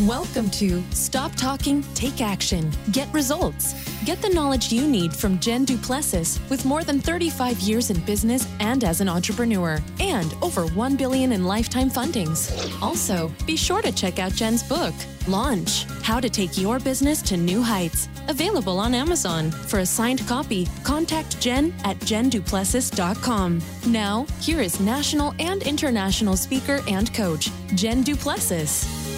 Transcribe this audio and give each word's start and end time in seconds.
Welcome 0.00 0.50
to 0.50 0.82
Stop 0.90 1.36
Talking, 1.36 1.84
Take 1.94 2.20
Action, 2.20 2.68
Get 2.90 3.06
Results. 3.14 3.74
Get 4.04 4.20
the 4.20 4.28
knowledge 4.28 4.72
you 4.72 4.88
need 4.88 5.14
from 5.14 5.38
Jen 5.38 5.64
Duplessis 5.64 6.40
with 6.50 6.64
more 6.64 6.82
than 6.82 6.98
35 6.98 7.60
years 7.60 7.90
in 7.90 8.00
business 8.00 8.44
and 8.58 8.82
as 8.82 9.00
an 9.00 9.08
entrepreneur 9.08 9.80
and 10.00 10.34
over 10.42 10.66
1 10.66 10.96
billion 10.96 11.30
in 11.30 11.44
lifetime 11.44 11.88
fundings. 11.88 12.50
Also, 12.82 13.30
be 13.46 13.54
sure 13.56 13.82
to 13.82 13.92
check 13.92 14.18
out 14.18 14.32
Jen's 14.32 14.64
book, 14.64 14.94
Launch: 15.28 15.84
How 16.02 16.18
to 16.18 16.28
Take 16.28 16.58
Your 16.58 16.80
Business 16.80 17.22
to 17.22 17.36
New 17.36 17.62
Heights, 17.62 18.08
available 18.26 18.80
on 18.80 18.94
Amazon. 18.94 19.52
For 19.52 19.78
a 19.78 19.86
signed 19.86 20.26
copy, 20.26 20.66
contact 20.82 21.40
Jen 21.40 21.72
at 21.84 21.96
jenduplessis.com. 22.00 23.62
Now, 23.86 24.26
here 24.40 24.60
is 24.60 24.80
national 24.80 25.34
and 25.38 25.62
international 25.62 26.36
speaker 26.36 26.80
and 26.88 27.14
coach, 27.14 27.48
Jen 27.76 28.02
Duplessis. 28.02 29.14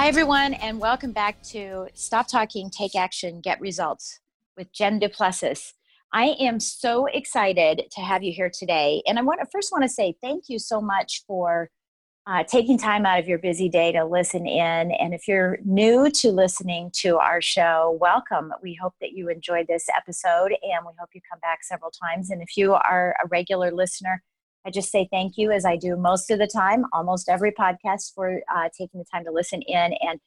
Hi, 0.00 0.08
everyone, 0.08 0.54
and 0.54 0.80
welcome 0.80 1.12
back 1.12 1.42
to 1.42 1.86
Stop 1.92 2.26
Talking, 2.26 2.70
Take 2.70 2.96
Action, 2.96 3.42
Get 3.42 3.60
Results 3.60 4.20
with 4.56 4.72
Jen 4.72 4.98
Duplessis. 4.98 5.74
I 6.10 6.36
am 6.40 6.58
so 6.58 7.04
excited 7.04 7.82
to 7.90 8.00
have 8.00 8.22
you 8.22 8.32
here 8.32 8.48
today. 8.48 9.02
And 9.06 9.18
I 9.18 9.22
want 9.22 9.40
to 9.40 9.46
first 9.52 9.70
want 9.70 9.84
to 9.84 9.90
say 9.90 10.16
thank 10.22 10.44
you 10.48 10.58
so 10.58 10.80
much 10.80 11.22
for 11.26 11.68
uh, 12.26 12.44
taking 12.44 12.78
time 12.78 13.04
out 13.04 13.18
of 13.18 13.28
your 13.28 13.36
busy 13.36 13.68
day 13.68 13.92
to 13.92 14.06
listen 14.06 14.46
in. 14.46 14.90
And 14.90 15.12
if 15.12 15.28
you're 15.28 15.58
new 15.66 16.10
to 16.12 16.32
listening 16.32 16.90
to 16.94 17.18
our 17.18 17.42
show, 17.42 17.98
welcome. 18.00 18.54
We 18.62 18.72
hope 18.80 18.94
that 19.02 19.12
you 19.12 19.28
enjoyed 19.28 19.66
this 19.66 19.84
episode 19.94 20.52
and 20.62 20.86
we 20.86 20.92
hope 20.98 21.10
you 21.12 21.20
come 21.30 21.40
back 21.40 21.62
several 21.62 21.90
times. 21.90 22.30
And 22.30 22.40
if 22.40 22.56
you 22.56 22.72
are 22.72 23.14
a 23.22 23.28
regular 23.28 23.70
listener, 23.70 24.22
I 24.66 24.70
just 24.70 24.90
say 24.90 25.08
thank 25.10 25.36
you 25.36 25.50
as 25.50 25.64
I 25.64 25.76
do 25.76 25.96
most 25.96 26.30
of 26.30 26.38
the 26.38 26.46
time, 26.46 26.84
almost 26.92 27.28
every 27.28 27.52
podcast, 27.52 28.12
for 28.14 28.40
uh, 28.54 28.68
taking 28.76 29.00
the 29.00 29.06
time 29.12 29.24
to 29.24 29.30
listen 29.30 29.62
in. 29.62 29.94
And 30.00 30.20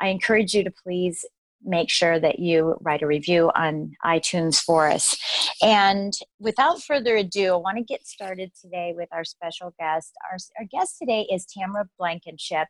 I 0.00 0.08
encourage 0.08 0.54
you 0.54 0.64
to 0.64 0.70
please 0.70 1.24
make 1.64 1.90
sure 1.90 2.20
that 2.20 2.38
you 2.38 2.76
write 2.80 3.02
a 3.02 3.06
review 3.06 3.50
on 3.54 3.92
iTunes 4.04 4.60
for 4.60 4.88
us. 4.88 5.16
And 5.62 6.12
without 6.38 6.82
further 6.82 7.16
ado, 7.16 7.54
I 7.54 7.56
want 7.56 7.78
to 7.78 7.84
get 7.84 8.06
started 8.06 8.52
today 8.60 8.92
with 8.96 9.08
our 9.12 9.24
special 9.24 9.74
guest. 9.78 10.12
Our, 10.30 10.38
our 10.58 10.66
guest 10.66 10.98
today 10.98 11.26
is 11.32 11.46
Tamara 11.46 11.88
Blankenship. 11.98 12.68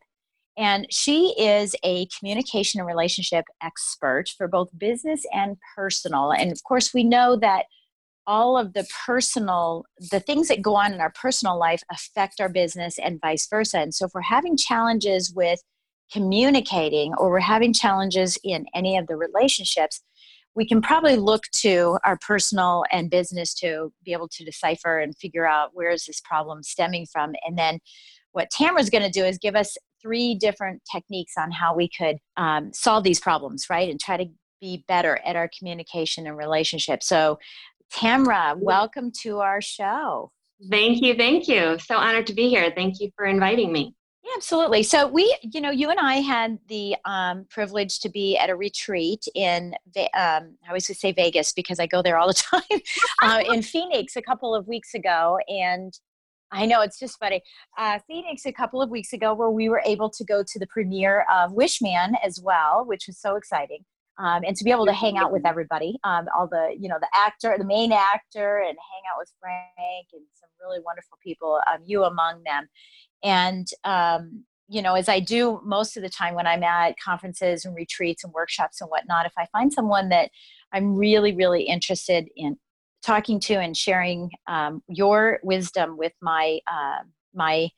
And 0.56 0.87
she 0.91 1.34
is 1.39 1.75
a 1.83 2.06
communication 2.19 2.81
and 2.81 2.87
relationship 2.87 3.44
expert 3.62 4.31
for 4.31 4.48
both 4.48 4.69
business 4.78 5.27
and 5.33 5.56
personal. 5.75 6.33
And 6.33 6.50
of 6.50 6.62
course, 6.64 6.94
we 6.94 7.05
know 7.05 7.37
that 7.37 7.67
all 8.27 8.58
of 8.58 8.72
the 8.72 8.86
personal 9.06 9.84
the 10.10 10.20
things 10.20 10.48
that 10.48 10.62
go 10.62 10.74
on 10.74 10.92
in 10.92 11.00
our 11.00 11.12
personal 11.12 11.58
life 11.58 11.82
affect 11.91 12.41
our 12.41 12.48
business 12.48 12.98
and 12.98 13.20
vice 13.20 13.46
versa. 13.48 13.78
And 13.78 13.94
so 13.94 14.06
if 14.06 14.12
we're 14.14 14.22
having 14.22 14.56
challenges 14.56 15.32
with 15.32 15.60
communicating 16.12 17.12
or 17.19 17.30
we're 17.30 17.41
having 17.41 17.72
challenges 17.72 18.38
in 18.44 18.66
any 18.74 18.97
of 18.97 19.06
the 19.06 19.16
relationships 19.16 20.00
we 20.56 20.66
can 20.66 20.81
probably 20.81 21.16
look 21.16 21.44
to 21.53 21.98
our 22.04 22.16
personal 22.16 22.82
and 22.91 23.10
business 23.10 23.54
to 23.54 23.92
be 24.04 24.12
able 24.12 24.26
to 24.26 24.44
decipher 24.44 24.98
and 24.98 25.16
figure 25.16 25.47
out 25.47 25.70
where 25.75 25.91
is 25.91 26.06
this 26.06 26.20
problem 26.22 26.62
stemming 26.62 27.06
from. 27.12 27.34
And 27.47 27.59
then 27.59 27.78
what 28.32 28.50
tamara's 28.50 28.91
going 28.91 29.04
to 29.04 29.10
do 29.10 29.25
is 29.25 29.38
give 29.38 29.54
us 29.54 29.76
three 30.00 30.34
different 30.34 30.82
techniques 30.91 31.34
on 31.38 31.50
how 31.50 31.75
we 31.75 31.88
could 31.88 32.16
um, 32.38 32.72
solve 32.72 33.04
these 33.04 33.20
problems 33.20 33.66
right? 33.69 33.91
And 33.91 34.00
try 34.00 34.16
to 34.16 34.26
be 34.60 34.82
better 34.88 35.20
at 35.26 35.36
our 35.36 35.50
communication 35.56 36.26
and 36.26 36.36
relationship 36.36 37.03
so 37.03 37.38
Tamra, 37.92 38.56
welcome 38.58 39.10
to 39.22 39.41
our 39.41 39.60
show. 39.60 40.32
Thank 40.70 41.02
you. 41.02 41.14
Thank 41.14 41.48
you. 41.48 41.78
So 41.78 41.97
honored 41.97 42.26
to 42.28 42.34
be 42.34 42.48
here. 42.48 42.72
Thank 42.74 43.00
you 43.00 43.10
for 43.16 43.26
inviting 43.26 43.72
me. 43.72 43.94
Yeah, 44.24 44.32
absolutely. 44.36 44.82
So 44.82 45.06
we, 45.06 45.36
you 45.42 45.60
know, 45.60 45.70
you 45.70 45.91
and 45.91 46.00
I 46.00 46.14
had 46.16 46.58
the 46.69 46.97
um, 47.04 47.47
privilege 47.48 48.00
to 48.00 48.08
be 48.08 48.36
at 48.36 48.50
a 48.50 48.56
retreat 48.56 49.24
in, 49.34 49.74
um, 49.97 50.56
I 50.64 50.69
always 50.69 50.98
say 50.98 51.12
Vegas 51.12 51.52
because 51.52 51.78
I 51.78 51.86
go 51.86 52.02
there 52.02 52.19
all 52.19 52.26
the 52.26 52.34
time, 52.34 52.80
uh, 53.22 53.42
in 53.52 53.62
Phoenix 53.62 54.16
a 54.16 54.22
couple 54.22 54.54
of 54.54 54.66
weeks 54.66 54.94
ago. 54.94 55.38
And 55.48 55.97
I 56.50 56.66
know 56.66 56.80
it's 56.80 56.98
just 56.98 57.18
funny. 57.18 57.42
Uh, 57.78 57.98
Phoenix 58.08 58.47
a 58.47 58.53
couple 58.53 58.82
of 58.82 58.91
weeks 58.91 59.12
ago, 59.12 59.32
where 59.34 59.50
we 59.50 59.68
were 59.68 59.82
able 59.84 60.10
to 60.10 60.24
go 60.24 60.42
to 60.42 60.58
the 60.58 60.66
premiere 60.66 61.24
of 61.32 61.53
Wish 61.53 61.80
Man 61.80 62.16
as 62.24 62.41
well, 62.41 62.84
which 62.84 63.06
was 63.06 63.18
so 63.18 63.36
exciting 63.36 63.84
um, 64.19 64.43
and 64.47 64.56
to 64.56 64.65
be 64.65 64.71
able 64.71 64.87
to 64.87 64.93
hang 64.93 65.19
out 65.19 65.31
with 65.31 65.44
everybody, 65.44 65.99
um, 66.04 66.27
all 66.37 66.47
the 66.47 66.75
you 66.78 66.88
know 66.88 66.97
the 67.00 67.09
actor, 67.15 67.54
the 67.59 67.65
main 67.65 67.93
actor, 67.93 68.59
and 68.59 68.69
hang 68.69 69.03
out 69.12 69.19
with 69.19 69.31
Frank 69.41 70.06
and 70.12 70.22
some 70.32 70.49
really 70.60 70.81
wonderful 70.84 71.19
people, 71.22 71.60
um, 71.71 71.81
you 71.84 72.04
among 72.04 72.43
them, 72.44 72.69
and 73.22 73.69
um, 73.84 74.44
you 74.69 74.81
know 74.81 74.94
as 74.94 75.09
I 75.09 75.21
do 75.21 75.60
most 75.65 75.97
of 75.97 76.03
the 76.03 76.09
time 76.09 76.34
when 76.34 76.47
I'm 76.47 76.62
at 76.62 76.99
conferences 76.99 77.65
and 77.65 77.75
retreats 77.75 78.25
and 78.25 78.32
workshops 78.32 78.81
and 78.81 78.88
whatnot, 78.88 79.27
if 79.27 79.32
I 79.37 79.47
find 79.53 79.72
someone 79.72 80.09
that 80.09 80.31
I'm 80.72 80.94
really 80.94 81.34
really 81.34 81.65
interested 81.65 82.28
in 82.37 82.56
talking 83.03 83.38
to 83.41 83.54
and 83.54 83.77
sharing 83.77 84.31
um, 84.48 84.83
your 84.88 85.41
wisdom 85.43 85.98
with 85.98 86.12
my 86.22 86.60
uh, 86.71 87.00
my 87.34 87.69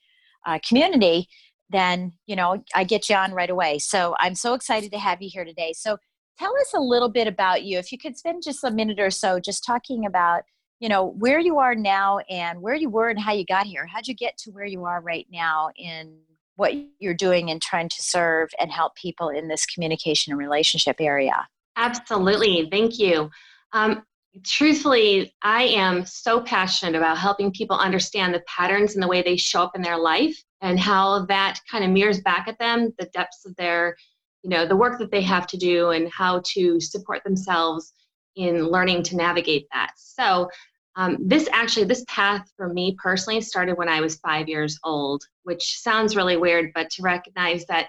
uh, 0.46 0.58
community 0.66 1.28
then 1.70 2.12
you 2.26 2.34
know 2.34 2.62
i 2.74 2.82
get 2.82 3.10
you 3.10 3.14
on 3.14 3.32
right 3.32 3.50
away. 3.50 3.78
So 3.78 4.14
i'm 4.20 4.34
so 4.34 4.54
excited 4.54 4.90
to 4.92 4.98
have 4.98 5.20
you 5.20 5.28
here 5.30 5.44
today. 5.44 5.74
So 5.76 5.98
tell 6.38 6.52
us 6.58 6.72
a 6.74 6.80
little 6.80 7.08
bit 7.08 7.26
about 7.26 7.64
you. 7.64 7.78
If 7.78 7.92
you 7.92 7.98
could 7.98 8.16
spend 8.16 8.42
just 8.42 8.64
a 8.64 8.70
minute 8.70 9.00
or 9.00 9.10
so 9.10 9.40
just 9.40 9.64
talking 9.64 10.06
about 10.06 10.42
you 10.80 10.88
know 10.88 11.06
where 11.18 11.40
you 11.40 11.58
are 11.58 11.74
now 11.74 12.18
and 12.30 12.62
where 12.62 12.74
you 12.74 12.88
were 12.88 13.08
and 13.08 13.18
how 13.18 13.32
you 13.32 13.44
got 13.44 13.66
here. 13.66 13.86
How'd 13.86 14.06
you 14.06 14.14
get 14.14 14.38
to 14.38 14.50
where 14.50 14.64
you 14.64 14.84
are 14.84 15.00
right 15.00 15.26
now 15.30 15.70
in 15.76 16.16
what 16.56 16.72
you're 16.98 17.14
doing 17.14 17.50
and 17.50 17.60
trying 17.60 17.88
to 17.88 18.02
serve 18.02 18.50
and 18.60 18.70
help 18.70 18.94
people 18.94 19.28
in 19.28 19.48
this 19.48 19.66
communication 19.66 20.32
and 20.32 20.38
relationship 20.38 20.96
area? 21.00 21.46
Absolutely. 21.76 22.68
Thank 22.70 22.98
you. 22.98 23.30
Um, 23.72 24.02
truthfully 24.44 25.34
i 25.42 25.62
am 25.62 26.04
so 26.04 26.40
passionate 26.40 26.96
about 26.96 27.18
helping 27.18 27.50
people 27.50 27.76
understand 27.76 28.32
the 28.32 28.42
patterns 28.46 28.94
and 28.94 29.02
the 29.02 29.08
way 29.08 29.22
they 29.22 29.36
show 29.36 29.62
up 29.62 29.74
in 29.74 29.82
their 29.82 29.98
life 29.98 30.36
and 30.60 30.78
how 30.78 31.24
that 31.26 31.58
kind 31.68 31.82
of 31.82 31.90
mirrors 31.90 32.20
back 32.20 32.46
at 32.46 32.58
them 32.58 32.92
the 32.98 33.06
depths 33.06 33.44
of 33.46 33.56
their 33.56 33.96
you 34.42 34.50
know 34.50 34.66
the 34.66 34.76
work 34.76 34.98
that 34.98 35.10
they 35.10 35.22
have 35.22 35.46
to 35.48 35.56
do 35.56 35.90
and 35.90 36.10
how 36.12 36.40
to 36.44 36.80
support 36.80 37.22
themselves 37.24 37.92
in 38.36 38.68
learning 38.68 39.02
to 39.02 39.16
navigate 39.16 39.66
that. 39.72 39.92
So 39.96 40.48
um, 40.96 41.16
this 41.20 41.48
actually 41.52 41.84
this 41.84 42.04
path 42.08 42.50
for 42.56 42.72
me 42.72 42.96
personally 43.00 43.40
started 43.40 43.78
when 43.78 43.88
i 43.88 44.00
was 44.00 44.16
five 44.16 44.48
years 44.48 44.78
old 44.82 45.22
which 45.44 45.78
sounds 45.78 46.16
really 46.16 46.36
weird 46.36 46.72
but 46.74 46.90
to 46.90 47.02
recognize 47.02 47.64
that 47.66 47.88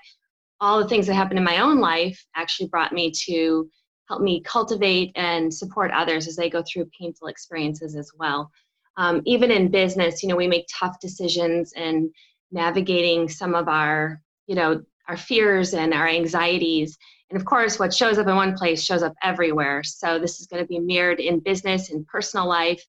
all 0.62 0.82
the 0.82 0.88
things 0.88 1.08
that 1.08 1.14
happened 1.14 1.40
in 1.40 1.46
my 1.46 1.60
own 1.60 1.80
life 1.80 2.24
actually 2.36 2.68
brought 2.68 2.94
me 2.94 3.12
to 3.12 3.70
help 4.08 4.22
me 4.22 4.42
cultivate 4.42 5.12
and 5.16 5.54
support 5.54 5.92
others 5.92 6.28
as 6.28 6.36
they 6.36 6.50
go 6.50 6.64
through 6.64 6.90
painful 6.98 7.28
experiences 7.28 7.96
as 7.96 8.12
well. 8.18 8.52
Um, 8.98 9.22
even 9.26 9.52
in 9.52 9.70
business 9.70 10.22
you 10.22 10.30
know 10.30 10.36
we 10.36 10.48
make 10.48 10.68
tough 10.72 11.00
decisions 11.00 11.74
and 11.74 12.10
navigating 12.52 13.30
some 13.30 13.56
of 13.56 13.68
our 13.70 14.22
you 14.48 14.56
know 14.56 14.84
our 15.10 15.18
fears 15.18 15.74
and 15.74 15.94
our 15.94 16.08
anxieties. 16.08 16.98
And 17.30 17.40
of 17.40 17.46
course, 17.46 17.80
what 17.80 17.94
shows 17.94 18.18
up 18.18 18.28
in 18.28 18.36
one 18.36 18.56
place 18.56 18.82
shows 18.82 19.04
up 19.04 19.16
everywhere. 19.24 19.84
So 19.84 20.20
this 20.20 20.40
is 20.40 20.48
going 20.48 20.64
to 20.64 20.68
be 20.68 20.80
mirrored 20.80 21.20
in 21.20 21.40
business, 21.40 21.90
in 21.90 22.06
personal 22.06 22.48
life, 22.48 22.84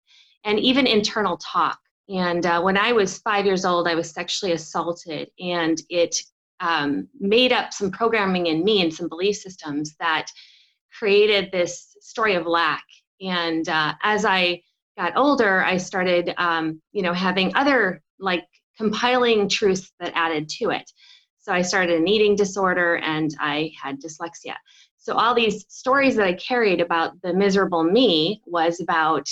and 0.45 0.61
even 0.61 0.87
internal 0.87 1.39
talk. 1.39 1.79
And 2.09 2.45
uh, 2.45 2.61
when 2.61 2.77
I 2.77 2.93
was 2.93 3.19
five 3.19 3.47
years 3.47 3.65
old, 3.65 3.89
I 3.89 3.95
was 3.95 4.11
sexually 4.11 4.53
assaulted, 4.53 5.31
and 5.39 5.81
it 5.89 6.21
um, 6.61 7.09
made 7.19 7.53
up 7.53 7.73
some 7.73 7.91
programming 7.91 8.47
in 8.47 8.65
me 8.65 8.83
and 8.83 8.93
some 8.93 9.09
belief 9.09 9.37
systems 9.37 9.95
that 10.01 10.27
created 10.99 11.51
this 11.51 11.97
story 12.01 12.35
of 12.35 12.47
lack. 12.47 12.85
And 13.21 13.69
uh, 13.69 13.95
as 14.03 14.25
I 14.25 14.63
got 14.99 15.17
older, 15.17 15.63
I 15.65 15.77
started, 15.77 16.35
um, 16.37 16.83
you 16.93 17.03
know, 17.03 17.13
having 17.13 17.55
other 17.55 18.03
like 18.19 18.45
compiling 18.77 19.49
truths 19.49 19.93
that 20.01 20.13
added 20.15 20.49
to 20.49 20.71
it. 20.71 20.91
So 21.51 21.55
I 21.55 21.63
started 21.63 21.99
an 21.99 22.07
eating 22.07 22.37
disorder 22.37 22.99
and 22.99 23.35
I 23.41 23.73
had 23.83 24.01
dyslexia. 24.01 24.55
So 24.99 25.17
all 25.17 25.35
these 25.35 25.65
stories 25.69 26.15
that 26.15 26.25
I 26.25 26.35
carried 26.35 26.81
about 26.81 27.21
the 27.23 27.35
miserable 27.35 27.83
me 27.83 28.41
was 28.47 28.79
about 28.79 29.29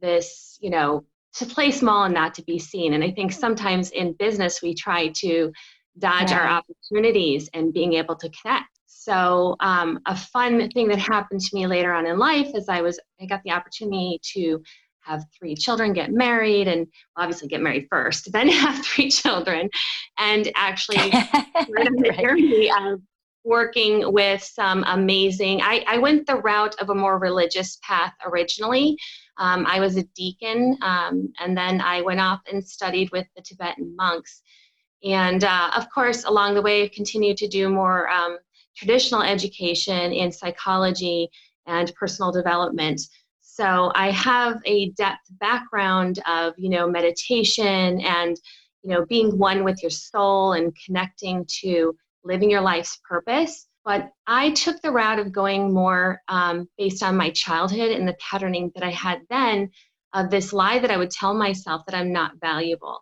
this, 0.00 0.60
you 0.60 0.70
know, 0.70 1.04
to 1.38 1.44
play 1.44 1.72
small 1.72 2.04
and 2.04 2.14
not 2.14 2.34
to 2.34 2.44
be 2.44 2.60
seen. 2.60 2.94
And 2.94 3.02
I 3.02 3.10
think 3.10 3.32
sometimes 3.32 3.90
in 3.90 4.12
business 4.12 4.62
we 4.62 4.76
try 4.76 5.08
to 5.16 5.52
dodge 5.98 6.30
yeah. 6.30 6.38
our 6.38 6.46
opportunities 6.46 7.50
and 7.52 7.72
being 7.72 7.94
able 7.94 8.14
to 8.14 8.30
connect. 8.30 8.68
So 8.86 9.56
um, 9.58 9.98
a 10.06 10.14
fun 10.14 10.70
thing 10.70 10.86
that 10.86 11.00
happened 11.00 11.40
to 11.40 11.56
me 11.56 11.66
later 11.66 11.92
on 11.92 12.06
in 12.06 12.16
life 12.16 12.52
is 12.54 12.68
I 12.68 12.80
was 12.80 13.00
I 13.20 13.26
got 13.26 13.42
the 13.42 13.50
opportunity 13.50 14.20
to 14.34 14.62
have 15.06 15.24
three 15.38 15.54
children, 15.54 15.92
get 15.92 16.12
married, 16.12 16.68
and 16.68 16.86
obviously 17.16 17.48
get 17.48 17.62
married 17.62 17.86
first, 17.90 18.30
then 18.32 18.48
have 18.48 18.84
three 18.84 19.10
children, 19.10 19.68
and 20.18 20.50
actually 20.54 21.12
on 21.12 21.96
the 21.96 22.10
right. 22.10 22.20
journey 22.20 22.70
of 22.70 23.00
working 23.44 24.12
with 24.12 24.42
some 24.42 24.84
amazing. 24.88 25.60
I, 25.62 25.84
I 25.86 25.98
went 25.98 26.26
the 26.26 26.36
route 26.36 26.74
of 26.80 26.90
a 26.90 26.94
more 26.94 27.18
religious 27.18 27.78
path 27.82 28.12
originally. 28.26 28.96
Um, 29.38 29.64
I 29.66 29.78
was 29.78 29.96
a 29.96 30.02
deacon, 30.16 30.76
um, 30.82 31.32
and 31.38 31.56
then 31.56 31.80
I 31.80 32.02
went 32.02 32.20
off 32.20 32.40
and 32.50 32.66
studied 32.66 33.10
with 33.12 33.26
the 33.36 33.42
Tibetan 33.42 33.94
monks. 33.94 34.42
And 35.04 35.44
uh, 35.44 35.70
of 35.76 35.88
course, 35.94 36.24
along 36.24 36.54
the 36.54 36.62
way, 36.62 36.82
I 36.82 36.88
continued 36.88 37.36
to 37.38 37.48
do 37.48 37.68
more 37.68 38.08
um, 38.08 38.38
traditional 38.76 39.22
education 39.22 40.12
in 40.12 40.32
psychology 40.32 41.28
and 41.66 41.94
personal 41.94 42.32
development. 42.32 43.00
So 43.56 43.90
I 43.94 44.10
have 44.10 44.60
a 44.66 44.90
depth 44.90 45.30
background 45.40 46.20
of, 46.28 46.52
you 46.58 46.68
know, 46.68 46.86
meditation 46.86 48.02
and, 48.02 48.36
you 48.82 48.90
know, 48.90 49.06
being 49.06 49.38
one 49.38 49.64
with 49.64 49.82
your 49.82 49.90
soul 49.90 50.52
and 50.52 50.76
connecting 50.84 51.46
to 51.62 51.96
living 52.22 52.50
your 52.50 52.60
life's 52.60 53.00
purpose. 53.08 53.66
But 53.82 54.10
I 54.26 54.50
took 54.50 54.82
the 54.82 54.90
route 54.90 55.18
of 55.18 55.32
going 55.32 55.72
more 55.72 56.20
um, 56.28 56.68
based 56.76 57.02
on 57.02 57.16
my 57.16 57.30
childhood 57.30 57.92
and 57.92 58.06
the 58.06 58.16
patterning 58.20 58.72
that 58.74 58.84
I 58.84 58.90
had 58.90 59.22
then 59.30 59.70
of 60.12 60.28
this 60.28 60.52
lie 60.52 60.78
that 60.78 60.90
I 60.90 60.98
would 60.98 61.10
tell 61.10 61.32
myself 61.32 61.80
that 61.86 61.96
I'm 61.96 62.12
not 62.12 62.32
valuable. 62.38 63.00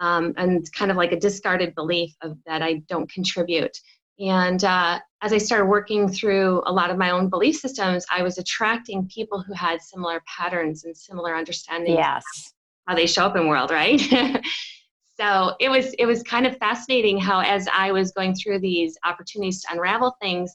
Um, 0.00 0.34
and 0.36 0.70
kind 0.72 0.90
of 0.90 0.98
like 0.98 1.12
a 1.12 1.18
discarded 1.18 1.74
belief 1.74 2.14
of 2.20 2.36
that 2.44 2.60
I 2.60 2.82
don't 2.90 3.10
contribute. 3.10 3.74
And 4.18 4.62
uh, 4.62 5.00
as 5.22 5.32
I 5.32 5.38
started 5.38 5.66
working 5.66 6.08
through 6.08 6.62
a 6.66 6.72
lot 6.72 6.90
of 6.90 6.98
my 6.98 7.10
own 7.10 7.28
belief 7.28 7.56
systems, 7.56 8.04
I 8.10 8.22
was 8.22 8.38
attracting 8.38 9.08
people 9.08 9.40
who 9.42 9.52
had 9.54 9.82
similar 9.82 10.22
patterns 10.26 10.84
and 10.84 10.96
similar 10.96 11.34
understandings 11.34 11.98
yes. 11.98 12.24
how 12.86 12.94
they 12.94 13.06
show 13.06 13.26
up 13.26 13.36
in 13.36 13.48
world, 13.48 13.70
right? 13.70 14.00
so 15.20 15.54
it 15.58 15.68
was 15.68 15.92
it 15.98 16.06
was 16.06 16.22
kind 16.22 16.46
of 16.46 16.56
fascinating 16.58 17.18
how 17.18 17.40
as 17.40 17.66
I 17.72 17.90
was 17.90 18.12
going 18.12 18.34
through 18.34 18.60
these 18.60 18.96
opportunities 19.04 19.62
to 19.62 19.72
unravel 19.72 20.16
things, 20.20 20.54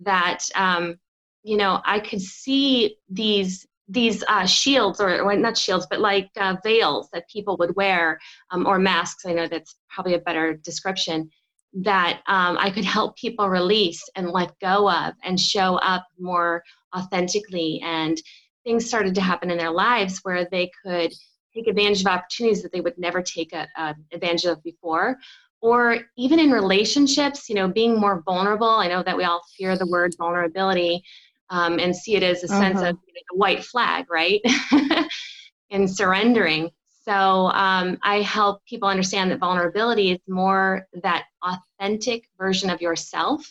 that 0.00 0.44
um, 0.54 0.96
you 1.42 1.56
know 1.56 1.80
I 1.84 1.98
could 1.98 2.20
see 2.20 2.96
these 3.08 3.66
these 3.88 4.22
uh, 4.28 4.46
shields 4.46 5.00
or, 5.00 5.20
or, 5.20 5.34
not 5.34 5.58
shields 5.58 5.84
but 5.90 5.98
like 5.98 6.30
uh, 6.36 6.54
veils 6.62 7.08
that 7.12 7.28
people 7.28 7.56
would 7.56 7.74
wear 7.74 8.20
um, 8.52 8.64
or 8.64 8.78
masks 8.78 9.26
i 9.26 9.32
know 9.32 9.48
that's 9.48 9.74
probably 9.88 10.14
a 10.14 10.18
better 10.20 10.54
description 10.54 11.28
that 11.72 12.20
um, 12.26 12.56
I 12.58 12.70
could 12.70 12.84
help 12.84 13.16
people 13.16 13.48
release 13.48 14.02
and 14.16 14.30
let 14.30 14.58
go 14.60 14.90
of 14.90 15.14
and 15.22 15.38
show 15.38 15.76
up 15.76 16.06
more 16.18 16.62
authentically. 16.96 17.80
And 17.84 18.20
things 18.64 18.86
started 18.86 19.14
to 19.14 19.20
happen 19.20 19.50
in 19.50 19.58
their 19.58 19.70
lives 19.70 20.20
where 20.22 20.46
they 20.50 20.70
could 20.84 21.12
take 21.54 21.68
advantage 21.68 22.00
of 22.00 22.06
opportunities 22.08 22.62
that 22.62 22.72
they 22.72 22.80
would 22.80 22.98
never 22.98 23.22
take 23.22 23.52
a, 23.52 23.68
a 23.76 23.94
advantage 24.12 24.44
of 24.44 24.62
before. 24.62 25.16
Or 25.62 25.98
even 26.16 26.40
in 26.40 26.50
relationships, 26.50 27.48
you 27.48 27.54
know, 27.54 27.68
being 27.68 28.00
more 28.00 28.22
vulnerable. 28.24 28.68
I 28.68 28.88
know 28.88 29.02
that 29.02 29.16
we 29.16 29.24
all 29.24 29.42
fear 29.56 29.76
the 29.76 29.86
word 29.86 30.14
vulnerability 30.16 31.02
um, 31.50 31.78
and 31.78 31.94
see 31.94 32.16
it 32.16 32.22
as 32.22 32.42
a 32.42 32.46
uh-huh. 32.46 32.60
sense 32.60 32.80
of 32.80 32.96
you 33.06 33.14
know, 33.14 33.38
white 33.38 33.62
flag, 33.62 34.06
right? 34.10 34.40
and 35.70 35.88
surrendering. 35.88 36.70
So 37.02 37.12
um, 37.12 37.98
I 38.02 38.20
help 38.20 38.64
people 38.66 38.88
understand 38.88 39.30
that 39.30 39.38
vulnerability 39.38 40.12
is 40.12 40.20
more 40.28 40.86
that 41.02 41.24
authentic 41.42 42.28
version 42.38 42.68
of 42.68 42.80
yourself 42.82 43.50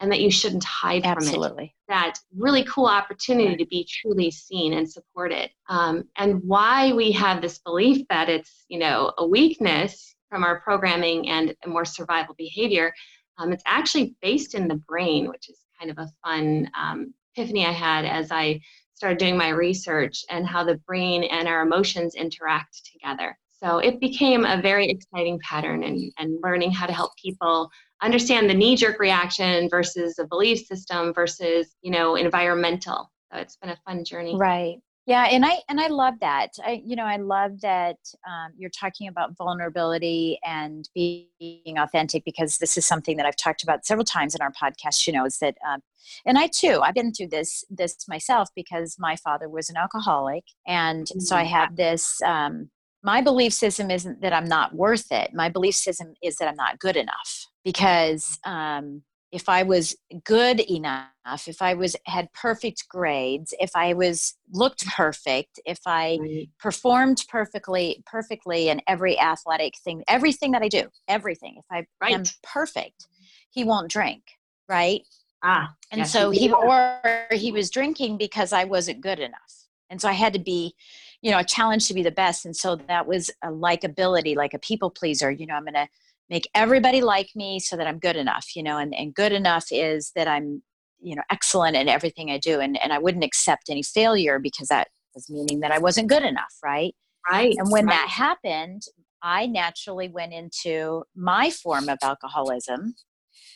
and 0.00 0.10
that 0.10 0.20
you 0.20 0.30
shouldn't 0.30 0.64
hide 0.64 1.04
Absolutely. 1.04 1.48
from 1.48 1.58
it. 1.64 1.70
That 1.88 2.14
really 2.36 2.64
cool 2.64 2.86
opportunity 2.86 3.56
to 3.56 3.66
be 3.66 3.88
truly 3.88 4.30
seen 4.30 4.74
and 4.74 4.90
supported. 4.90 5.50
Um, 5.68 6.04
and 6.16 6.42
why 6.42 6.92
we 6.92 7.12
have 7.12 7.40
this 7.40 7.58
belief 7.58 8.06
that 8.08 8.28
it's, 8.28 8.64
you 8.68 8.78
know, 8.78 9.12
a 9.18 9.26
weakness 9.26 10.14
from 10.28 10.44
our 10.44 10.60
programming 10.60 11.28
and 11.28 11.54
a 11.64 11.68
more 11.68 11.84
survival 11.84 12.34
behavior, 12.36 12.92
um, 13.38 13.52
it's 13.52 13.62
actually 13.66 14.16
based 14.20 14.54
in 14.54 14.68
the 14.68 14.74
brain, 14.74 15.28
which 15.28 15.48
is 15.48 15.58
kind 15.78 15.90
of 15.90 15.98
a 15.98 16.08
fun 16.24 16.70
um, 16.78 17.14
epiphany 17.34 17.66
I 17.66 17.72
had 17.72 18.04
as 18.04 18.30
I 18.30 18.60
started 18.96 19.18
doing 19.18 19.36
my 19.36 19.50
research 19.50 20.24
and 20.30 20.46
how 20.46 20.64
the 20.64 20.78
brain 20.86 21.22
and 21.24 21.46
our 21.46 21.62
emotions 21.62 22.14
interact 22.14 22.90
together. 22.90 23.38
So 23.62 23.78
it 23.78 24.00
became 24.00 24.44
a 24.44 24.60
very 24.60 24.88
exciting 24.88 25.38
pattern 25.40 25.82
and, 25.82 26.12
and 26.18 26.38
learning 26.42 26.72
how 26.72 26.86
to 26.86 26.92
help 26.92 27.12
people 27.22 27.70
understand 28.02 28.50
the 28.50 28.54
knee-jerk 28.54 28.98
reaction 28.98 29.68
versus 29.68 30.18
a 30.18 30.26
belief 30.26 30.66
system 30.66 31.14
versus, 31.14 31.74
you 31.82 31.90
know, 31.90 32.16
environmental. 32.16 33.10
So 33.32 33.38
it's 33.38 33.56
been 33.56 33.70
a 33.70 33.78
fun 33.86 34.04
journey. 34.04 34.36
Right. 34.36 34.78
Yeah, 35.06 35.26
and 35.26 35.46
I 35.46 35.58
and 35.68 35.80
I 35.80 35.86
love 35.86 36.14
that. 36.20 36.50
I 36.64 36.82
you 36.84 36.96
know 36.96 37.04
I 37.04 37.16
love 37.16 37.60
that 37.60 37.96
um, 38.28 38.52
you're 38.58 38.70
talking 38.70 39.06
about 39.06 39.36
vulnerability 39.36 40.40
and 40.44 40.88
being 40.94 41.78
authentic 41.78 42.24
because 42.24 42.58
this 42.58 42.76
is 42.76 42.84
something 42.84 43.16
that 43.16 43.24
I've 43.24 43.36
talked 43.36 43.62
about 43.62 43.86
several 43.86 44.04
times 44.04 44.34
in 44.34 44.40
our 44.42 44.50
podcast. 44.50 45.06
You 45.06 45.12
know, 45.12 45.24
is 45.24 45.38
that 45.38 45.56
um, 45.66 45.80
and 46.26 46.36
I 46.36 46.48
too 46.48 46.80
I've 46.82 46.94
been 46.94 47.12
through 47.12 47.28
this 47.28 47.64
this 47.70 47.96
myself 48.08 48.48
because 48.56 48.96
my 48.98 49.14
father 49.14 49.48
was 49.48 49.70
an 49.70 49.76
alcoholic, 49.76 50.42
and 50.66 51.08
so 51.08 51.36
I 51.36 51.44
mm-hmm. 51.44 51.52
have 51.52 51.76
this. 51.76 52.20
Um, 52.22 52.70
my 53.04 53.20
belief 53.20 53.52
system 53.52 53.92
isn't 53.92 54.20
that 54.22 54.32
I'm 54.32 54.48
not 54.48 54.74
worth 54.74 55.12
it. 55.12 55.30
My 55.32 55.48
belief 55.48 55.76
system 55.76 56.14
is 56.24 56.36
that 56.38 56.48
I'm 56.48 56.56
not 56.56 56.80
good 56.80 56.96
enough 56.96 57.46
because 57.64 58.40
um, 58.44 59.02
if 59.32 59.48
I 59.48 59.64
was 59.64 59.96
good 60.24 60.60
enough, 60.60 61.48
if 61.48 61.60
I 61.60 61.74
was 61.74 61.96
had 62.06 62.32
perfect 62.32 62.88
grades, 62.88 63.52
if 63.58 63.70
I 63.74 63.92
was 63.92 64.36
looked 64.52 64.86
perfect, 64.86 65.60
if 65.66 65.80
I 65.86 66.18
right. 66.20 66.48
performed 66.58 67.24
perfectly 67.28 68.02
perfectly 68.06 68.68
in 68.68 68.80
every 68.86 69.18
athletic 69.18 69.74
thing, 69.78 70.04
everything 70.08 70.52
that 70.52 70.62
I 70.62 70.68
do, 70.68 70.84
everything. 71.08 71.56
If 71.58 71.64
I 71.70 71.86
right. 72.00 72.14
am 72.14 72.22
perfect, 72.42 73.08
he 73.50 73.64
won't 73.64 73.90
drink, 73.90 74.22
right? 74.68 75.02
Ah. 75.42 75.74
And 75.90 76.00
yes, 76.00 76.12
so 76.12 76.30
he 76.30 76.52
or 76.52 77.26
he 77.32 77.52
was 77.52 77.70
drinking 77.70 78.18
because 78.18 78.52
I 78.52 78.64
wasn't 78.64 79.00
good 79.00 79.18
enough. 79.18 79.66
And 79.90 80.00
so 80.00 80.08
I 80.08 80.12
had 80.12 80.32
to 80.32 80.40
be, 80.40 80.74
you 81.22 81.30
know, 81.30 81.38
a 81.38 81.44
challenge 81.44 81.86
to 81.88 81.94
be 81.94 82.02
the 82.02 82.10
best. 82.10 82.44
And 82.44 82.56
so 82.56 82.76
that 82.76 83.06
was 83.06 83.30
a 83.42 83.48
likability, 83.48 84.34
like 84.34 84.54
a 84.54 84.58
people 84.58 84.90
pleaser. 84.90 85.30
You 85.30 85.46
know, 85.46 85.54
I'm 85.54 85.64
gonna 85.64 85.88
make 86.28 86.48
everybody 86.54 87.00
like 87.02 87.30
me 87.34 87.60
so 87.60 87.76
that 87.76 87.86
I'm 87.86 87.98
good 87.98 88.16
enough, 88.16 88.56
you 88.56 88.62
know, 88.62 88.78
and, 88.78 88.94
and 88.94 89.14
good 89.14 89.32
enough 89.32 89.66
is 89.70 90.12
that 90.16 90.26
I'm, 90.26 90.62
you 91.00 91.14
know, 91.14 91.22
excellent 91.30 91.76
in 91.76 91.88
everything 91.88 92.30
I 92.30 92.38
do. 92.38 92.60
And, 92.60 92.80
and 92.82 92.92
I 92.92 92.98
wouldn't 92.98 93.24
accept 93.24 93.70
any 93.70 93.82
failure 93.82 94.38
because 94.38 94.68
that 94.68 94.88
was 95.14 95.30
meaning 95.30 95.60
that 95.60 95.70
I 95.70 95.78
wasn't 95.78 96.08
good 96.08 96.24
enough, 96.24 96.54
right? 96.64 96.94
Right. 97.30 97.54
And 97.58 97.70
when 97.70 97.86
right. 97.86 97.94
that 97.94 98.08
happened, 98.08 98.82
I 99.22 99.46
naturally 99.46 100.08
went 100.08 100.32
into 100.32 101.04
my 101.14 101.50
form 101.50 101.88
of 101.88 101.98
alcoholism, 102.02 102.94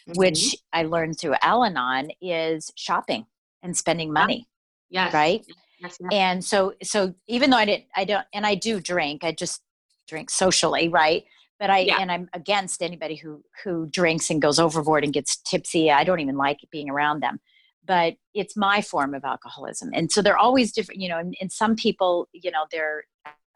mm-hmm. 0.09 0.13
which 0.19 0.57
I 0.73 0.85
learned 0.85 1.19
through 1.19 1.37
Al 1.43 1.65
Anon 1.65 2.11
is 2.21 2.71
shopping 2.77 3.27
and 3.63 3.77
spending 3.77 4.13
money. 4.13 4.49
Yes. 4.91 5.15
Right. 5.15 5.45
Yes, 5.81 5.99
yes. 6.01 6.11
And 6.13 6.45
so, 6.45 6.75
so 6.83 7.15
even 7.27 7.51
though 7.51 7.57
I 7.57 7.65
didn't, 7.65 7.85
I 7.97 8.05
don't, 8.05 8.27
and 8.35 8.45
I 8.45 8.55
do 8.55 8.81
drink, 8.81 9.25
I 9.25 9.33
just 9.33 9.61
drink 10.09 10.31
socially, 10.31 10.89
right? 10.89 11.25
But 11.61 11.71
i 11.71 11.79
yeah. 11.81 11.99
and 12.01 12.11
i'm 12.11 12.29
against 12.33 12.83
anybody 12.83 13.15
who 13.15 13.45
who 13.63 13.87
drinks 13.87 14.31
and 14.31 14.43
goes 14.43 14.59
overboard 14.59 15.05
and 15.05 15.13
gets 15.13 15.37
tipsy. 15.37 15.91
I 15.93 16.03
don't 16.03 16.19
even 16.19 16.37
like 16.37 16.59
being 16.73 16.91
around 16.91 17.23
them. 17.23 17.39
But 17.87 18.15
it's 18.35 18.57
my 18.57 18.83
form 18.83 19.15
of 19.15 19.25
alcoholism. 19.25 19.91
And 19.95 20.11
so 20.11 20.23
they're 20.23 20.39
always 20.39 20.73
different 20.73 21.01
you 21.01 21.09
know 21.09 21.19
and, 21.19 21.37
and 21.41 21.53
some 21.53 21.77
people 21.77 22.29
you 22.33 22.51
know 22.51 22.65
their 22.73 23.05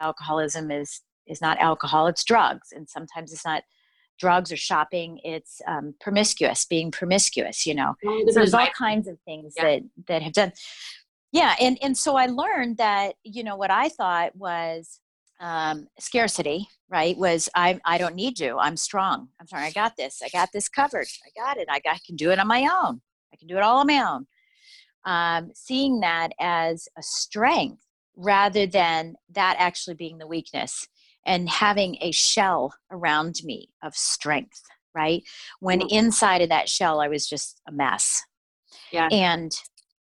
alcoholism 0.01 0.71
is 0.71 1.01
is 1.27 1.41
not 1.41 1.59
alcohol 1.59 2.07
it's 2.07 2.23
drugs. 2.23 2.69
And 2.73 2.89
sometimes 2.89 3.33
it's 3.33 3.45
not 3.45 3.65
drugs 4.21 4.53
or 4.53 4.57
shopping 4.57 5.19
it's 5.25 5.61
um, 5.67 5.95
promiscuous 6.01 6.65
being 6.67 6.91
promiscuous 6.91 7.67
you 7.67 7.75
know. 7.75 7.95
So 8.05 8.35
there's 8.35 8.55
all 8.55 8.69
kinds 8.79 9.09
of 9.09 9.19
things 9.25 9.55
yeah. 9.57 9.65
that 9.65 9.83
that 10.07 10.23
have 10.23 10.35
done. 10.35 10.53
Yeah 11.33 11.55
and 11.61 11.79
and 11.83 11.99
so 11.99 12.15
i 12.15 12.27
learned 12.27 12.77
that 12.77 13.17
you 13.25 13.43
know 13.43 13.57
what 13.57 13.73
i 13.73 13.89
thought 13.89 14.37
was 14.37 15.01
um, 15.41 15.87
scarcity, 15.99 16.69
right? 16.89 17.17
Was 17.17 17.49
I, 17.55 17.81
I 17.85 17.99
don't 17.99 18.15
need 18.15 18.39
you. 18.39 18.59
I'm 18.59 18.77
strong. 18.77 19.29
I'm 19.41 19.47
sorry. 19.47 19.65
I 19.65 19.71
got 19.71 19.97
this. 19.97 20.23
I 20.25 20.29
got 20.29 20.51
this 20.53 20.69
covered. 20.69 21.07
I 21.27 21.41
got 21.41 21.57
it. 21.57 21.69
I, 21.71 21.81
got, 21.81 21.97
I 21.97 21.99
can 22.07 22.17
do 22.17 22.31
it 22.31 22.39
on 22.39 22.47
my 22.47 22.63
own. 22.63 23.01
I 23.33 23.37
can 23.37 23.49
do 23.49 23.57
it 23.57 23.63
all 23.63 23.79
on 23.79 23.87
my 23.87 24.01
own. 24.01 24.27
Um, 25.05 25.51
seeing 25.55 26.01
that 26.01 26.31
as 26.41 26.89
a 26.97 27.03
strength 27.03 27.83
rather 28.17 28.67
than 28.67 29.17
that 29.33 29.57
actually 29.59 29.95
being 29.95 30.19
the 30.19 30.27
weakness 30.27 30.87
and 31.27 31.49
having 31.49 31.97
a 32.01 32.13
shell 32.13 32.75
around 32.91 33.37
me 33.45 33.69
of 33.83 33.95
strength, 33.95 34.63
right? 34.95 35.23
When 35.61 35.83
inside 35.91 36.43
of 36.43 36.49
that 36.51 36.69
shell, 36.69 37.01
I 37.01 37.09
was 37.09 37.29
just 37.29 37.61
a 37.69 37.73
mess. 37.73 38.23
Yeah. 38.93 39.09
And 39.11 39.53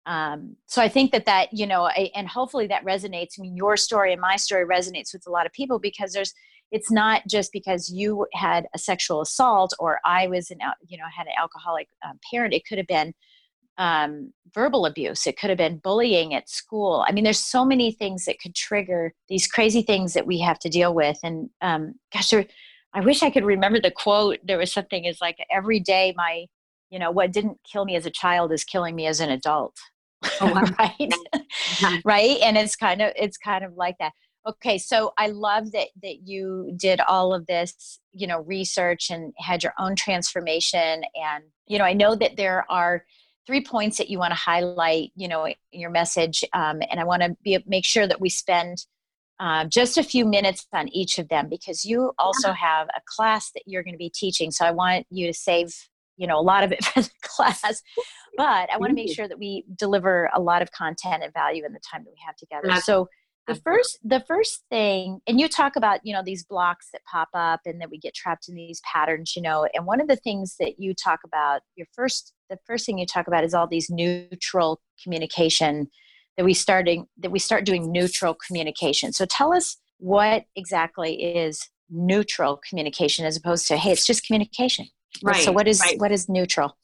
um, 0.07 0.57
so 0.67 0.83
i 0.83 0.89
think 0.89 1.13
that 1.13 1.27
that 1.27 1.49
you 1.53 1.67
know 1.67 1.85
I, 1.85 2.11
and 2.15 2.29
hopefully 2.29 2.67
that 2.69 2.85
resonates 2.85 3.39
i 3.39 3.43
mean 3.43 3.57
your 3.57 3.77
story 3.77 4.13
and 4.13 4.21
my 4.21 4.37
story 4.37 4.67
resonates 4.67 5.13
with 5.13 5.27
a 5.27 5.31
lot 5.31 5.47
of 5.47 5.53
people 5.53 5.79
because 5.79 6.13
there's 6.13 6.33
it's 6.71 6.91
not 6.91 7.23
just 7.29 7.53
because 7.53 7.91
you 7.91 8.27
had 8.33 8.67
a 8.75 8.79
sexual 8.79 9.21
assault 9.21 9.73
or 9.79 10.01
i 10.05 10.27
was 10.27 10.51
an 10.51 10.59
you 10.87 10.99
know 10.99 11.05
had 11.17 11.27
an 11.27 11.33
alcoholic 11.39 11.89
um, 12.05 12.19
parent. 12.31 12.55
It 12.55 12.65
could 12.67 12.79
have 12.79 12.87
been 12.87 13.15
um, 13.77 14.33
verbal 14.55 14.87
abuse. 14.87 15.27
It 15.27 15.37
could 15.37 15.51
have 15.51 15.59
been 15.59 15.79
bullying 15.79 16.33
at 16.35 16.49
school. 16.49 17.05
I 17.09 17.13
mean 17.13 17.25
there's 17.25 17.41
so 17.41 17.65
many 17.65 17.93
things 17.93 18.25
that 18.25 18.41
could 18.41 18.55
trigger 18.55 19.13
these 19.29 19.47
crazy 19.47 19.83
things 19.83 20.15
that 20.15 20.27
we 20.27 20.39
have 20.41 20.59
to 20.61 20.69
deal 20.69 20.95
with. 20.95 21.19
And 21.23 21.51
um, 21.61 21.95
gosh 22.13 22.31
there, 22.31 22.47
i 22.93 23.01
wish 23.01 23.23
i 23.23 23.31
could 23.31 23.45
remember 23.45 23.81
the 23.81 23.91
quote. 23.91 24.39
There 24.45 24.59
was 24.59 24.73
something 24.73 25.05
is 25.05 25.21
like 25.21 25.39
every 25.51 25.81
day 25.81 26.15
my 26.17 26.47
you 26.91 26.99
know 26.99 27.11
what 27.11 27.33
didn't 27.33 27.59
kill 27.71 27.85
me 27.85 27.97
as 27.97 28.07
a 28.07 28.11
child 28.11 28.53
is 28.53 28.65
killing 28.65 28.95
me 28.95 29.07
as 29.07 29.21
an 29.21 29.31
adult. 29.31 29.77
right. 30.41 31.13
Right? 32.05 32.39
And 32.43 32.57
it's 32.57 32.77
kind 32.77 33.03
of 33.03 33.13
it's 33.17 33.37
kind 33.37 33.65
of 33.65 33.75
like 33.75 33.97
that. 33.99 34.13
Okay 34.47 34.77
so 34.77 35.13
i 35.17 35.29
love 35.29 35.73
that 35.73 35.89
that 36.03 36.29
you 36.29 36.75
did 36.77 37.01
all 37.01 37.33
of 37.33 37.47
this 37.47 37.99
you 38.13 38.27
know 38.27 38.41
research 38.41 39.11
and 39.11 39.33
had 39.39 39.63
your 39.63 39.73
own 39.79 39.97
transformation. 39.97 41.05
And 41.15 41.45
you 41.67 41.79
know 41.79 41.85
i 41.85 41.93
know 41.93 42.15
that 42.15 42.37
there 42.37 42.67
are 42.71 43.05
three 43.47 43.65
points 43.65 43.99
that 43.99 44.11
you 44.11 44.19
want 44.19 44.33
to 44.33 44.37
highlight 44.37 45.13
you 45.15 45.29
know 45.29 45.47
in 45.47 45.55
your 45.73 45.91
message 45.91 46.45
um, 46.53 46.83
and 46.91 47.01
i 47.01 47.05
want 47.05 47.23
to 47.23 47.37
be 47.43 47.59
make 47.67 47.85
sure 47.85 48.07
that 48.07 48.21
we 48.21 48.29
spend 48.29 48.85
uh, 49.41 49.65
just 49.65 49.99
a 49.99 50.03
few 50.03 50.25
minutes 50.25 50.67
on 50.73 50.89
each 50.89 51.19
of 51.19 51.29
them 51.29 51.49
because 51.49 51.85
you 51.85 52.13
also 52.19 52.53
have 52.53 52.87
a 52.89 53.01
class 53.07 53.51
that 53.53 53.65
you're 53.67 53.83
going 53.83 53.95
to 53.95 53.99
be 53.99 54.11
teaching. 54.11 54.51
So 54.51 54.65
i 54.65 54.71
want 54.71 55.07
you 55.11 55.27
to 55.27 55.35
save 55.35 55.75
you 56.17 56.27
know 56.27 56.39
a 56.39 56.43
lot 56.43 56.65
of 56.65 56.73
it 56.73 56.85
for 56.85 57.03
the 57.03 57.11
class. 57.23 57.83
But 58.37 58.69
i 58.73 58.77
want 58.79 58.91
to 58.91 58.95
make 58.95 59.15
sure 59.15 59.29
that 59.29 59.39
we 59.39 59.65
deliver 59.77 60.31
a 60.35 60.41
lot 60.41 60.63
of 60.63 60.73
content 60.73 61.23
and 61.23 61.33
value 61.33 61.65
in 61.65 61.73
the 61.73 61.81
time 61.81 62.05
that 62.05 62.11
we 62.11 62.21
have 62.27 62.37
together. 62.37 62.81
So 62.81 63.09
the 63.47 63.55
first 63.57 63.99
the 64.03 64.25
first 64.27 64.65
thing 64.71 65.21
and 65.27 65.39
you 65.39 65.49
talk 65.49 65.77
about 65.77 66.01
you 66.03 66.15
know 66.15 66.23
these 66.25 66.45
blocks 66.45 66.89
that 66.93 67.03
pop 67.05 67.29
up 67.35 67.61
and 67.67 67.79
that 67.79 67.91
we 67.91 67.99
get 67.99 68.15
trapped 68.15 68.49
in 68.49 68.55
these 68.55 68.81
patterns 68.91 69.37
you 69.37 69.43
know 69.43 69.69
and 69.75 69.85
one 69.85 70.01
of 70.01 70.09
the 70.09 70.17
things 70.17 70.57
that 70.59 70.81
you 70.81 70.95
talk 70.95 71.21
about 71.27 71.61
your 71.77 71.87
first 71.95 72.33
the 72.49 72.59
first 72.67 72.87
thing 72.87 72.97
you 72.97 73.05
talk 73.05 73.27
about 73.27 73.45
is 73.45 73.53
all 73.53 73.67
these 73.67 73.91
neutral 73.91 74.81
communication 75.03 75.89
that 76.37 76.45
we 76.45 76.55
starting 76.55 77.07
that 77.19 77.31
we 77.31 77.39
start 77.39 77.65
doing 77.65 77.91
neutral 77.93 78.37
communication. 78.47 79.13
So 79.13 79.25
tell 79.25 79.53
us 79.53 79.77
what 79.99 80.45
exactly 80.57 81.23
is 81.23 81.69
neutral 81.91 82.61
communication 82.69 83.25
as 83.25 83.37
opposed 83.37 83.69
to 83.69 83.77
hey 83.77 83.93
it's 83.93 84.07
just 84.07 84.27
communication 84.27 84.89
right 85.23 85.43
so 85.43 85.53
what 85.53 85.69
is 85.69 85.81
right. 85.81 85.99
what 85.99 86.13
is 86.13 86.29
neutral 86.29 86.77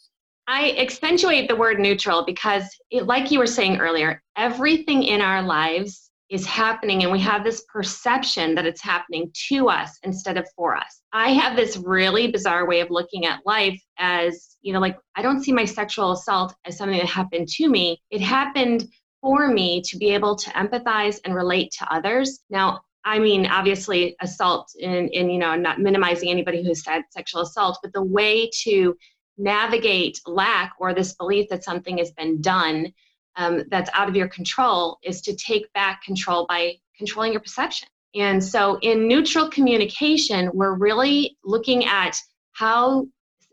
I 0.53 0.75
accentuate 0.79 1.49
the 1.49 1.55
word 1.55 1.79
neutral 1.79 2.25
because, 2.25 2.65
it, 2.91 3.07
like 3.07 3.31
you 3.31 3.39
were 3.39 3.47
saying 3.47 3.79
earlier, 3.79 4.21
everything 4.37 5.05
in 5.05 5.21
our 5.21 5.43
lives 5.43 6.11
is 6.29 6.45
happening 6.45 7.03
and 7.03 7.13
we 7.13 7.21
have 7.21 7.45
this 7.45 7.65
perception 7.73 8.57
that 8.57 8.67
it's 8.67 8.83
happening 8.83 9.31
to 9.49 9.69
us 9.69 9.99
instead 10.03 10.37
of 10.37 10.47
for 10.57 10.77
us. 10.77 11.03
I 11.13 11.31
have 11.35 11.57
this 11.57 11.77
really 11.77 12.33
bizarre 12.33 12.67
way 12.67 12.81
of 12.81 12.91
looking 12.91 13.27
at 13.27 13.47
life 13.47 13.81
as, 13.99 14.57
you 14.61 14.73
know, 14.73 14.81
like 14.81 14.97
I 15.17 15.23
don't 15.23 15.43
see 15.43 15.53
my 15.53 15.65
sexual 15.65 16.13
assault 16.13 16.55
as 16.65 16.77
something 16.77 16.99
that 16.99 17.07
happened 17.07 17.47
to 17.49 17.69
me. 17.69 18.01
It 18.11 18.21
happened 18.21 18.89
for 19.21 19.49
me 19.49 19.83
to 19.83 19.99
be 19.99 20.11
able 20.15 20.35
to 20.35 20.51
empathize 20.51 21.19
and 21.25 21.35
relate 21.35 21.73
to 21.79 21.95
others. 21.95 22.41
Now, 22.51 22.81
I 23.04 23.19
mean, 23.19 23.47
obviously, 23.47 24.16
assault 24.21 24.73
and, 24.83 25.11
and 25.14 25.33
you 25.33 25.38
know, 25.38 25.54
not 25.57 25.80
minimizing 25.80 26.30
anybody 26.30 26.62
who's 26.62 26.87
had 26.87 27.02
sexual 27.11 27.42
assault, 27.42 27.78
but 27.83 27.92
the 27.92 28.02
way 28.02 28.50
to 28.62 28.97
navigate 29.38 30.21
lack 30.26 30.75
or 30.78 30.92
this 30.92 31.14
belief 31.14 31.49
that 31.49 31.64
something 31.64 31.99
has 31.99 32.12
been 32.12 32.40
done 32.40 32.92
um, 33.37 33.64
that's 33.71 33.90
out 33.95 34.09
of 34.09 34.16
your 34.16 34.28
control 34.28 34.99
is 35.02 35.23
to 35.23 35.35
take 35.35 35.73
back 35.73 36.02
control 36.02 36.47
by 36.47 36.75
controlling 36.97 37.33
your 37.33 37.40
perception. 37.40 37.88
And 38.14 38.42
so 38.42 38.78
in 38.83 39.07
neutral 39.07 39.49
communication, 39.49 40.50
we're 40.52 40.75
really 40.75 41.38
looking 41.45 41.85
at 41.85 42.21
how 42.52 43.07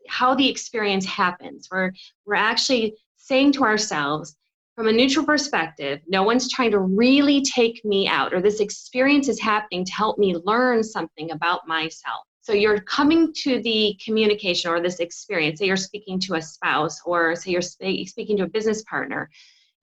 how 0.09 0.33
the 0.35 0.49
experience 0.49 1.05
happens. 1.05 1.67
We're 1.71 1.91
we're 2.25 2.35
actually 2.35 2.95
saying 3.17 3.53
to 3.53 3.63
ourselves, 3.63 4.35
from 4.77 4.87
a 4.87 4.93
neutral 4.93 5.25
perspective, 5.25 5.99
no 6.07 6.23
one's 6.23 6.49
trying 6.49 6.71
to 6.71 6.79
really 6.79 7.41
take 7.41 7.83
me 7.83 8.07
out, 8.07 8.33
or 8.33 8.39
this 8.39 8.61
experience 8.61 9.27
is 9.27 9.41
happening 9.41 9.83
to 9.83 9.91
help 9.91 10.17
me 10.17 10.35
learn 10.45 10.83
something 10.83 11.31
about 11.31 11.67
myself. 11.67 12.25
So 12.41 12.53
you're 12.53 12.79
coming 12.79 13.33
to 13.41 13.61
the 13.61 13.99
communication 14.03 14.71
or 14.71 14.79
this 14.79 14.99
experience, 14.99 15.59
say 15.59 15.65
you're 15.65 15.75
speaking 15.75 16.19
to 16.21 16.35
a 16.35 16.41
spouse, 16.41 17.01
or 17.05 17.35
say 17.35 17.51
you're 17.51 17.61
speaking 17.61 18.37
to 18.37 18.43
a 18.43 18.47
business 18.47 18.83
partner 18.83 19.29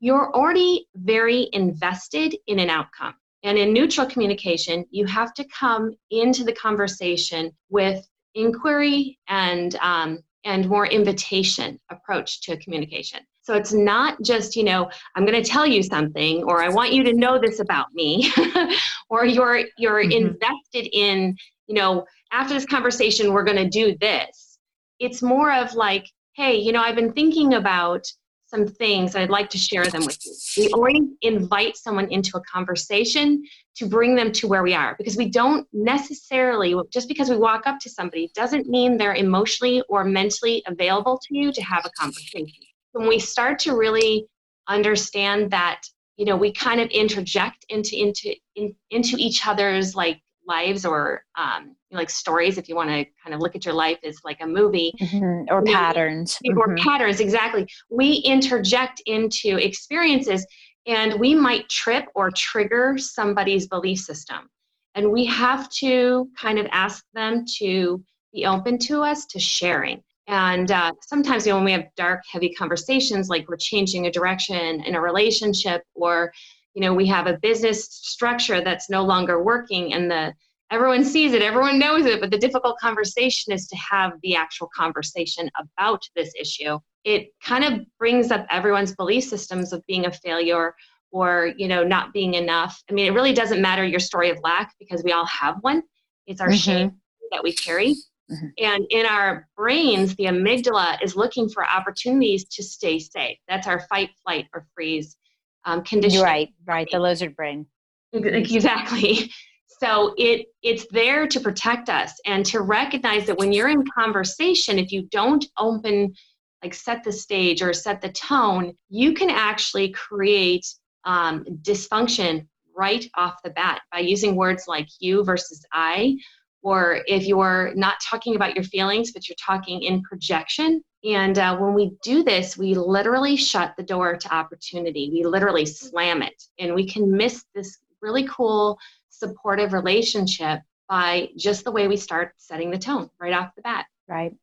you're 0.04 0.34
already 0.34 0.86
very 0.96 1.48
invested 1.54 2.36
in 2.46 2.58
an 2.58 2.68
outcome. 2.68 3.14
And 3.42 3.56
in 3.56 3.72
neutral 3.72 4.06
communication, 4.06 4.84
you 4.90 5.06
have 5.06 5.32
to 5.32 5.44
come 5.44 5.96
into 6.10 6.44
the 6.44 6.52
conversation 6.52 7.52
with 7.70 8.06
inquiry 8.34 9.18
and 9.28 9.74
um, 9.76 10.18
and 10.44 10.68
more 10.68 10.86
invitation 10.86 11.80
approach 11.90 12.42
to 12.42 12.58
communication. 12.58 13.20
So 13.44 13.52
it's 13.54 13.74
not 13.74 14.20
just, 14.22 14.56
you 14.56 14.64
know, 14.64 14.90
I'm 15.14 15.26
going 15.26 15.40
to 15.40 15.48
tell 15.48 15.66
you 15.66 15.82
something 15.82 16.42
or 16.44 16.62
I 16.62 16.70
want 16.70 16.92
you 16.92 17.04
to 17.04 17.12
know 17.12 17.38
this 17.38 17.60
about 17.60 17.92
me 17.92 18.32
or 19.10 19.26
you're 19.26 19.64
you're 19.76 20.02
mm-hmm. 20.02 20.28
invested 20.28 20.88
in, 20.92 21.36
you 21.66 21.74
know, 21.74 22.06
after 22.32 22.54
this 22.54 22.64
conversation 22.64 23.32
we're 23.32 23.44
going 23.44 23.58
to 23.58 23.68
do 23.68 23.96
this. 24.00 24.58
It's 24.98 25.20
more 25.22 25.52
of 25.52 25.74
like, 25.74 26.06
hey, 26.32 26.56
you 26.56 26.72
know, 26.72 26.80
I've 26.80 26.96
been 26.96 27.12
thinking 27.12 27.54
about 27.54 28.06
some 28.46 28.66
things 28.66 29.14
I'd 29.14 29.30
like 29.30 29.50
to 29.50 29.58
share 29.58 29.84
them 29.86 30.06
with 30.06 30.18
you. 30.24 30.32
We 30.56 30.68
always 30.70 31.02
invite 31.20 31.76
someone 31.76 32.10
into 32.10 32.38
a 32.38 32.40
conversation 32.50 33.42
to 33.76 33.86
bring 33.86 34.14
them 34.14 34.32
to 34.32 34.48
where 34.48 34.62
we 34.62 34.72
are 34.74 34.94
because 34.96 35.16
we 35.16 35.28
don't 35.28 35.66
necessarily, 35.72 36.74
just 36.90 37.08
because 37.08 37.28
we 37.28 37.36
walk 37.36 37.66
up 37.66 37.78
to 37.80 37.90
somebody, 37.90 38.30
doesn't 38.34 38.68
mean 38.68 38.96
they're 38.96 39.14
emotionally 39.14 39.82
or 39.88 40.04
mentally 40.04 40.62
available 40.66 41.18
to 41.18 41.36
you 41.36 41.52
to 41.52 41.62
have 41.62 41.84
a 41.84 41.90
conversation. 42.00 42.46
When 42.94 43.06
we 43.06 43.18
start 43.18 43.58
to 43.60 43.76
really 43.76 44.26
understand 44.68 45.50
that, 45.50 45.82
you 46.16 46.24
know, 46.24 46.36
we 46.36 46.52
kind 46.52 46.80
of 46.80 46.88
interject 46.88 47.66
into 47.68 48.00
into 48.00 48.34
in, 48.56 48.74
into 48.90 49.16
each 49.18 49.46
other's 49.46 49.94
like 49.94 50.22
lives 50.46 50.84
or 50.84 51.24
um, 51.36 51.76
like 51.90 52.10
stories 52.10 52.58
if 52.58 52.68
you 52.68 52.74
want 52.74 52.90
to 52.90 53.04
kind 53.22 53.34
of 53.34 53.40
look 53.40 53.56
at 53.56 53.64
your 53.64 53.74
life 53.74 53.98
as 54.04 54.18
like 54.24 54.38
a 54.40 54.46
movie 54.46 54.92
mm-hmm. 55.00 55.52
or 55.52 55.62
patterns 55.62 56.38
or 56.56 56.68
mm-hmm. 56.68 56.88
patterns 56.88 57.20
exactly 57.20 57.66
we 57.90 58.14
interject 58.16 59.00
into 59.06 59.56
experiences 59.56 60.46
and 60.86 61.18
we 61.18 61.34
might 61.34 61.68
trip 61.68 62.06
or 62.14 62.30
trigger 62.30 62.98
somebody's 62.98 63.66
belief 63.66 64.00
system 64.00 64.48
and 64.94 65.10
we 65.10 65.24
have 65.24 65.70
to 65.70 66.28
kind 66.38 66.58
of 66.58 66.66
ask 66.70 67.04
them 67.14 67.44
to 67.58 68.02
be 68.32 68.46
open 68.46 68.78
to 68.78 69.00
us 69.00 69.26
to 69.26 69.38
sharing 69.38 70.02
and 70.26 70.70
uh, 70.70 70.92
sometimes 71.00 71.46
you 71.46 71.52
know 71.52 71.56
when 71.56 71.64
we 71.64 71.72
have 71.72 71.86
dark 71.96 72.22
heavy 72.30 72.52
conversations 72.54 73.28
like 73.28 73.48
we're 73.48 73.56
changing 73.56 74.06
a 74.06 74.10
direction 74.10 74.82
in 74.84 74.94
a 74.94 75.00
relationship 75.00 75.82
or 75.94 76.32
you 76.74 76.80
know 76.80 76.94
we 76.94 77.06
have 77.06 77.26
a 77.26 77.38
business 77.38 77.86
structure 77.86 78.62
that's 78.62 78.88
no 78.88 79.04
longer 79.04 79.42
working 79.42 79.92
and 79.92 80.10
the 80.10 80.32
everyone 80.70 81.04
sees 81.04 81.32
it 81.32 81.42
everyone 81.42 81.78
knows 81.78 82.06
it 82.06 82.20
but 82.20 82.30
the 82.30 82.38
difficult 82.38 82.78
conversation 82.78 83.52
is 83.52 83.68
to 83.68 83.76
have 83.76 84.12
the 84.22 84.34
actual 84.34 84.68
conversation 84.74 85.50
about 85.60 86.02
this 86.16 86.32
issue. 86.38 86.78
It 87.04 87.28
kind 87.42 87.64
of 87.64 87.80
brings 87.98 88.30
up 88.30 88.46
everyone's 88.48 88.94
belief 88.94 89.24
systems 89.24 89.74
of 89.74 89.84
being 89.86 90.06
a 90.06 90.12
failure 90.12 90.74
or 91.12 91.52
you 91.58 91.68
know 91.68 91.84
not 91.84 92.12
being 92.12 92.34
enough. 92.34 92.82
I 92.90 92.94
mean 92.94 93.06
it 93.06 93.14
really 93.14 93.34
doesn't 93.34 93.60
matter 93.60 93.84
your 93.84 94.00
story 94.00 94.30
of 94.30 94.38
lack 94.42 94.74
because 94.78 95.04
we 95.04 95.12
all 95.12 95.26
have 95.26 95.56
one. 95.60 95.82
It's 96.26 96.40
our 96.40 96.48
mm-hmm. 96.48 96.56
shame 96.56 96.92
that 97.30 97.42
we 97.42 97.52
carry 97.52 97.94
mm-hmm. 98.30 98.46
and 98.58 98.86
in 98.90 99.06
our 99.06 99.48
brains 99.56 100.14
the 100.16 100.24
amygdala 100.24 100.96
is 101.02 101.16
looking 101.16 101.48
for 101.48 101.66
opportunities 101.66 102.44
to 102.44 102.62
stay 102.62 102.98
safe 102.98 103.38
that's 103.48 103.66
our 103.66 103.80
fight 103.88 104.10
flight 104.22 104.46
or 104.54 104.66
freeze 104.74 105.16
um, 105.64 105.82
condition. 105.82 106.22
Right, 106.22 106.50
right. 106.66 106.88
The 106.90 106.98
lizard 106.98 107.36
brain. 107.36 107.66
Exactly. 108.12 109.30
So 109.80 110.14
it 110.16 110.46
it's 110.62 110.86
there 110.92 111.26
to 111.26 111.40
protect 111.40 111.88
us 111.88 112.14
and 112.24 112.46
to 112.46 112.60
recognize 112.60 113.26
that 113.26 113.36
when 113.36 113.52
you're 113.52 113.68
in 113.68 113.84
conversation, 113.84 114.78
if 114.78 114.92
you 114.92 115.08
don't 115.10 115.44
open, 115.58 116.14
like 116.62 116.74
set 116.74 117.02
the 117.02 117.10
stage 117.10 117.60
or 117.60 117.72
set 117.72 118.00
the 118.00 118.10
tone, 118.10 118.74
you 118.88 119.14
can 119.14 119.28
actually 119.30 119.90
create 119.90 120.64
um, 121.04 121.44
dysfunction 121.62 122.46
right 122.74 123.04
off 123.16 123.42
the 123.42 123.50
bat 123.50 123.82
by 123.90 123.98
using 123.98 124.36
words 124.36 124.64
like 124.68 124.88
you 125.00 125.24
versus 125.24 125.66
I, 125.72 126.18
or 126.64 127.00
if 127.06 127.26
you're 127.26 127.72
not 127.76 127.96
talking 128.02 128.34
about 128.34 128.54
your 128.56 128.64
feelings, 128.64 129.12
but 129.12 129.28
you're 129.28 129.36
talking 129.36 129.82
in 129.82 130.02
projection, 130.02 130.82
and 131.04 131.38
uh, 131.38 131.56
when 131.58 131.74
we 131.74 131.92
do 132.02 132.24
this, 132.24 132.56
we 132.56 132.74
literally 132.74 133.36
shut 133.36 133.74
the 133.76 133.82
door 133.82 134.16
to 134.16 134.34
opportunity. 134.34 135.10
We 135.12 135.24
literally 135.24 135.66
slam 135.66 136.22
it. 136.22 136.42
And 136.58 136.74
we 136.74 136.88
can 136.88 137.10
miss 137.10 137.44
this 137.54 137.78
really 138.00 138.26
cool, 138.26 138.78
supportive 139.10 139.74
relationship 139.74 140.60
by 140.88 141.28
just 141.36 141.64
the 141.64 141.72
way 141.72 141.88
we 141.88 141.98
start 141.98 142.32
setting 142.38 142.70
the 142.70 142.78
tone 142.78 143.10
right 143.20 143.34
off 143.34 143.54
the 143.54 143.62
bat. 143.62 143.84
Right. 144.08 144.34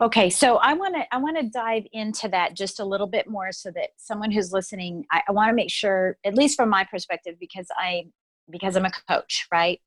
Okay, 0.00 0.28
so 0.28 0.56
I 0.56 0.74
want 0.74 0.96
to 0.96 1.14
I 1.14 1.18
want 1.18 1.38
to 1.38 1.48
dive 1.48 1.84
into 1.92 2.28
that 2.28 2.54
just 2.54 2.80
a 2.80 2.84
little 2.84 3.06
bit 3.06 3.28
more, 3.28 3.52
so 3.52 3.70
that 3.70 3.90
someone 3.96 4.30
who's 4.30 4.52
listening, 4.52 5.06
I, 5.10 5.22
I 5.28 5.32
want 5.32 5.50
to 5.50 5.54
make 5.54 5.70
sure, 5.70 6.18
at 6.24 6.34
least 6.34 6.56
from 6.56 6.68
my 6.68 6.84
perspective, 6.84 7.36
because 7.40 7.68
I 7.78 8.06
because 8.50 8.76
I'm 8.76 8.84
a 8.84 8.90
coach, 9.08 9.46
right? 9.50 9.80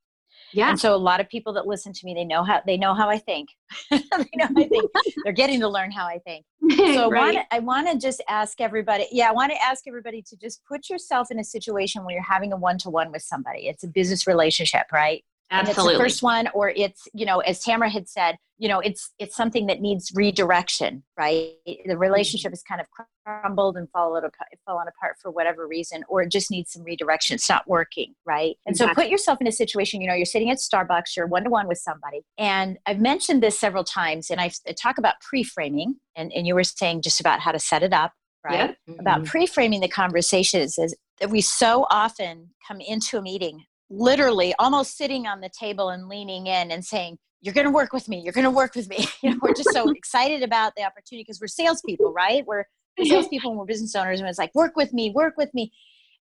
Yeah. 0.53 0.69
And 0.69 0.79
so 0.79 0.95
a 0.95 0.97
lot 0.97 1.19
of 1.19 1.29
people 1.29 1.53
that 1.53 1.67
listen 1.67 1.93
to 1.93 2.05
me, 2.05 2.13
they 2.13 2.23
know 2.23 2.43
how 2.43 2.61
they 2.65 2.77
know 2.77 2.93
how 2.93 3.09
I 3.09 3.17
think. 3.17 3.49
they 3.91 3.97
know 4.35 4.47
how 4.47 4.53
I 4.57 4.67
think. 4.67 4.91
They're 5.23 5.33
getting 5.33 5.59
to 5.61 5.67
learn 5.67 5.91
how 5.91 6.05
I 6.05 6.19
think. 6.19 6.45
So 6.77 7.09
right. 7.09 7.39
I 7.51 7.59
want 7.59 7.87
to 7.89 7.97
just 7.97 8.23
ask 8.29 8.61
everybody. 8.61 9.07
Yeah, 9.11 9.29
I 9.29 9.31
want 9.33 9.51
to 9.51 9.63
ask 9.63 9.87
everybody 9.87 10.21
to 10.23 10.37
just 10.37 10.61
put 10.65 10.89
yourself 10.89 11.29
in 11.31 11.39
a 11.39 11.43
situation 11.43 12.03
where 12.03 12.13
you're 12.13 12.23
having 12.23 12.53
a 12.53 12.57
one 12.57 12.77
to 12.79 12.89
one 12.89 13.11
with 13.11 13.21
somebody. 13.21 13.67
It's 13.67 13.83
a 13.83 13.87
business 13.87 14.27
relationship, 14.27 14.91
right? 14.91 15.23
Absolutely. 15.51 15.93
it's 15.93 15.97
the 15.97 16.03
first 16.03 16.23
one, 16.23 16.47
or 16.53 16.69
it's 16.69 17.07
you 17.13 17.25
know, 17.25 17.39
as 17.39 17.63
Tamara 17.63 17.89
had 17.89 18.09
said, 18.09 18.37
you 18.57 18.67
know, 18.67 18.79
it's 18.79 19.11
it's 19.19 19.35
something 19.35 19.67
that 19.67 19.79
needs 19.79 20.11
redirection, 20.15 21.03
right? 21.17 21.51
The 21.85 21.97
relationship 21.97 22.51
is 22.51 22.63
kind 22.63 22.81
of 22.81 22.87
crumbled 23.25 23.77
and 23.77 23.89
fallen 23.91 24.23
apart, 24.23 24.49
fallen 24.65 24.87
apart 24.87 25.17
for 25.21 25.29
whatever 25.29 25.67
reason, 25.67 26.03
or 26.09 26.23
it 26.23 26.31
just 26.31 26.49
needs 26.49 26.71
some 26.71 26.83
redirection. 26.83 27.35
It's 27.35 27.49
not 27.49 27.67
working, 27.67 28.15
right? 28.25 28.57
And 28.65 28.73
exactly. 28.73 28.95
so 28.95 29.01
put 29.01 29.11
yourself 29.11 29.39
in 29.39 29.47
a 29.47 29.51
situation. 29.51 30.01
You 30.01 30.07
know, 30.07 30.15
you're 30.15 30.25
sitting 30.25 30.49
at 30.49 30.57
Starbucks, 30.57 31.15
you're 31.15 31.27
one 31.27 31.43
to 31.43 31.49
one 31.49 31.67
with 31.67 31.77
somebody, 31.77 32.21
and 32.37 32.77
I've 32.85 32.99
mentioned 32.99 33.43
this 33.43 33.59
several 33.59 33.83
times, 33.83 34.31
and 34.31 34.41
I 34.41 34.51
talk 34.81 34.97
about 34.97 35.15
pre-framing, 35.21 35.95
and 36.15 36.33
and 36.33 36.47
you 36.47 36.55
were 36.55 36.63
saying 36.63 37.03
just 37.03 37.19
about 37.19 37.39
how 37.39 37.51
to 37.51 37.59
set 37.59 37.83
it 37.83 37.93
up, 37.93 38.13
right? 38.43 38.75
Yeah. 38.87 38.95
About 38.99 39.19
mm-hmm. 39.19 39.29
pre-framing 39.29 39.81
the 39.81 39.89
conversations 39.89 40.79
is 40.79 40.95
that 41.19 41.29
we 41.29 41.41
so 41.41 41.85
often 41.91 42.49
come 42.67 42.81
into 42.81 43.17
a 43.17 43.21
meeting 43.21 43.65
literally 43.89 44.53
almost 44.59 44.97
sitting 44.97 45.27
on 45.27 45.41
the 45.41 45.49
table 45.49 45.89
and 45.89 46.07
leaning 46.07 46.47
in 46.47 46.71
and 46.71 46.83
saying, 46.83 47.17
You're 47.41 47.53
going 47.53 47.65
to 47.65 47.71
work 47.71 47.93
with 47.93 48.07
me. 48.07 48.21
You're 48.21 48.33
going 48.33 48.45
to 48.45 48.51
work 48.51 48.75
with 48.75 48.89
me. 48.89 49.07
You 49.21 49.31
know, 49.31 49.39
we're 49.41 49.53
just 49.53 49.71
so 49.71 49.89
excited 49.95 50.43
about 50.43 50.73
the 50.75 50.83
opportunity 50.83 51.23
because 51.23 51.39
we're 51.39 51.47
salespeople, 51.47 52.13
right? 52.13 52.45
We're 52.45 52.65
salespeople 53.03 53.51
and 53.51 53.59
we're 53.59 53.65
business 53.65 53.95
owners. 53.95 54.19
And 54.19 54.29
it's 54.29 54.39
like, 54.39 54.53
Work 54.55 54.75
with 54.75 54.93
me, 54.93 55.11
work 55.11 55.35
with 55.37 55.53
me. 55.53 55.71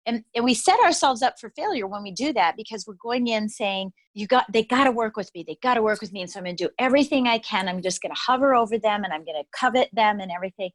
And, 0.04 0.25
and 0.35 0.45
we 0.45 0.54
set 0.54 0.81
ourselves 0.81 1.23
up 1.23 1.38
for 1.38 1.50
failure 1.50 1.87
when 1.87 2.02
we 2.02 2.11
do 2.11 2.33
that 2.33 2.57
because 2.57 2.87
we're 2.88 2.95
going 2.95 3.28
in 3.28 3.49
saying 3.49 3.92
you 4.14 4.26
got 4.26 4.45
they 4.52 4.64
got 4.64 4.85
to 4.85 4.90
work 4.90 5.16
with 5.16 5.31
me 5.33 5.45
they 5.47 5.57
got 5.62 5.75
to 5.75 5.83
work 5.83 6.00
with 6.00 6.12
me 6.12 6.21
and 6.21 6.28
so 6.28 6.40
i'm 6.40 6.45
going 6.45 6.57
to 6.57 6.64
do 6.64 6.71
everything 6.78 7.28
i 7.28 7.38
can 7.38 7.69
i'm 7.69 7.81
just 7.81 8.02
going 8.02 8.12
to 8.12 8.21
hover 8.21 8.52
over 8.52 8.78
them 8.78 9.04
and 9.04 9.12
i'm 9.12 9.25
going 9.25 9.40
to 9.40 9.49
covet 9.57 9.88
them 9.92 10.19
and 10.19 10.33
everything 10.33 10.71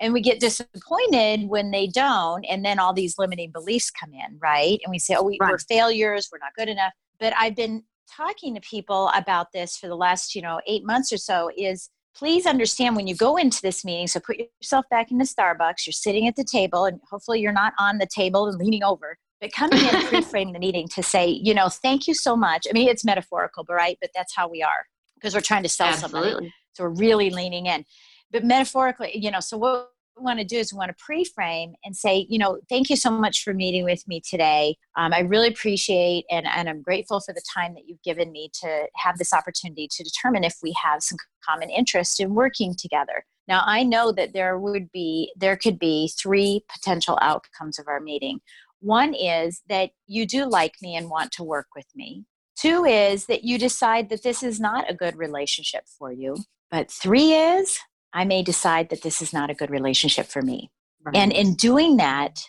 and 0.00 0.12
we 0.12 0.20
get 0.20 0.40
disappointed 0.40 1.48
when 1.48 1.70
they 1.70 1.86
don't 1.86 2.44
and 2.44 2.64
then 2.64 2.78
all 2.78 2.92
these 2.92 3.16
limiting 3.18 3.50
beliefs 3.50 3.90
come 3.90 4.12
in 4.12 4.38
right? 4.40 4.80
And 4.84 4.90
we 4.90 4.98
say 4.98 5.14
oh 5.16 5.22
we, 5.22 5.38
right. 5.40 5.50
we're 5.50 5.58
failures 5.58 6.28
we're 6.32 6.38
not 6.38 6.54
good 6.56 6.68
enough. 6.68 6.92
But 7.18 7.34
i've 7.38 7.56
been 7.56 7.84
talking 8.16 8.54
to 8.54 8.60
people 8.60 9.10
about 9.14 9.52
this 9.52 9.76
for 9.76 9.86
the 9.86 9.96
last 9.96 10.34
you 10.34 10.42
know 10.42 10.60
eight 10.66 10.84
months 10.84 11.12
or 11.12 11.16
so 11.16 11.50
is 11.56 11.90
please 12.16 12.46
understand 12.46 12.96
when 12.96 13.06
you 13.06 13.14
go 13.14 13.36
into 13.36 13.60
this 13.62 13.84
meeting 13.84 14.06
so 14.06 14.20
put 14.20 14.36
yourself 14.38 14.84
back 14.90 15.10
in 15.10 15.18
the 15.18 15.24
starbucks 15.24 15.86
you're 15.86 15.92
sitting 15.92 16.26
at 16.26 16.36
the 16.36 16.44
table 16.44 16.84
and 16.84 17.00
hopefully 17.08 17.40
you're 17.40 17.52
not 17.52 17.72
on 17.78 17.98
the 17.98 18.06
table 18.06 18.46
and 18.46 18.58
leaning 18.58 18.82
over 18.82 19.16
but 19.40 19.52
coming 19.52 19.78
in 19.78 19.94
and 19.94 20.04
pre-frame 20.08 20.52
the 20.52 20.58
meeting 20.58 20.88
to 20.88 21.02
say 21.02 21.26
you 21.26 21.54
know 21.54 21.68
thank 21.68 22.06
you 22.06 22.14
so 22.14 22.36
much. 22.36 22.66
I 22.68 22.72
mean 22.72 22.88
it's 22.88 23.04
metaphorical 23.04 23.64
but 23.64 23.74
right 23.74 23.96
but 24.00 24.10
that's 24.14 24.34
how 24.34 24.48
we 24.48 24.62
are 24.62 24.86
because 25.14 25.34
we're 25.34 25.40
trying 25.40 25.62
to 25.62 25.68
sell 25.68 25.88
Absolutely. 25.88 26.30
something 26.30 26.52
so 26.72 26.84
we're 26.84 26.90
really 26.90 27.30
leaning 27.30 27.66
in 27.66 27.84
but 28.32 28.44
metaphorically, 28.44 29.16
you 29.16 29.30
know, 29.30 29.40
so 29.40 29.56
what 29.56 29.90
we 30.16 30.24
want 30.24 30.38
to 30.38 30.44
do 30.44 30.56
is 30.56 30.72
we 30.72 30.78
want 30.78 30.90
to 30.90 31.04
pre-frame 31.04 31.74
and 31.84 31.96
say, 31.96 32.26
you 32.28 32.38
know, 32.38 32.58
thank 32.68 32.90
you 32.90 32.96
so 32.96 33.10
much 33.10 33.42
for 33.42 33.54
meeting 33.54 33.84
with 33.84 34.06
me 34.06 34.20
today. 34.20 34.76
Um, 34.96 35.12
I 35.12 35.20
really 35.20 35.48
appreciate 35.48 36.24
and, 36.30 36.46
and 36.46 36.68
I'm 36.68 36.82
grateful 36.82 37.20
for 37.20 37.32
the 37.32 37.42
time 37.54 37.74
that 37.74 37.84
you've 37.86 38.02
given 38.02 38.30
me 38.30 38.50
to 38.60 38.86
have 38.96 39.18
this 39.18 39.32
opportunity 39.32 39.88
to 39.90 40.04
determine 40.04 40.44
if 40.44 40.56
we 40.62 40.74
have 40.82 41.02
some 41.02 41.18
common 41.48 41.70
interest 41.70 42.20
in 42.20 42.34
working 42.34 42.74
together. 42.76 43.24
Now, 43.48 43.62
I 43.64 43.82
know 43.82 44.12
that 44.12 44.32
there 44.32 44.58
would 44.58 44.92
be, 44.92 45.32
there 45.36 45.56
could 45.56 45.78
be 45.78 46.12
three 46.20 46.64
potential 46.72 47.18
outcomes 47.20 47.78
of 47.78 47.88
our 47.88 48.00
meeting. 48.00 48.40
One 48.80 49.12
is 49.12 49.62
that 49.68 49.90
you 50.06 50.26
do 50.26 50.44
like 50.44 50.74
me 50.80 50.96
and 50.96 51.10
want 51.10 51.32
to 51.32 51.44
work 51.44 51.66
with 51.74 51.86
me. 51.94 52.24
Two 52.56 52.84
is 52.84 53.26
that 53.26 53.42
you 53.42 53.58
decide 53.58 54.08
that 54.10 54.22
this 54.22 54.42
is 54.42 54.60
not 54.60 54.90
a 54.90 54.94
good 54.94 55.16
relationship 55.16 55.84
for 55.98 56.12
you. 56.12 56.36
But 56.70 56.90
three 56.90 57.32
is 57.32 57.78
I 58.12 58.24
may 58.24 58.42
decide 58.42 58.88
that 58.90 59.02
this 59.02 59.22
is 59.22 59.32
not 59.32 59.50
a 59.50 59.54
good 59.54 59.70
relationship 59.70 60.26
for 60.26 60.42
me. 60.42 60.70
Right. 61.02 61.16
And 61.16 61.32
in 61.32 61.54
doing 61.54 61.96
that, 61.98 62.42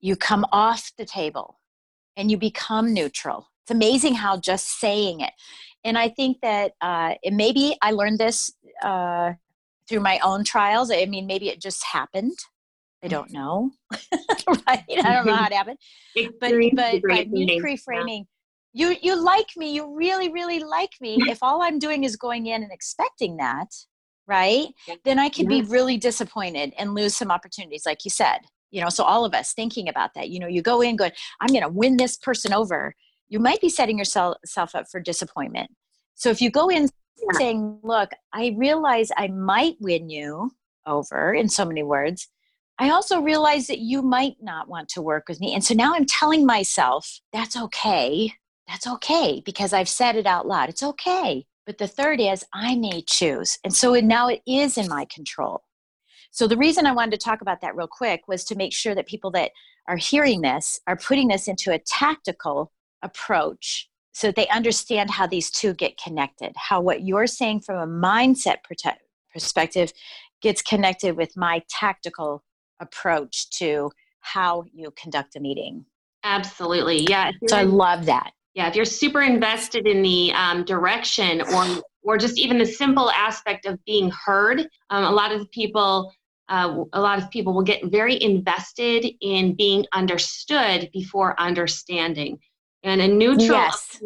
you 0.00 0.16
come 0.16 0.46
off 0.52 0.92
the 0.96 1.04
table 1.04 1.60
and 2.16 2.30
you 2.30 2.36
become 2.36 2.94
neutral. 2.94 3.48
It's 3.64 3.70
amazing 3.70 4.14
how 4.14 4.38
just 4.38 4.80
saying 4.80 5.20
it. 5.20 5.32
And 5.84 5.96
I 5.96 6.08
think 6.08 6.40
that 6.42 6.72
uh, 6.80 7.14
maybe 7.30 7.76
I 7.82 7.92
learned 7.92 8.18
this 8.18 8.52
uh, 8.82 9.34
through 9.88 10.00
my 10.00 10.18
own 10.20 10.44
trials. 10.44 10.90
I 10.90 11.06
mean, 11.06 11.26
maybe 11.26 11.48
it 11.48 11.60
just 11.60 11.84
happened. 11.84 12.36
I 13.02 13.08
don't 13.08 13.32
know. 13.32 13.70
right? 14.66 14.84
I 14.88 15.14
don't 15.14 15.26
know 15.26 15.34
how 15.34 15.46
it 15.46 15.52
happened. 15.52 15.78
But 16.14 16.52
but 16.74 17.02
by 17.02 17.24
me 17.30 17.58
pre-framing, 17.60 18.26
you 18.72 18.94
you 19.00 19.22
like 19.22 19.48
me, 19.56 19.72
you 19.72 19.96
really 19.96 20.30
really 20.30 20.60
like 20.60 20.92
me. 21.00 21.18
if 21.28 21.42
all 21.42 21.62
I'm 21.62 21.78
doing 21.78 22.04
is 22.04 22.16
going 22.16 22.46
in 22.46 22.62
and 22.62 22.70
expecting 22.70 23.38
that, 23.38 23.68
right? 24.30 24.68
Then 25.04 25.18
i 25.18 25.28
could 25.28 25.48
be 25.48 25.62
really 25.62 25.96
disappointed 25.98 26.72
and 26.78 26.94
lose 26.94 27.16
some 27.16 27.30
opportunities 27.30 27.84
like 27.84 28.04
you 28.04 28.10
said 28.10 28.38
you 28.70 28.80
know 28.80 28.88
so 28.88 29.04
all 29.04 29.24
of 29.24 29.34
us 29.34 29.52
thinking 29.52 29.88
about 29.88 30.14
that 30.14 30.30
you 30.30 30.38
know 30.38 30.46
you 30.46 30.62
go 30.62 30.80
in 30.80 30.96
going 30.96 31.10
i'm 31.40 31.48
going 31.48 31.62
to 31.62 31.68
win 31.68 31.96
this 31.96 32.16
person 32.16 32.52
over. 32.52 32.94
You 33.28 33.38
might 33.38 33.60
be 33.60 33.68
setting 33.68 33.96
yourself 33.96 34.74
up 34.74 34.86
for 34.90 34.98
disappointment. 34.98 35.70
So 36.16 36.30
if 36.30 36.40
you 36.42 36.50
go 36.50 36.68
in 36.68 36.82
yeah. 37.18 37.38
saying 37.38 37.78
look 37.82 38.10
i 38.32 38.54
realize 38.56 39.10
i 39.16 39.28
might 39.28 39.76
win 39.80 40.08
you 40.08 40.52
over 40.86 41.34
in 41.34 41.48
so 41.48 41.64
many 41.64 41.82
words 41.82 42.28
i 42.78 42.90
also 42.90 43.20
realize 43.20 43.66
that 43.66 43.78
you 43.78 44.00
might 44.00 44.36
not 44.40 44.68
want 44.68 44.88
to 44.88 45.02
work 45.02 45.24
with 45.28 45.40
me. 45.40 45.54
And 45.54 45.64
so 45.64 45.74
now 45.74 45.94
i'm 45.94 46.06
telling 46.06 46.46
myself 46.46 47.20
that's 47.32 47.56
okay. 47.56 48.32
That's 48.68 48.86
okay 48.86 49.42
because 49.44 49.72
i've 49.72 49.88
said 49.88 50.16
it 50.16 50.26
out 50.26 50.46
loud. 50.46 50.68
It's 50.68 50.82
okay 50.82 51.46
but 51.70 51.78
the 51.78 51.86
third 51.86 52.18
is 52.18 52.44
I 52.52 52.74
may 52.74 53.00
choose. 53.02 53.56
And 53.62 53.72
so 53.72 53.94
now 53.94 54.26
it 54.26 54.42
is 54.44 54.76
in 54.76 54.88
my 54.88 55.04
control. 55.04 55.62
So 56.32 56.48
the 56.48 56.56
reason 56.56 56.84
I 56.84 56.90
wanted 56.90 57.12
to 57.12 57.24
talk 57.24 57.42
about 57.42 57.60
that 57.60 57.76
real 57.76 57.86
quick 57.86 58.22
was 58.26 58.42
to 58.46 58.56
make 58.56 58.72
sure 58.72 58.92
that 58.92 59.06
people 59.06 59.30
that 59.32 59.52
are 59.86 59.96
hearing 59.96 60.40
this 60.40 60.80
are 60.88 60.96
putting 60.96 61.28
this 61.28 61.46
into 61.46 61.72
a 61.72 61.78
tactical 61.78 62.72
approach 63.02 63.88
so 64.10 64.26
that 64.26 64.34
they 64.34 64.48
understand 64.48 65.12
how 65.12 65.28
these 65.28 65.48
two 65.48 65.72
get 65.72 65.96
connected, 65.96 66.52
how 66.56 66.80
what 66.80 67.02
you're 67.02 67.28
saying 67.28 67.60
from 67.60 67.76
a 67.76 67.86
mindset 67.86 68.56
perspective 69.32 69.92
gets 70.42 70.62
connected 70.62 71.16
with 71.16 71.36
my 71.36 71.62
tactical 71.68 72.42
approach 72.80 73.48
to 73.50 73.92
how 74.18 74.64
you 74.72 74.92
conduct 74.96 75.36
a 75.36 75.40
meeting. 75.40 75.84
Absolutely. 76.24 77.06
Yeah. 77.08 77.30
So 77.46 77.56
I 77.56 77.62
love 77.62 78.06
that 78.06 78.32
yeah 78.54 78.68
if 78.68 78.74
you're 78.74 78.84
super 78.84 79.22
invested 79.22 79.86
in 79.86 80.02
the 80.02 80.32
um, 80.32 80.64
direction 80.64 81.42
or 81.42 81.82
or 82.02 82.16
just 82.16 82.38
even 82.38 82.58
the 82.58 82.66
simple 82.66 83.10
aspect 83.10 83.66
of 83.66 83.82
being 83.84 84.10
heard 84.10 84.60
um, 84.90 85.04
a 85.04 85.10
lot 85.10 85.32
of 85.32 85.50
people 85.50 86.12
uh, 86.48 86.82
a 86.92 87.00
lot 87.00 87.18
of 87.22 87.30
people 87.30 87.54
will 87.54 87.62
get 87.62 87.84
very 87.86 88.20
invested 88.20 89.06
in 89.20 89.54
being 89.54 89.86
understood 89.92 90.90
before 90.92 91.38
understanding 91.40 92.38
and 92.82 93.00
a 93.00 93.08
neutral 93.08 93.58
yes. 93.58 94.02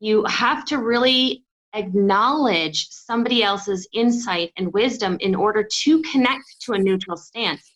you 0.00 0.24
have 0.24 0.64
to 0.64 0.78
really 0.78 1.44
acknowledge 1.74 2.88
somebody 2.88 3.44
else's 3.44 3.88
insight 3.92 4.52
and 4.56 4.72
wisdom 4.72 5.16
in 5.20 5.36
order 5.36 5.62
to 5.62 6.02
connect 6.02 6.44
to 6.60 6.72
a 6.72 6.78
neutral 6.78 7.16
stance 7.16 7.72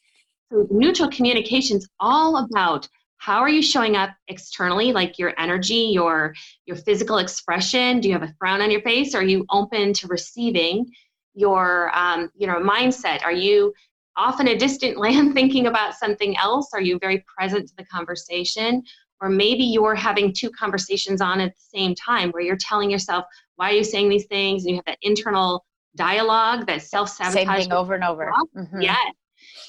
so 0.52 0.66
neutral 0.70 1.08
communication 1.10 1.78
is 1.78 1.88
all 2.00 2.44
about 2.44 2.88
how 3.24 3.38
are 3.38 3.48
you 3.48 3.62
showing 3.62 3.96
up 3.96 4.10
externally 4.28 4.92
like 4.92 5.18
your 5.18 5.32
energy 5.38 5.88
your 5.94 6.34
your 6.66 6.76
physical 6.76 7.16
expression? 7.16 8.00
Do 8.00 8.08
you 8.08 8.12
have 8.12 8.22
a 8.22 8.34
frown 8.38 8.60
on 8.60 8.70
your 8.70 8.82
face? 8.82 9.14
Are 9.14 9.22
you 9.22 9.46
open 9.50 9.94
to 9.94 10.08
receiving 10.08 10.92
your 11.34 11.90
um, 11.96 12.30
you 12.36 12.46
know 12.46 12.56
mindset? 12.56 13.24
Are 13.24 13.32
you 13.32 13.72
off 14.14 14.40
in 14.40 14.48
a 14.48 14.58
distant 14.58 14.98
land 15.04 15.32
thinking 15.32 15.68
about 15.68 15.94
something 15.94 16.36
else? 16.36 16.68
Are 16.74 16.82
you 16.82 16.98
very 16.98 17.24
present 17.34 17.66
to 17.68 17.74
the 17.78 17.86
conversation? 17.86 18.82
Or 19.22 19.30
maybe 19.30 19.64
you're 19.64 19.94
having 19.94 20.34
two 20.34 20.50
conversations 20.50 21.22
on 21.22 21.40
at 21.40 21.54
the 21.54 21.78
same 21.78 21.94
time 21.94 22.30
where 22.30 22.42
you're 22.42 22.56
telling 22.56 22.90
yourself 22.90 23.24
why 23.56 23.70
are 23.70 23.74
you 23.74 23.84
saying 23.84 24.10
these 24.10 24.26
things? 24.26 24.64
And 24.64 24.72
you 24.72 24.76
have 24.76 24.84
that 24.84 24.98
internal 25.00 25.64
dialogue 25.96 26.66
that 26.66 26.82
self-sabotage 26.82 27.34
same 27.34 27.70
thing 27.70 27.72
over 27.72 27.94
and 27.94 28.04
over. 28.04 28.30
Mm-hmm. 28.54 28.82
yes 28.82 29.14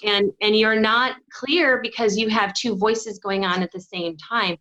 and 0.03 0.31
and 0.41 0.57
you're 0.57 0.79
not 0.79 1.17
clear 1.31 1.81
because 1.81 2.17
you 2.17 2.29
have 2.29 2.53
two 2.53 2.75
voices 2.75 3.19
going 3.19 3.45
on 3.45 3.63
at 3.63 3.71
the 3.71 3.81
same 3.81 4.17
time. 4.17 4.57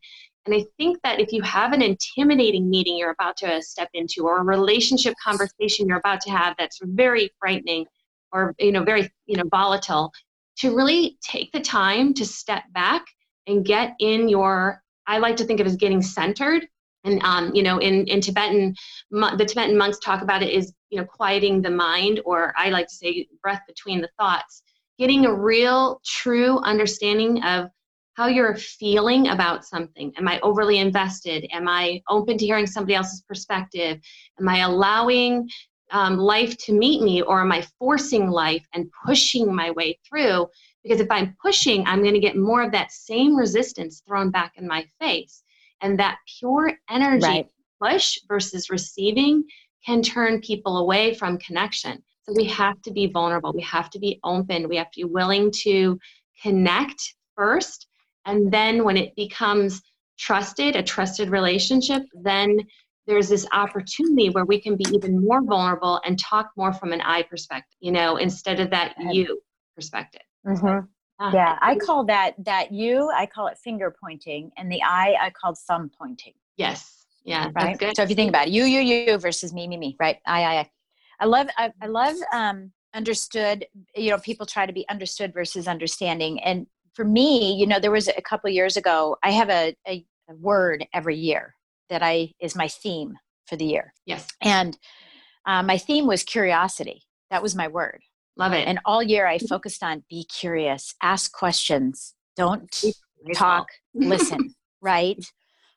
And 0.46 0.54
i 0.54 0.64
think 0.76 0.98
that 1.02 1.20
if 1.20 1.32
you 1.32 1.42
have 1.42 1.72
an 1.72 1.82
intimidating 1.82 2.68
meeting 2.68 2.98
you're 2.98 3.12
about 3.12 3.36
to 3.38 3.62
step 3.62 3.88
into 3.94 4.26
or 4.26 4.38
a 4.38 4.44
relationship 4.44 5.14
conversation 5.22 5.88
you're 5.88 5.98
about 5.98 6.20
to 6.22 6.30
have 6.30 6.54
that's 6.58 6.78
very 6.82 7.30
frightening 7.38 7.86
or 8.32 8.54
you 8.58 8.72
know 8.72 8.84
very 8.84 9.10
you 9.26 9.36
know 9.36 9.44
volatile 9.50 10.12
to 10.58 10.76
really 10.76 11.16
take 11.22 11.50
the 11.52 11.60
time 11.60 12.12
to 12.14 12.24
step 12.26 12.64
back 12.72 13.04
and 13.46 13.64
get 13.64 13.94
in 14.00 14.28
your 14.28 14.82
i 15.06 15.18
like 15.18 15.36
to 15.36 15.44
think 15.44 15.60
of 15.60 15.66
as 15.66 15.76
getting 15.76 16.02
centered. 16.02 16.66
And 17.04 17.22
um, 17.22 17.54
you 17.54 17.62
know 17.62 17.78
in, 17.78 18.06
in 18.06 18.20
tibetan 18.20 18.74
the 19.10 19.46
tibetan 19.46 19.76
monks 19.76 19.98
talk 19.98 20.22
about 20.22 20.42
it 20.42 20.50
is 20.50 20.72
you 20.90 20.98
know 20.98 21.04
quieting 21.06 21.62
the 21.62 21.70
mind 21.70 22.20
or 22.24 22.52
i 22.56 22.70
like 22.70 22.88
to 22.88 22.94
say 22.94 23.26
breath 23.42 23.62
between 23.66 24.00
the 24.00 24.08
thoughts 24.18 24.62
getting 24.98 25.26
a 25.26 25.34
real 25.34 26.00
true 26.04 26.58
understanding 26.60 27.42
of 27.42 27.68
how 28.14 28.26
you're 28.26 28.54
feeling 28.56 29.28
about 29.28 29.64
something. 29.64 30.12
Am 30.16 30.28
i 30.28 30.40
overly 30.40 30.78
invested? 30.78 31.46
Am 31.52 31.68
i 31.68 32.00
open 32.08 32.38
to 32.38 32.44
hearing 32.46 32.66
somebody 32.66 32.94
else's 32.94 33.22
perspective? 33.22 33.98
Am 34.40 34.48
i 34.48 34.58
allowing 34.58 35.48
um, 35.90 36.16
life 36.16 36.56
to 36.58 36.72
meet 36.72 37.02
me 37.02 37.22
or 37.22 37.40
am 37.40 37.52
i 37.52 37.64
forcing 37.78 38.30
life 38.30 38.66
and 38.72 38.90
pushing 39.04 39.54
my 39.54 39.70
way 39.72 39.98
through? 40.08 40.46
Because 40.82 41.00
if 41.00 41.10
i'm 41.10 41.36
pushing 41.42 41.84
i'm 41.86 42.02
going 42.02 42.14
to 42.14 42.20
get 42.20 42.36
more 42.36 42.62
of 42.62 42.72
that 42.72 42.92
same 42.92 43.36
resistance 43.36 44.02
thrown 44.06 44.30
back 44.30 44.52
in 44.56 44.66
my 44.66 44.86
face. 45.00 45.42
And 45.80 45.98
that 45.98 46.18
pure 46.38 46.72
energy 46.88 47.26
right. 47.26 47.48
push 47.82 48.18
versus 48.28 48.70
receiving 48.70 49.44
can 49.84 50.02
turn 50.02 50.40
people 50.40 50.78
away 50.78 51.14
from 51.14 51.36
connection. 51.38 52.02
So 52.24 52.34
we 52.34 52.44
have 52.46 52.80
to 52.82 52.90
be 52.90 53.06
vulnerable. 53.06 53.52
We 53.52 53.62
have 53.62 53.90
to 53.90 53.98
be 53.98 54.18
open. 54.24 54.68
We 54.68 54.76
have 54.76 54.90
to 54.92 55.00
be 55.00 55.04
willing 55.04 55.50
to 55.62 55.98
connect 56.42 57.14
first. 57.36 57.86
And 58.24 58.50
then 58.50 58.84
when 58.84 58.96
it 58.96 59.14
becomes 59.14 59.82
trusted, 60.18 60.76
a 60.76 60.82
trusted 60.82 61.28
relationship, 61.28 62.02
then 62.14 62.58
there's 63.06 63.28
this 63.28 63.46
opportunity 63.52 64.30
where 64.30 64.46
we 64.46 64.60
can 64.60 64.76
be 64.76 64.86
even 64.92 65.22
more 65.22 65.42
vulnerable 65.42 66.00
and 66.06 66.18
talk 66.18 66.50
more 66.56 66.72
from 66.72 66.92
an 66.92 67.02
I 67.02 67.22
perspective, 67.22 67.76
you 67.80 67.92
know, 67.92 68.16
instead 68.16 68.60
of 68.60 68.70
that 68.70 68.94
you 68.98 69.40
perspective. 69.74 70.22
Mm-hmm. 70.46 70.86
Uh, 71.22 71.30
yeah, 71.32 71.58
I 71.60 71.76
call 71.76 72.04
that 72.06 72.34
that 72.44 72.72
you. 72.72 73.10
I 73.14 73.26
call 73.26 73.46
it 73.46 73.58
finger 73.58 73.94
pointing, 74.02 74.50
and 74.56 74.72
the 74.72 74.82
I 74.82 75.14
I 75.20 75.30
called 75.30 75.58
thumb 75.58 75.90
pointing. 75.96 76.32
Yes, 76.56 77.06
yeah, 77.24 77.50
right. 77.54 77.78
So 77.94 78.02
if 78.02 78.10
you 78.10 78.16
think 78.16 78.30
about 78.30 78.48
it, 78.48 78.52
you, 78.52 78.64
you, 78.64 78.80
you 78.80 79.18
versus 79.18 79.52
me, 79.52 79.66
me, 79.68 79.76
me, 79.76 79.96
right? 79.98 80.18
I, 80.26 80.42
I, 80.42 80.58
I. 80.60 80.70
I 81.24 81.26
love, 81.26 81.46
I, 81.56 81.72
I 81.80 81.86
love 81.86 82.16
um, 82.34 82.70
understood. 82.94 83.64
You 83.96 84.10
know, 84.10 84.18
people 84.18 84.44
try 84.44 84.66
to 84.66 84.74
be 84.74 84.86
understood 84.90 85.32
versus 85.32 85.66
understanding, 85.66 86.38
and 86.42 86.66
for 86.92 87.06
me, 87.06 87.54
you 87.54 87.66
know, 87.66 87.80
there 87.80 87.90
was 87.90 88.08
a 88.08 88.20
couple 88.20 88.50
years 88.50 88.76
ago. 88.76 89.16
I 89.22 89.30
have 89.30 89.48
a, 89.48 89.74
a, 89.88 90.04
a 90.28 90.34
word 90.34 90.86
every 90.92 91.16
year 91.16 91.54
that 91.88 92.02
I 92.02 92.32
is 92.40 92.54
my 92.54 92.68
theme 92.68 93.14
for 93.46 93.56
the 93.56 93.64
year. 93.64 93.94
Yes, 94.04 94.28
and 94.42 94.76
uh, 95.46 95.62
my 95.62 95.78
theme 95.78 96.06
was 96.06 96.24
curiosity. 96.24 97.04
That 97.30 97.42
was 97.42 97.54
my 97.54 97.68
word. 97.68 98.02
Love 98.36 98.52
it. 98.52 98.68
And 98.68 98.78
all 98.84 99.02
year 99.02 99.26
I 99.26 99.38
focused 99.38 99.82
on 99.82 100.04
be 100.10 100.24
curious, 100.24 100.94
ask 101.02 101.32
questions, 101.32 102.14
don't 102.36 102.70
talk, 103.34 103.68
listen, 103.94 104.54
right? 104.82 105.24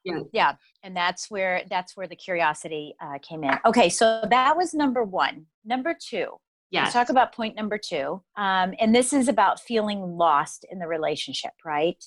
Yeah. 0.04 0.20
Yeah. 0.34 0.54
And 0.88 0.96
that's 0.96 1.30
where 1.30 1.64
that's 1.70 1.98
where 1.98 2.08
the 2.08 2.16
curiosity 2.16 2.96
uh, 3.02 3.18
came 3.22 3.44
in. 3.44 3.52
Okay, 3.66 3.90
so 3.90 4.24
that 4.30 4.56
was 4.56 4.74
number 4.74 5.04
one. 5.04 5.46
Number 5.66 5.94
two. 5.94 6.30
yeah 6.72 6.84
Let's 6.84 6.94
talk 6.94 7.10
about 7.10 7.34
point 7.34 7.58
number 7.58 7.78
two. 7.78 8.22
Um, 8.38 8.74
and 8.80 8.96
this 8.96 9.12
is 9.12 9.28
about 9.28 9.60
feeling 9.60 10.00
lost 10.00 10.66
in 10.72 10.80
the 10.80 10.88
relationship, 10.88 11.52
right? 11.66 12.02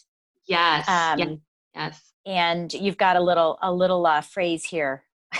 Yes. 0.48 0.88
Um, 0.88 1.18
yes. 1.18 1.38
yes. 1.74 2.12
And 2.24 2.72
you've 2.72 2.96
got 2.96 3.16
a 3.16 3.20
little 3.20 3.58
a 3.60 3.70
little 3.70 4.06
uh, 4.06 4.22
phrase 4.22 4.64
here 4.64 5.04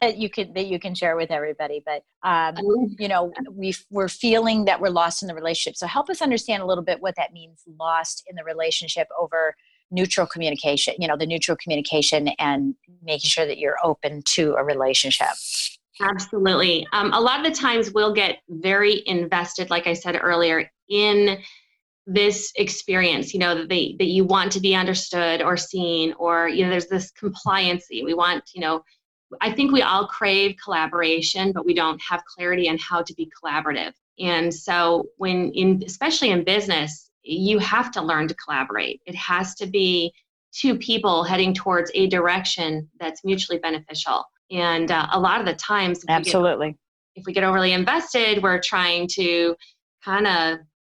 that 0.00 0.18
you 0.18 0.30
could 0.30 0.54
that 0.54 0.68
you 0.68 0.78
can 0.78 0.94
share 0.94 1.16
with 1.16 1.32
everybody 1.32 1.82
but 1.84 2.04
um, 2.22 2.54
you 3.00 3.08
know 3.08 3.32
we 3.50 3.74
we're 3.90 4.08
feeling 4.08 4.64
that 4.64 4.80
we're 4.80 4.88
lost 4.90 5.22
in 5.22 5.28
the 5.28 5.34
relationship 5.34 5.76
so 5.76 5.88
help 5.88 6.08
us 6.08 6.22
understand 6.22 6.62
a 6.62 6.66
little 6.66 6.84
bit 6.84 7.02
what 7.02 7.16
that 7.16 7.32
means 7.32 7.62
lost 7.78 8.22
in 8.28 8.36
the 8.36 8.44
relationship 8.44 9.08
over 9.18 9.54
neutral 9.90 10.26
communication 10.26 10.94
you 10.98 11.08
know 11.08 11.16
the 11.16 11.26
neutral 11.26 11.56
communication 11.56 12.28
and 12.38 12.74
making 13.02 13.28
sure 13.28 13.46
that 13.46 13.58
you're 13.58 13.76
open 13.82 14.22
to 14.22 14.54
a 14.54 14.64
relationship. 14.64 15.28
Absolutely. 16.00 16.86
Um, 16.94 17.12
a 17.12 17.20
lot 17.20 17.44
of 17.44 17.52
the 17.52 17.58
times 17.58 17.92
we'll 17.92 18.14
get 18.14 18.38
very 18.48 19.02
invested 19.06 19.70
like 19.70 19.86
i 19.86 19.92
said 19.92 20.18
earlier 20.20 20.70
in 20.88 21.38
this 22.06 22.52
experience 22.56 23.32
you 23.34 23.38
know 23.38 23.54
that 23.54 23.68
they 23.68 23.94
that 23.98 24.06
you 24.06 24.24
want 24.24 24.50
to 24.50 24.60
be 24.60 24.74
understood 24.74 25.42
or 25.42 25.56
seen 25.56 26.12
or 26.18 26.48
you 26.48 26.64
know 26.64 26.70
there's 26.70 26.88
this 26.88 27.12
compliancy 27.12 28.04
we 28.04 28.14
want 28.14 28.42
you 28.54 28.60
know. 28.60 28.82
I 29.40 29.52
think 29.52 29.70
we 29.70 29.80
all 29.80 30.08
crave 30.08 30.56
collaboration, 30.60 31.52
but 31.52 31.64
we 31.64 31.72
don't 31.72 32.02
have 32.02 32.24
clarity 32.24 32.68
on 32.68 32.78
how 32.78 33.02
to 33.02 33.14
be 33.14 33.30
collaborative. 33.30 33.92
And 34.18 34.52
so, 34.52 35.06
when 35.16 35.50
in 35.52 35.82
especially 35.86 36.30
in 36.30 36.44
business, 36.44 37.09
you 37.30 37.58
have 37.58 37.90
to 37.92 38.02
learn 38.02 38.28
to 38.28 38.34
collaborate. 38.34 39.00
It 39.06 39.14
has 39.14 39.54
to 39.56 39.66
be 39.66 40.12
two 40.52 40.76
people 40.76 41.22
heading 41.22 41.54
towards 41.54 41.90
a 41.94 42.08
direction 42.08 42.88
that's 42.98 43.24
mutually 43.24 43.58
beneficial. 43.58 44.24
And 44.50 44.90
uh, 44.90 45.06
a 45.12 45.20
lot 45.20 45.40
of 45.40 45.46
the 45.46 45.54
times, 45.54 46.02
if 46.02 46.10
absolutely, 46.10 46.68
we 46.68 46.72
get, 46.72 46.78
if 47.14 47.26
we 47.26 47.32
get 47.32 47.44
overly 47.44 47.72
invested, 47.72 48.42
we're 48.42 48.60
trying 48.60 49.06
to 49.12 49.54
kind 50.04 50.26
of, 50.26 50.58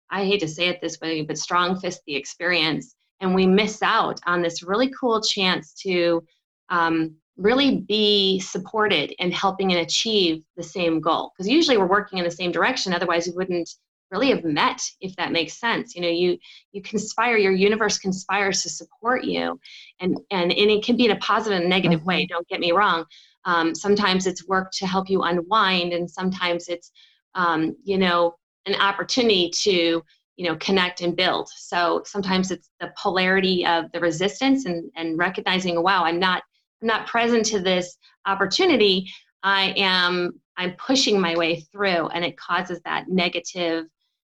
I 0.09 0.25
hate 0.25 0.39
to 0.41 0.47
say 0.47 0.67
it 0.67 0.79
this 0.81 0.99
way, 1.01 1.21
but 1.23 1.37
strong 1.37 1.79
fist 1.79 2.01
the 2.07 2.15
experience, 2.15 2.95
and 3.19 3.35
we 3.35 3.45
miss 3.45 3.81
out 3.83 4.19
on 4.25 4.41
this 4.41 4.63
really 4.63 4.91
cool 4.97 5.21
chance 5.21 5.73
to 5.83 6.23
um, 6.69 7.15
really 7.37 7.79
be 7.79 8.39
supported 8.39 9.11
in 9.19 9.31
helping 9.31 9.71
and 9.71 9.81
achieve 9.81 10.43
the 10.55 10.63
same 10.63 11.01
goal 11.01 11.31
because 11.35 11.49
usually 11.49 11.77
we're 11.77 11.87
working 11.87 12.19
in 12.19 12.25
the 12.25 12.31
same 12.31 12.51
direction 12.51 12.93
otherwise 12.93 13.27
we 13.27 13.33
wouldn't 13.33 13.69
really 14.11 14.29
have 14.29 14.43
met 14.43 14.81
if 14.99 15.15
that 15.15 15.31
makes 15.31 15.59
sense. 15.59 15.95
You 15.95 16.01
know 16.01 16.09
you 16.09 16.37
you 16.71 16.81
conspire 16.81 17.37
your 17.37 17.51
universe 17.51 17.97
conspires 17.97 18.63
to 18.63 18.69
support 18.69 19.23
you 19.23 19.59
and 19.99 20.19
and, 20.31 20.51
and 20.51 20.71
it 20.71 20.83
can 20.83 20.97
be 20.97 21.05
in 21.05 21.11
a 21.11 21.17
positive 21.17 21.59
and 21.59 21.69
negative 21.69 22.03
way 22.05 22.23
mm-hmm. 22.23 22.33
don't 22.33 22.47
get 22.47 22.59
me 22.59 22.71
wrong. 22.71 23.05
Um, 23.45 23.73
sometimes 23.73 24.27
it's 24.27 24.47
work 24.47 24.71
to 24.73 24.85
help 24.85 25.09
you 25.09 25.23
unwind 25.23 25.93
and 25.93 26.09
sometimes 26.09 26.67
it's 26.67 26.91
um, 27.35 27.75
you 27.83 27.97
know 27.97 28.35
an 28.65 28.75
opportunity 28.75 29.49
to 29.49 30.03
you 30.37 30.45
know 30.45 30.55
connect 30.57 31.01
and 31.01 31.15
build. 31.15 31.49
So 31.49 32.03
sometimes 32.05 32.51
it's 32.51 32.69
the 32.79 32.91
polarity 33.01 33.65
of 33.65 33.91
the 33.91 33.99
resistance 33.99 34.65
and 34.65 34.91
and 34.95 35.17
recognizing 35.17 35.81
wow 35.81 36.03
i'm 36.03 36.19
not 36.19 36.43
I'm 36.81 36.87
not 36.87 37.07
present 37.07 37.45
to 37.47 37.59
this 37.59 37.97
opportunity, 38.25 39.07
I 39.43 39.73
am 39.77 40.39
I'm 40.57 40.73
pushing 40.73 41.19
my 41.19 41.35
way 41.35 41.61
through 41.71 42.07
and 42.09 42.23
it 42.25 42.37
causes 42.37 42.81
that 42.85 43.07
negative 43.07 43.85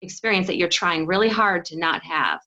experience 0.03 0.47
that 0.47 0.57
you're 0.57 0.69
trying 0.69 1.07
really 1.07 1.29
hard 1.29 1.65
to 1.65 1.77
not 1.77 2.03
have. 2.03 2.39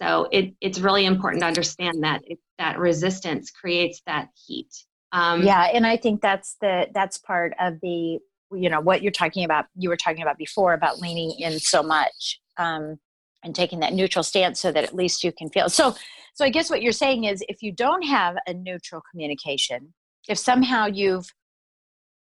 So 0.00 0.28
it, 0.32 0.54
it's 0.60 0.80
really 0.80 1.06
important 1.06 1.42
to 1.42 1.46
understand 1.46 2.02
that 2.02 2.22
it, 2.26 2.38
that 2.58 2.78
resistance 2.78 3.50
creates 3.50 4.02
that 4.06 4.28
heat. 4.46 4.70
Um, 5.12 5.42
yeah, 5.42 5.64
and 5.72 5.86
I 5.86 5.96
think 5.96 6.20
that's 6.20 6.56
the 6.60 6.88
that's 6.94 7.18
part 7.18 7.52
of 7.60 7.74
the 7.82 8.18
you 8.54 8.70
know 8.70 8.80
what 8.80 9.02
you're 9.02 9.12
talking 9.12 9.44
about. 9.44 9.66
You 9.76 9.90
were 9.90 9.96
talking 9.96 10.22
about 10.22 10.38
before 10.38 10.72
about 10.72 11.00
leaning 11.00 11.32
in 11.38 11.58
so 11.58 11.82
much 11.82 12.40
um, 12.58 12.98
and 13.44 13.54
taking 13.54 13.80
that 13.80 13.92
neutral 13.92 14.22
stance 14.22 14.58
so 14.58 14.72
that 14.72 14.84
at 14.84 14.94
least 14.94 15.22
you 15.22 15.32
can 15.32 15.50
feel. 15.50 15.68
So 15.68 15.94
so 16.34 16.44
I 16.44 16.48
guess 16.48 16.70
what 16.70 16.82
you're 16.82 16.92
saying 16.92 17.24
is 17.24 17.44
if 17.48 17.62
you 17.62 17.72
don't 17.72 18.02
have 18.02 18.36
a 18.46 18.54
neutral 18.54 19.02
communication, 19.10 19.92
if 20.28 20.38
somehow 20.38 20.86
you've 20.86 21.30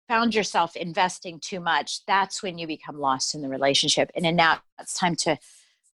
found 0.08 0.34
yourself 0.34 0.76
investing 0.76 1.39
too 1.39 1.60
much, 1.60 2.06
that's 2.06 2.41
when 2.41 2.58
you 2.58 2.67
become 2.67 3.00
lost 3.00 3.36
in 3.36 3.41
the 3.41 3.50
relationship. 3.50 4.12
And 4.15 4.26
then 4.26 4.36
now 4.36 4.60
it's 4.80 4.98
time 4.98 5.15
to 5.17 5.38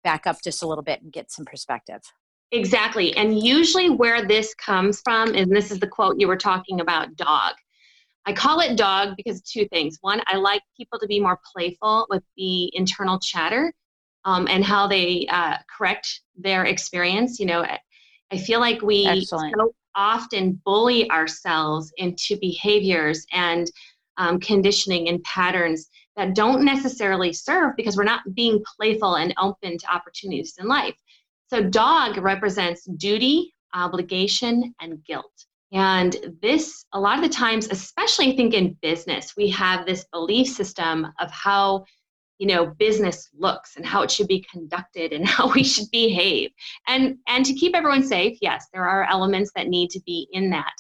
back 0.04 0.26
up 0.26 0.38
just 0.44 0.64
a 0.64 0.68
little 0.68 0.84
bit 0.84 1.02
and 1.02 1.12
get 1.12 1.32
some 1.32 1.46
perspective. 1.46 2.02
Exactly. 2.52 3.16
And 3.16 3.40
usually 3.40 3.90
where 3.90 4.26
this 4.26 4.56
comes 4.56 5.02
from, 5.02 5.36
and 5.36 5.52
this 5.52 5.72
is 5.72 5.80
the 5.80 5.88
quote 5.88 6.20
you 6.20 6.28
were 6.28 6.38
talking 6.38 6.82
about 6.82 7.16
dog. 7.16 7.54
I 8.26 8.34
call 8.34 8.60
it 8.60 8.76
dog 8.76 9.16
because 9.18 9.42
two 9.42 9.68
things. 9.68 9.98
One, 10.02 10.22
I 10.28 10.38
like 10.38 10.62
people 10.76 11.00
to 11.00 11.08
be 11.08 11.20
more 11.20 11.40
playful 11.54 12.08
with 12.10 12.24
the 12.38 12.76
internal 12.76 13.20
chatter 13.20 13.74
um, 14.26 14.48
and 14.50 14.64
how 14.64 14.88
they 14.88 15.28
uh, 15.30 15.58
correct 15.76 16.22
their 16.36 16.66
experience. 16.66 17.40
You 17.40 17.46
know, 17.46 17.66
I 18.32 18.38
feel 18.38 18.60
like 18.60 18.82
we 18.82 19.06
Excellent. 19.06 19.56
so 19.58 19.74
often 19.96 20.62
bully 20.66 21.10
ourselves 21.12 21.92
into 21.98 22.38
behaviors 22.38 23.26
and 23.32 23.70
um, 24.20 24.40
conditioning 24.40 25.10
and 25.10 25.24
patterns 25.24 25.90
that 26.16 26.36
don't 26.36 26.64
necessarily 26.64 27.34
serve 27.34 27.76
because 27.76 27.98
we're 27.98 28.04
not 28.04 28.22
being 28.36 28.62
playful 28.78 29.16
and 29.16 29.34
open 29.40 29.78
to 29.78 29.92
opportunities 29.92 30.54
in 30.60 30.68
life. 30.68 30.96
So, 31.50 31.64
dog 31.64 32.18
represents 32.18 32.86
duty, 32.86 33.56
obligation, 33.74 34.76
and 34.82 35.04
guilt. 35.06 35.34
And 35.72 36.16
this, 36.42 36.86
a 36.94 37.00
lot 37.00 37.18
of 37.18 37.24
the 37.24 37.30
times, 37.30 37.68
especially 37.70 38.34
I 38.34 38.36
think 38.36 38.54
in 38.54 38.78
business, 38.82 39.34
we 39.38 39.50
have 39.52 39.86
this 39.86 40.06
belief 40.12 40.48
system 40.48 41.08
of 41.20 41.32
how 41.32 41.86
you 42.40 42.48
know 42.48 42.68
business 42.68 43.30
looks 43.38 43.76
and 43.76 43.86
how 43.86 44.02
it 44.02 44.10
should 44.10 44.28
be 44.28 44.46
conducted 44.52 45.14
and 45.14 45.28
how 45.28 45.52
we 45.54 45.64
should 45.64 45.90
behave 45.92 46.52
and 46.88 47.18
and 47.28 47.46
to 47.46 47.54
keep 47.54 47.76
everyone 47.76 48.02
safe 48.02 48.38
yes 48.42 48.68
there 48.74 48.88
are 48.88 49.04
elements 49.04 49.52
that 49.56 49.68
need 49.68 49.90
to 49.90 50.00
be 50.06 50.28
in 50.32 50.50
that 50.50 50.72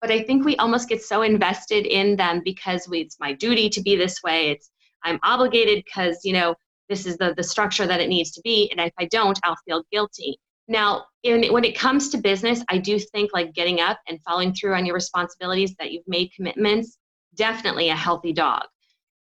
but 0.00 0.10
i 0.10 0.22
think 0.22 0.44
we 0.44 0.56
almost 0.56 0.88
get 0.88 1.02
so 1.02 1.22
invested 1.22 1.86
in 1.86 2.16
them 2.16 2.40
because 2.44 2.88
we, 2.88 3.00
it's 3.00 3.18
my 3.20 3.32
duty 3.32 3.68
to 3.68 3.82
be 3.82 3.96
this 3.96 4.22
way 4.22 4.50
it's 4.50 4.70
i'm 5.04 5.18
obligated 5.22 5.82
because 5.84 6.18
you 6.24 6.32
know 6.32 6.54
this 6.88 7.06
is 7.06 7.16
the 7.18 7.34
the 7.36 7.42
structure 7.42 7.86
that 7.86 8.00
it 8.00 8.08
needs 8.08 8.32
to 8.32 8.40
be 8.42 8.70
and 8.70 8.80
if 8.80 8.92
i 8.98 9.04
don't 9.06 9.38
i'll 9.44 9.56
feel 9.66 9.82
guilty 9.92 10.38
now 10.68 11.04
in, 11.22 11.52
when 11.52 11.64
it 11.64 11.76
comes 11.76 12.08
to 12.08 12.18
business 12.18 12.62
i 12.68 12.78
do 12.78 12.98
think 12.98 13.30
like 13.32 13.52
getting 13.54 13.80
up 13.80 13.98
and 14.08 14.18
following 14.26 14.52
through 14.54 14.74
on 14.74 14.86
your 14.86 14.94
responsibilities 14.94 15.74
that 15.78 15.92
you've 15.92 16.06
made 16.06 16.30
commitments 16.34 16.98
definitely 17.38 17.88
a 17.88 17.96
healthy 17.96 18.34
dog. 18.34 18.64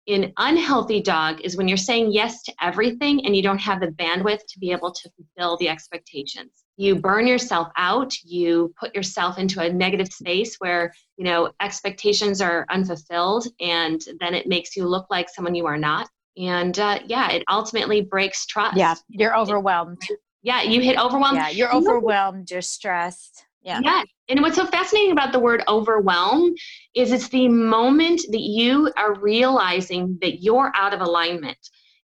An 0.08 0.32
unhealthy 0.38 1.02
dog 1.02 1.42
is 1.42 1.58
when 1.58 1.68
you're 1.68 1.78
saying 1.78 2.14
yes 2.14 2.42
to 2.44 2.54
everything 2.62 3.26
and 3.26 3.36
you 3.36 3.44
don't 3.44 3.60
have 3.60 3.82
the 3.82 3.88
bandwidth 3.88 4.40
to 4.48 4.60
be 4.60 4.72
able 4.72 4.92
to 4.92 5.10
fulfill 5.12 5.58
the 5.58 5.68
expectations. 5.68 6.64
You 6.78 6.96
burn 6.96 7.28
yourself 7.28 7.70
out, 7.76 8.13
you 8.24 8.74
put 8.80 8.96
yourself 8.96 9.40
into 9.40 9.62
a 9.62 9.72
negative 9.72 10.13
space 10.13 10.56
where, 10.60 10.94
you 11.18 11.26
know, 11.26 11.52
expectations 11.60 12.40
are 12.40 12.66
unfulfilled 12.70 13.48
and 13.60 14.00
then 14.20 14.34
it 14.34 14.48
makes 14.48 14.76
you 14.76 14.88
look 14.88 15.08
like 15.10 15.28
someone 15.30 15.56
you 15.56 15.66
are 15.66 15.78
not. 15.78 16.08
And 16.38 16.78
uh, 16.78 17.00
yeah, 17.06 17.32
it 17.32 17.44
ultimately 17.50 18.02
breaks 18.02 18.46
trust. 18.46 18.78
Yeah, 18.78 18.94
you're 19.10 19.36
overwhelmed. 19.36 20.02
Yeah, 20.44 20.62
you 20.62 20.82
hit 20.82 21.00
overwhelmed. 21.00 21.38
Yeah, 21.38 21.50
you're 21.50 21.74
overwhelmed, 21.74 22.52
you're 22.52 22.62
stressed. 22.62 23.44
Yeah. 23.63 23.82
Yeah. 23.84 24.04
And 24.30 24.42
what's 24.42 24.56
so 24.56 24.66
fascinating 24.66 25.12
about 25.12 25.34
the 25.34 25.40
word 25.40 25.63
overwhelm 25.68 26.54
is 26.94 27.12
it's 27.12 27.28
the 27.30 27.50
moment 27.50 28.22
that 28.30 28.42
you 28.42 28.94
are 28.96 29.16
realizing 29.16 30.18
that 30.22 30.42
you're 30.44 30.72
out 30.76 30.94
of 30.94 31.02
alignment. 31.02 31.58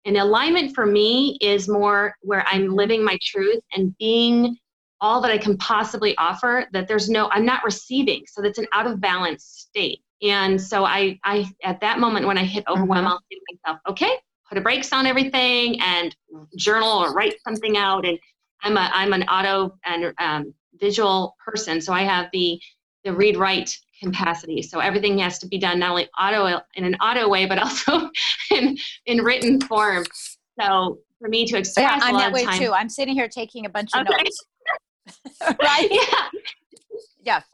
And 0.05 0.17
alignment 0.17 0.75
for 0.75 0.85
me 0.85 1.37
is 1.39 1.69
more 1.69 2.15
where 2.21 2.43
I'm 2.47 2.75
living 2.75 3.03
my 3.03 3.17
truth 3.21 3.61
and 3.73 3.95
being 3.97 4.57
all 5.03 5.19
that 5.19 5.31
I 5.31 5.37
can 5.37 5.57
possibly 5.57 6.17
offer, 6.17 6.65
that 6.71 6.87
there's 6.87 7.09
no, 7.09 7.29
I'm 7.29 7.45
not 7.45 7.61
receiving. 7.65 8.23
So 8.25 8.41
that's 8.41 8.57
an 8.57 8.67
out 8.71 8.87
of 8.87 9.01
balance 9.01 9.43
state. 9.43 9.99
And 10.21 10.59
so 10.59 10.85
I, 10.85 11.19
I 11.25 11.45
at 11.61 11.81
that 11.81 11.99
moment 11.99 12.25
when 12.25 12.37
I 12.37 12.45
hit 12.45 12.63
overwhelm, 12.69 13.03
mm-hmm. 13.03 13.07
I'll 13.07 13.19
say 13.29 13.35
to 13.35 13.57
myself, 13.65 13.81
okay, 13.89 14.13
put 14.47 14.57
a 14.57 14.61
brakes 14.61 14.93
on 14.93 15.05
everything 15.05 15.81
and 15.81 16.15
journal 16.55 16.89
or 16.89 17.13
write 17.13 17.35
something 17.45 17.75
out. 17.75 18.05
And 18.05 18.17
I'm 18.63 18.77
a, 18.77 18.89
I'm 18.93 19.11
an 19.11 19.23
auto 19.23 19.77
and 19.85 20.13
um, 20.19 20.53
visual 20.79 21.35
person, 21.45 21.81
so 21.81 21.91
I 21.91 22.03
have 22.03 22.27
the 22.31 22.57
the 23.03 23.13
read 23.13 23.35
write 23.35 23.77
capacity. 24.01 24.61
So 24.61 24.79
everything 24.79 25.17
has 25.19 25.37
to 25.39 25.47
be 25.47 25.57
done 25.57 25.79
not 25.79 25.89
only 25.89 26.07
auto 26.17 26.61
in 26.75 26.85
an 26.85 26.95
auto 26.95 27.27
way, 27.27 27.45
but 27.45 27.59
also 27.63 28.09
in 28.51 28.77
in 29.05 29.21
written 29.21 29.59
form. 29.59 30.05
So 30.57 30.99
for 31.19 31.27
me 31.27 31.45
to 31.47 31.57
express, 31.57 31.85
yeah, 31.85 31.99
I'm 32.01 32.15
that 32.15 32.31
way 32.31 32.45
time, 32.45 32.59
too. 32.59 32.71
I'm 32.71 32.87
sitting 32.87 33.15
here 33.15 33.27
taking 33.27 33.65
a 33.65 33.69
bunch 33.69 33.89
of 33.93 34.07
okay. 34.07 34.23
notes. 34.23 34.45
right? 35.61 35.87
Yeah. 35.89 36.39
Yeah. 37.23 37.41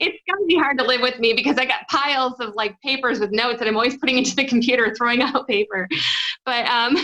it's 0.00 0.18
gonna 0.28 0.46
be 0.46 0.56
hard 0.56 0.78
to 0.78 0.84
live 0.84 1.02
with 1.02 1.18
me 1.18 1.34
because 1.34 1.58
I 1.58 1.66
got 1.66 1.86
piles 1.88 2.40
of 2.40 2.54
like 2.54 2.80
papers 2.80 3.20
with 3.20 3.30
notes 3.30 3.58
that 3.58 3.68
I'm 3.68 3.76
always 3.76 3.96
putting 3.96 4.18
into 4.18 4.34
the 4.34 4.46
computer, 4.46 4.94
throwing 4.94 5.22
out 5.22 5.46
paper. 5.46 5.88
But 6.44 6.66
um 6.66 6.96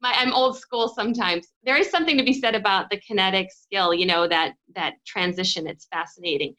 my, 0.00 0.14
I'm 0.16 0.32
old 0.32 0.56
school 0.56 0.88
sometimes. 0.88 1.48
There 1.64 1.76
is 1.76 1.90
something 1.90 2.16
to 2.18 2.22
be 2.22 2.32
said 2.32 2.54
about 2.54 2.88
the 2.88 3.00
kinetic 3.00 3.50
skill, 3.50 3.92
you 3.92 4.06
know, 4.06 4.28
that 4.28 4.54
that 4.76 4.94
transition. 5.06 5.66
It's 5.66 5.86
fascinating. 5.86 6.54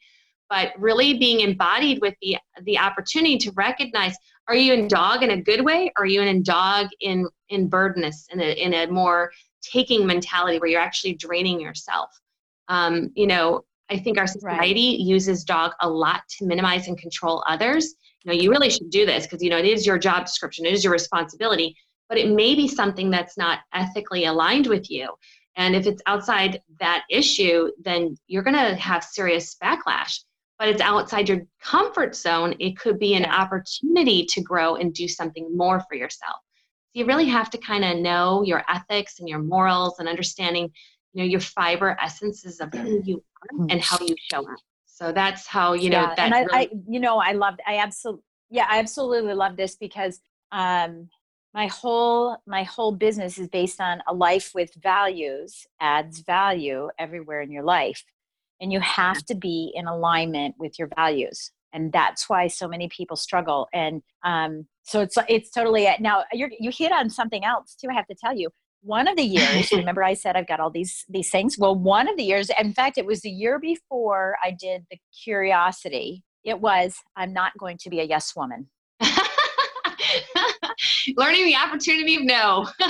But 0.50 0.72
really 0.78 1.16
being 1.16 1.40
embodied 1.40 2.00
with 2.02 2.14
the 2.20 2.36
the 2.64 2.78
opportunity 2.78 3.38
to 3.38 3.52
recognize 3.52 4.14
are 4.48 4.56
you 4.56 4.74
in 4.74 4.88
dog 4.88 5.22
in 5.22 5.30
a 5.30 5.40
good 5.40 5.64
way 5.64 5.92
or 5.96 6.02
are 6.02 6.06
you 6.06 6.20
in 6.20 6.42
dog 6.42 6.88
in 7.00 7.26
in 7.48 7.68
burdenness 7.68 8.26
in 8.32 8.40
a 8.40 8.52
in 8.52 8.74
a 8.74 8.86
more 8.88 9.30
taking 9.62 10.06
mentality 10.06 10.58
where 10.58 10.68
you're 10.68 10.80
actually 10.80 11.14
draining 11.14 11.60
yourself. 11.60 12.10
Um, 12.70 13.10
you 13.14 13.26
know, 13.26 13.64
I 13.90 13.98
think 13.98 14.16
our 14.16 14.26
society 14.26 14.96
right. 14.96 15.00
uses 15.00 15.44
dog 15.44 15.72
a 15.80 15.90
lot 15.90 16.22
to 16.38 16.46
minimize 16.46 16.88
and 16.88 16.96
control 16.96 17.44
others. 17.46 17.94
You 18.24 18.32
know, 18.32 18.40
you 18.40 18.50
really 18.50 18.70
should 18.70 18.88
do 18.88 19.04
this 19.04 19.26
because 19.26 19.42
you 19.42 19.50
know 19.50 19.58
it 19.58 19.66
is 19.66 19.84
your 19.84 19.98
job 19.98 20.24
description, 20.24 20.64
it 20.64 20.72
is 20.72 20.82
your 20.82 20.92
responsibility 20.92 21.76
but 22.10 22.18
it 22.18 22.28
may 22.28 22.56
be 22.56 22.68
something 22.68 23.08
that's 23.08 23.38
not 23.38 23.60
ethically 23.72 24.24
aligned 24.26 24.66
with 24.66 24.90
you. 24.90 25.08
And 25.56 25.76
if 25.76 25.86
it's 25.86 26.02
outside 26.06 26.60
that 26.80 27.04
issue, 27.08 27.70
then 27.82 28.16
you're 28.26 28.42
going 28.42 28.56
to 28.56 28.74
have 28.74 29.04
serious 29.04 29.56
backlash. 29.62 30.18
But 30.58 30.68
it's 30.68 30.82
outside 30.82 31.28
your 31.28 31.42
comfort 31.62 32.14
zone, 32.14 32.54
it 32.58 32.76
could 32.76 32.98
be 32.98 33.14
an 33.14 33.24
opportunity 33.24 34.26
to 34.26 34.42
grow 34.42 34.74
and 34.74 34.92
do 34.92 35.08
something 35.08 35.56
more 35.56 35.80
for 35.88 35.94
yourself. 35.94 36.36
So 36.92 37.00
you 37.00 37.06
really 37.06 37.28
have 37.28 37.48
to 37.50 37.58
kind 37.58 37.84
of 37.84 37.98
know 37.98 38.42
your 38.42 38.64
ethics 38.68 39.20
and 39.20 39.28
your 39.28 39.38
morals 39.38 40.00
and 40.00 40.08
understanding, 40.08 40.70
you 41.12 41.22
know, 41.22 41.28
your 41.28 41.40
fiber 41.40 41.96
essences 42.00 42.60
of 42.60 42.72
who 42.72 43.02
you 43.04 43.22
are 43.42 43.66
and 43.68 43.80
how 43.80 43.98
you 44.00 44.14
show 44.30 44.40
up. 44.40 44.58
So 44.86 45.12
that's 45.12 45.46
how, 45.46 45.72
you 45.72 45.90
know, 45.90 46.02
yeah, 46.02 46.14
that 46.14 46.18
and 46.18 46.34
I, 46.34 46.42
really- 46.42 46.68
I, 46.68 46.68
you 46.88 47.00
know, 47.00 47.18
I 47.18 47.32
loved, 47.32 47.60
I 47.66 47.78
absolutely, 47.78 48.22
yeah, 48.50 48.66
I 48.68 48.78
absolutely 48.78 49.34
love 49.34 49.56
this 49.56 49.76
because 49.76 50.20
um, 50.52 51.08
my 51.54 51.66
whole 51.68 52.36
my 52.46 52.62
whole 52.62 52.92
business 52.92 53.38
is 53.38 53.48
based 53.48 53.80
on 53.80 54.02
a 54.08 54.14
life 54.14 54.52
with 54.54 54.72
values 54.74 55.66
adds 55.80 56.20
value 56.20 56.88
everywhere 56.98 57.40
in 57.40 57.50
your 57.50 57.64
life. 57.64 58.04
And 58.60 58.72
you 58.72 58.80
have 58.80 59.24
to 59.26 59.34
be 59.34 59.72
in 59.74 59.86
alignment 59.86 60.56
with 60.58 60.78
your 60.78 60.88
values. 60.94 61.50
And 61.72 61.92
that's 61.92 62.28
why 62.28 62.48
so 62.48 62.68
many 62.68 62.88
people 62.88 63.16
struggle. 63.16 63.68
And 63.72 64.02
um, 64.22 64.66
so 64.90 65.00
it's 65.00 65.16
it's 65.28 65.50
totally 65.50 65.84
it. 65.84 66.00
now 66.00 66.24
you 66.32 66.48
you 66.58 66.70
hit 66.76 66.92
on 66.92 67.08
something 67.08 67.44
else 67.44 67.74
too 67.74 67.88
i 67.90 67.94
have 67.94 68.06
to 68.06 68.14
tell 68.14 68.36
you 68.36 68.48
one 68.82 69.08
of 69.08 69.16
the 69.16 69.22
years 69.22 69.70
remember 69.72 70.02
i 70.02 70.14
said 70.14 70.36
i've 70.36 70.46
got 70.46 70.60
all 70.60 70.70
these 70.70 71.04
these 71.08 71.30
things 71.30 71.56
well 71.58 71.74
one 71.74 72.08
of 72.08 72.16
the 72.16 72.24
years 72.24 72.50
in 72.58 72.72
fact 72.72 72.98
it 72.98 73.06
was 73.06 73.20
the 73.20 73.30
year 73.30 73.58
before 73.58 74.36
i 74.44 74.50
did 74.50 74.84
the 74.90 74.98
curiosity 75.22 76.22
it 76.44 76.60
was 76.60 76.96
i'm 77.16 77.32
not 77.32 77.52
going 77.58 77.76
to 77.78 77.90
be 77.90 78.00
a 78.00 78.04
yes 78.04 78.34
woman 78.34 78.68
learning 81.16 81.46
the 81.46 81.56
opportunity 81.56 82.16
of 82.16 82.22
no. 82.22 82.68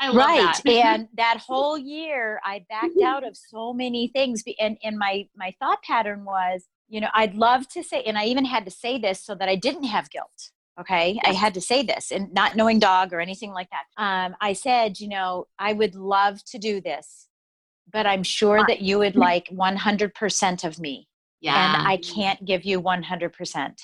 I 0.00 0.08
love 0.08 0.16
right. 0.16 0.60
that. 0.64 0.68
and 0.68 1.08
that 1.16 1.38
whole 1.46 1.78
year 1.78 2.40
I 2.44 2.64
backed 2.68 3.00
out 3.04 3.26
of 3.26 3.36
so 3.36 3.72
many 3.72 4.08
things. 4.08 4.42
And, 4.60 4.76
and 4.82 4.98
my, 4.98 5.28
my 5.36 5.54
thought 5.58 5.82
pattern 5.82 6.24
was, 6.24 6.66
you 6.88 7.00
know, 7.00 7.08
I'd 7.14 7.34
love 7.34 7.68
to 7.70 7.82
say, 7.82 8.02
and 8.02 8.18
I 8.18 8.26
even 8.26 8.44
had 8.44 8.64
to 8.64 8.70
say 8.70 8.98
this 8.98 9.24
so 9.24 9.34
that 9.34 9.48
I 9.48 9.56
didn't 9.56 9.84
have 9.84 10.10
guilt. 10.10 10.50
Okay. 10.78 11.18
I 11.24 11.32
had 11.32 11.54
to 11.54 11.60
say 11.60 11.82
this 11.82 12.12
and 12.12 12.32
not 12.34 12.54
knowing 12.54 12.78
dog 12.78 13.12
or 13.12 13.20
anything 13.20 13.52
like 13.52 13.68
that. 13.70 13.84
Um, 13.96 14.36
I 14.40 14.52
said, 14.52 15.00
you 15.00 15.08
know, 15.08 15.46
I 15.58 15.72
would 15.72 15.94
love 15.94 16.44
to 16.46 16.58
do 16.58 16.82
this, 16.82 17.28
but 17.90 18.06
I'm 18.06 18.22
sure 18.22 18.62
that 18.68 18.82
you 18.82 18.98
would 18.98 19.16
like 19.16 19.48
100% 19.48 20.64
of 20.64 20.78
me. 20.78 21.08
Yeah. 21.40 21.76
And 21.78 21.88
I 21.88 21.96
can't 21.96 22.44
give 22.44 22.64
you 22.64 22.82
100% 22.82 23.74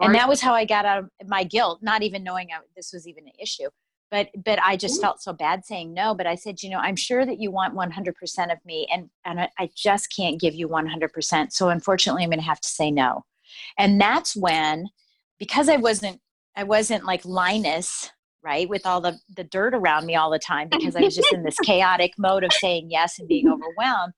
and 0.00 0.14
that 0.14 0.28
was 0.28 0.40
how 0.40 0.54
i 0.54 0.64
got 0.64 0.84
out 0.84 0.98
of 0.98 1.10
my 1.26 1.44
guilt 1.44 1.80
not 1.82 2.02
even 2.02 2.22
knowing 2.22 2.48
I, 2.52 2.60
this 2.76 2.92
was 2.92 3.06
even 3.06 3.24
an 3.26 3.32
issue 3.38 3.68
but 4.10 4.28
but 4.44 4.58
i 4.62 4.76
just 4.76 5.00
felt 5.00 5.22
so 5.22 5.32
bad 5.32 5.64
saying 5.64 5.92
no 5.92 6.14
but 6.14 6.26
i 6.26 6.34
said 6.34 6.62
you 6.62 6.70
know 6.70 6.78
i'm 6.78 6.96
sure 6.96 7.24
that 7.26 7.40
you 7.40 7.50
want 7.50 7.74
100% 7.74 8.52
of 8.52 8.58
me 8.64 8.86
and 8.92 9.08
and 9.24 9.48
i 9.58 9.70
just 9.74 10.14
can't 10.14 10.40
give 10.40 10.54
you 10.54 10.68
100% 10.68 11.52
so 11.52 11.68
unfortunately 11.68 12.22
i'm 12.22 12.30
going 12.30 12.38
to 12.38 12.44
have 12.44 12.60
to 12.60 12.68
say 12.68 12.90
no 12.90 13.24
and 13.78 14.00
that's 14.00 14.36
when 14.36 14.88
because 15.42 15.68
i 15.68 15.76
wasn't 15.76 16.20
i 16.54 16.62
wasn't 16.62 17.04
like 17.04 17.24
linus 17.24 18.08
right 18.44 18.68
with 18.68 18.86
all 18.86 19.00
the 19.00 19.18
the 19.36 19.42
dirt 19.42 19.74
around 19.74 20.06
me 20.06 20.14
all 20.14 20.30
the 20.30 20.38
time 20.38 20.68
because 20.70 20.94
i 20.94 21.00
was 21.00 21.16
just 21.16 21.32
in 21.32 21.42
this 21.42 21.58
chaotic 21.64 22.12
mode 22.16 22.44
of 22.44 22.52
saying 22.52 22.88
yes 22.88 23.18
and 23.18 23.26
being 23.26 23.48
overwhelmed 23.48 24.12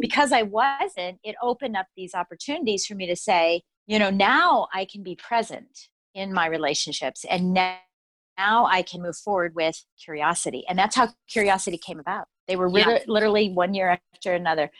because 0.00 0.32
i 0.32 0.42
wasn't 0.42 1.18
it 1.24 1.34
opened 1.42 1.78
up 1.78 1.86
these 1.96 2.14
opportunities 2.14 2.84
for 2.84 2.94
me 2.94 3.06
to 3.06 3.16
say 3.16 3.62
you 3.86 3.98
know 3.98 4.10
now 4.10 4.66
i 4.74 4.84
can 4.84 5.02
be 5.02 5.16
present 5.16 5.88
in 6.14 6.30
my 6.30 6.46
relationships 6.46 7.24
and 7.30 7.54
now, 7.54 7.78
now 8.36 8.66
i 8.66 8.82
can 8.82 9.00
move 9.00 9.16
forward 9.16 9.54
with 9.54 9.82
curiosity. 10.02 10.62
And 10.68 10.78
that's 10.78 10.94
how 10.94 11.08
curiosity 11.26 11.78
came 11.78 11.98
about. 11.98 12.26
They 12.48 12.56
were 12.56 12.68
yeah. 12.68 12.98
literally 13.06 13.50
one 13.50 13.72
year 13.72 13.98
after 14.14 14.34
another. 14.34 14.70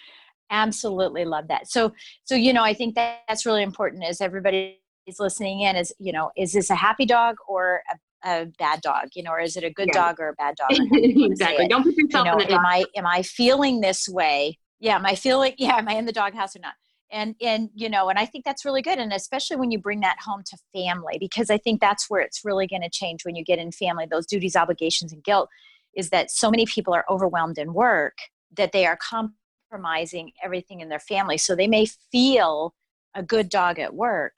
Absolutely 0.50 1.24
love 1.24 1.48
that. 1.48 1.70
So 1.70 1.92
so 2.24 2.34
you 2.34 2.52
know 2.52 2.62
i 2.62 2.74
think 2.74 2.94
that 2.96 3.20
that's 3.28 3.46
really 3.46 3.62
important 3.62 4.04
Is 4.04 4.20
everybody 4.20 4.80
is 5.06 5.20
listening 5.20 5.60
in 5.60 5.76
is 5.76 5.92
you 5.98 6.12
know 6.12 6.30
is 6.36 6.52
this 6.52 6.70
a 6.70 6.74
happy 6.74 7.06
dog 7.06 7.36
or 7.48 7.82
a, 8.24 8.42
a 8.42 8.46
bad 8.58 8.80
dog? 8.80 9.08
You 9.14 9.22
know 9.22 9.32
or 9.32 9.40
is 9.40 9.56
it 9.56 9.64
a 9.64 9.70
good 9.70 9.88
yeah. 9.92 10.00
dog 10.00 10.20
or 10.20 10.28
a 10.28 10.34
bad 10.34 10.56
dog? 10.58 10.70
Exactly. 10.70 11.68
Don't 11.68 11.84
put 11.84 11.96
yourself 11.96 12.26
you 12.26 12.32
know, 12.32 12.38
in 12.38 12.48
the 12.48 12.54
am 12.54 12.66
i 12.66 12.84
am 12.96 13.06
i 13.06 13.22
feeling 13.22 13.80
this 13.80 14.08
way? 14.08 14.58
Yeah 14.80 14.96
am 14.96 15.06
i 15.06 15.14
feeling 15.14 15.54
yeah 15.58 15.76
am 15.76 15.88
i 15.88 15.94
in 15.94 16.06
the 16.06 16.12
doghouse 16.12 16.56
or 16.56 16.60
not? 16.60 16.74
And 17.10 17.36
and 17.40 17.70
you 17.74 17.88
know 17.88 18.08
and 18.08 18.18
i 18.18 18.26
think 18.26 18.44
that's 18.44 18.64
really 18.64 18.82
good 18.82 18.98
and 18.98 19.12
especially 19.12 19.56
when 19.56 19.70
you 19.70 19.78
bring 19.78 20.00
that 20.00 20.16
home 20.20 20.42
to 20.46 20.58
family 20.74 21.18
because 21.20 21.50
i 21.50 21.56
think 21.56 21.80
that's 21.80 22.10
where 22.10 22.20
it's 22.20 22.44
really 22.44 22.66
going 22.66 22.82
to 22.82 22.90
change 22.90 23.24
when 23.24 23.36
you 23.36 23.44
get 23.44 23.58
in 23.58 23.70
family. 23.70 24.06
Those 24.10 24.26
duties 24.26 24.56
obligations 24.56 25.12
and 25.12 25.22
guilt 25.22 25.48
is 25.94 26.10
that 26.10 26.30
so 26.30 26.50
many 26.50 26.66
people 26.66 26.94
are 26.94 27.04
overwhelmed 27.08 27.58
in 27.58 27.72
work 27.72 28.18
that 28.56 28.72
they 28.72 28.86
are 28.86 28.98
compromising 28.98 30.32
everything 30.42 30.80
in 30.80 30.88
their 30.88 31.00
family. 31.00 31.38
So 31.38 31.54
they 31.54 31.66
may 31.66 31.86
feel 31.86 32.74
a 33.14 33.22
good 33.22 33.48
dog 33.48 33.78
at 33.78 33.94
work 33.94 34.34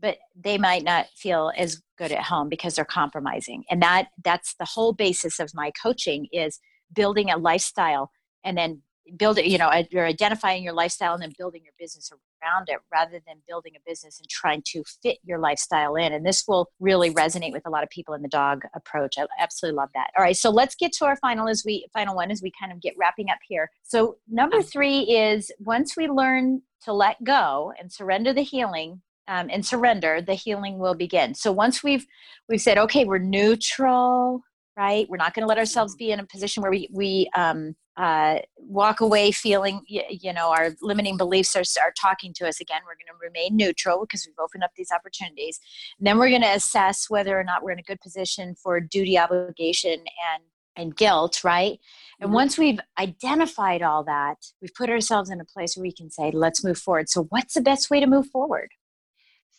but 0.00 0.18
they 0.34 0.58
might 0.58 0.84
not 0.84 1.06
feel 1.14 1.52
as 1.56 1.82
good 1.98 2.12
at 2.12 2.22
home 2.22 2.48
because 2.48 2.74
they're 2.74 2.84
compromising. 2.84 3.64
And 3.70 3.82
that 3.82 4.08
that's 4.24 4.54
the 4.58 4.64
whole 4.64 4.92
basis 4.92 5.38
of 5.38 5.50
my 5.54 5.70
coaching 5.80 6.26
is 6.32 6.58
building 6.92 7.30
a 7.30 7.36
lifestyle 7.36 8.10
and 8.44 8.56
then 8.56 8.82
build 9.16 9.38
it 9.38 9.46
you 9.46 9.58
know 9.58 9.70
you're 9.90 10.06
identifying 10.06 10.62
your 10.62 10.72
lifestyle 10.72 11.14
and 11.14 11.22
then 11.22 11.32
building 11.36 11.62
your 11.64 11.72
business 11.80 12.12
around 12.42 12.68
it 12.68 12.78
rather 12.92 13.20
than 13.26 13.36
building 13.48 13.72
a 13.76 13.80
business 13.84 14.20
and 14.20 14.28
trying 14.28 14.62
to 14.64 14.82
fit 15.02 15.18
your 15.24 15.38
lifestyle 15.38 15.96
in. 15.96 16.12
And 16.12 16.24
this 16.24 16.44
will 16.46 16.68
really 16.78 17.12
resonate 17.12 17.52
with 17.52 17.66
a 17.66 17.70
lot 17.70 17.82
of 17.82 17.90
people 17.90 18.14
in 18.14 18.22
the 18.22 18.28
dog 18.28 18.62
approach. 18.74 19.16
I 19.18 19.26
absolutely 19.38 19.76
love 19.76 19.90
that. 19.94 20.10
All 20.16 20.24
right 20.24 20.36
so 20.36 20.50
let's 20.50 20.74
get 20.74 20.92
to 20.94 21.06
our 21.06 21.16
final 21.16 21.48
as 21.48 21.64
we 21.64 21.86
final 21.92 22.14
one 22.14 22.30
as 22.30 22.42
we 22.42 22.52
kind 22.58 22.72
of 22.72 22.80
get 22.80 22.94
wrapping 22.98 23.30
up 23.30 23.38
here. 23.46 23.70
So 23.82 24.16
number 24.28 24.62
three 24.62 25.00
is 25.00 25.50
once 25.58 25.96
we 25.96 26.08
learn 26.08 26.62
to 26.84 26.92
let 26.92 27.22
go 27.22 27.72
and 27.78 27.92
surrender 27.92 28.32
the 28.32 28.42
healing 28.42 29.02
um, 29.30 29.48
and 29.50 29.64
surrender, 29.64 30.20
the 30.20 30.34
healing 30.34 30.78
will 30.78 30.94
begin. 30.94 31.34
So 31.34 31.52
once 31.52 31.84
we've 31.84 32.04
we've 32.48 32.60
said, 32.60 32.76
okay, 32.78 33.04
we're 33.04 33.18
neutral, 33.18 34.42
right? 34.76 35.08
We're 35.08 35.18
not 35.18 35.34
going 35.34 35.44
to 35.44 35.48
let 35.48 35.56
ourselves 35.56 35.94
be 35.94 36.10
in 36.10 36.18
a 36.18 36.26
position 36.26 36.62
where 36.62 36.70
we 36.72 36.88
we 36.92 37.30
um, 37.36 37.76
uh, 37.96 38.40
walk 38.56 39.00
away 39.00 39.30
feeling, 39.30 39.82
you, 39.86 40.02
you 40.10 40.32
know, 40.32 40.50
our 40.50 40.70
limiting 40.82 41.16
beliefs 41.16 41.54
are, 41.54 41.62
are 41.82 41.92
talking 42.00 42.32
to 42.34 42.48
us 42.48 42.60
again. 42.60 42.80
We're 42.84 42.94
going 42.94 43.06
to 43.06 43.24
remain 43.24 43.56
neutral 43.56 44.00
because 44.00 44.26
we've 44.26 44.38
opened 44.42 44.64
up 44.64 44.72
these 44.76 44.90
opportunities. 44.90 45.60
And 45.98 46.06
then 46.06 46.18
we're 46.18 46.30
going 46.30 46.42
to 46.42 46.54
assess 46.54 47.08
whether 47.08 47.38
or 47.38 47.44
not 47.44 47.62
we're 47.62 47.72
in 47.72 47.78
a 47.78 47.84
good 47.84 48.00
position 48.00 48.56
for 48.56 48.80
duty, 48.80 49.16
obligation, 49.16 49.92
and 50.34 50.42
and 50.76 50.96
guilt, 50.96 51.44
right? 51.44 51.78
And 52.20 52.28
mm-hmm. 52.28 52.34
once 52.34 52.58
we've 52.58 52.80
identified 52.98 53.82
all 53.82 54.02
that, 54.04 54.38
we've 54.60 54.74
put 54.74 54.90
ourselves 54.90 55.30
in 55.30 55.40
a 55.40 55.44
place 55.44 55.76
where 55.76 55.82
we 55.82 55.92
can 55.92 56.10
say, 56.10 56.30
let's 56.32 56.64
move 56.64 56.78
forward. 56.78 57.08
So, 57.08 57.24
what's 57.24 57.54
the 57.54 57.60
best 57.60 57.90
way 57.90 58.00
to 58.00 58.06
move 58.06 58.26
forward? 58.28 58.70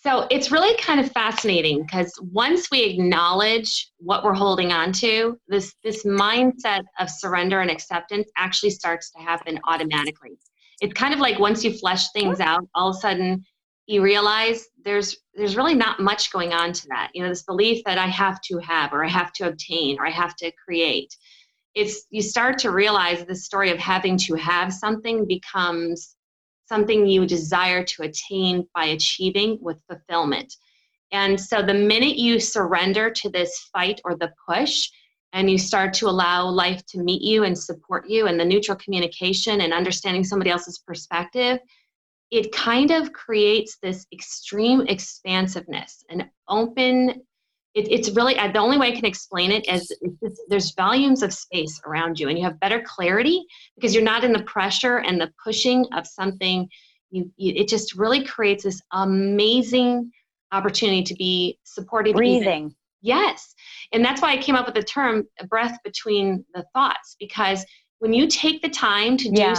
So 0.04 0.26
it's 0.32 0.52
really 0.52 0.76
kind 0.78 1.00
of 1.00 1.12
fascinating 1.12 1.84
because 1.84 2.12
once 2.32 2.72
we 2.72 2.84
acknowledge 2.86 3.92
what 3.98 4.24
we're 4.24 4.34
holding 4.34 4.72
on 4.72 4.92
to, 4.94 5.38
this 5.48 5.76
this 5.84 6.04
mindset 6.04 6.82
of 7.00 7.08
surrender 7.08 7.62
and 7.62 7.70
acceptance 7.70 8.28
actually 8.36 8.72
starts 8.72 9.12
to 9.12 9.20
happen 9.20 9.60
automatically. 9.68 10.40
It's 10.82 10.94
kind 10.94 11.14
of 11.14 11.20
like 11.20 11.38
once 11.38 11.64
you 11.64 11.78
flesh 11.78 12.10
things 12.14 12.40
out, 12.40 12.68
all 12.74 12.90
of 12.90 12.96
a 12.96 13.00
sudden 13.00 13.46
you 13.86 14.02
realize 14.02 14.68
there's 14.84 15.18
there's 15.36 15.56
really 15.56 15.76
not 15.76 16.00
much 16.00 16.32
going 16.32 16.52
on 16.52 16.74
to 16.74 16.88
that. 16.88 17.12
You 17.14 17.22
know, 17.22 17.30
this 17.30 17.44
belief 17.44 17.84
that 17.86 18.00
I 18.00 18.08
have 18.08 18.42
to 18.46 18.58
have 18.58 18.94
or 18.94 19.06
I 19.06 19.10
have 19.10 19.32
to 19.34 19.48
obtain 19.50 20.00
or 20.00 20.08
I 20.08 20.12
have 20.12 20.36
to 20.38 20.52
create. 20.66 21.16
It's 21.76 22.08
you 22.10 22.24
start 22.24 22.58
to 22.60 22.72
realize 22.72 23.24
the 23.24 23.36
story 23.36 23.70
of 23.70 23.78
having 23.78 24.18
to 24.20 24.34
have 24.34 24.74
something 24.74 25.28
becomes 25.28 26.16
something 26.72 27.06
you 27.06 27.26
desire 27.26 27.84
to 27.84 28.04
attain 28.04 28.66
by 28.74 28.86
achieving 28.86 29.58
with 29.62 29.84
fulfillment. 29.90 30.56
And 31.12 31.38
so 31.38 31.62
the 31.62 31.74
minute 31.74 32.16
you 32.16 32.40
surrender 32.40 33.12
to 33.12 33.30
this 33.30 33.70
fight 33.74 34.00
or 34.06 34.16
the 34.16 34.32
push, 34.48 34.90
and 35.34 35.52
you 35.52 35.58
start 35.58 35.94
to 35.96 36.08
allow 36.08 36.48
life 36.48 36.86
to 36.88 37.00
meet 37.00 37.22
you 37.22 37.44
and 37.44 37.58
support 37.58 38.10
you, 38.10 38.28
and 38.28 38.40
the 38.40 38.46
neutral 38.46 38.78
communication 38.78 39.60
and 39.60 39.74
understanding 39.74 40.24
somebody 40.24 40.50
else's 40.50 40.80
perspective, 40.80 41.60
it 42.32 42.54
kind 42.54 42.92
of 42.92 43.12
creates 43.12 43.78
this 43.82 44.06
extreme 44.14 44.88
expansiveness, 44.88 46.06
an 46.10 46.30
open 46.48 47.22
it, 47.74 47.90
it's 47.90 48.10
really 48.12 48.38
uh, 48.38 48.52
the 48.52 48.60
only 48.60 48.78
way 48.78 48.90
I 48.90 48.96
can 48.96 49.06
explain 49.06 49.52
it 49.52 49.68
is 49.68 49.96
there's 50.50 50.72
volumes 50.74 51.24
of 51.24 51.34
space 51.34 51.80
around 51.86 52.20
you, 52.20 52.28
and 52.28 52.38
you 52.38 52.44
have 52.44 52.60
better 52.60 52.82
clarity 52.82 53.44
because 53.76 53.94
you're 53.94 54.04
not 54.04 54.24
in 54.24 54.34
the 54.34 54.44
pressure 54.44 54.98
and 54.98 55.20
the 55.20 55.32
pushing 55.44 55.86
of 55.94 56.06
something. 56.06 56.68
You, 57.12 57.32
you 57.38 57.54
it 57.56 57.68
just 57.68 57.96
really 57.96 58.26
creates 58.26 58.64
this 58.64 58.82
amazing 58.92 60.12
opportunity 60.52 61.04
to 61.04 61.16
be 61.16 61.60
supported. 61.64 62.16
Breathing. 62.16 62.42
Even. 62.42 62.76
Yes, 63.02 63.56
and 63.94 64.06
that's 64.06 64.22
why 64.22 64.34
I 64.34 64.38
came 64.38 64.56
up 64.56 64.66
with 64.66 64.76
the 64.76 64.84
term 64.84 65.28
"breath 65.48 65.78
between 65.84 66.46
the 66.54 66.66
thoughts" 66.74 67.16
because 67.20 67.66
when 68.00 68.14
you 68.14 68.28
take 68.28 68.62
the 68.62 68.70
time 68.70 69.16
to 69.18 69.32
do 69.32 69.54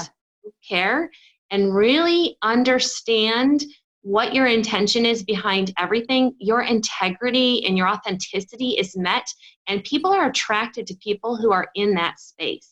care 0.68 1.10
and 1.50 1.74
really 1.74 2.36
understand 2.42 3.64
what 4.02 4.34
your 4.34 4.46
intention 4.46 5.06
is 5.06 5.22
behind 5.22 5.72
everything, 5.78 6.34
your 6.38 6.62
integrity 6.62 7.64
and 7.64 7.76
your 7.76 7.88
authenticity 7.88 8.70
is 8.70 8.96
met, 8.96 9.26
and 9.68 9.84
people 9.84 10.12
are 10.12 10.28
attracted 10.28 10.86
to 10.88 10.96
people 10.96 11.36
who 11.36 11.52
are 11.52 11.68
in 11.74 11.94
that 11.94 12.18
space. 12.18 12.68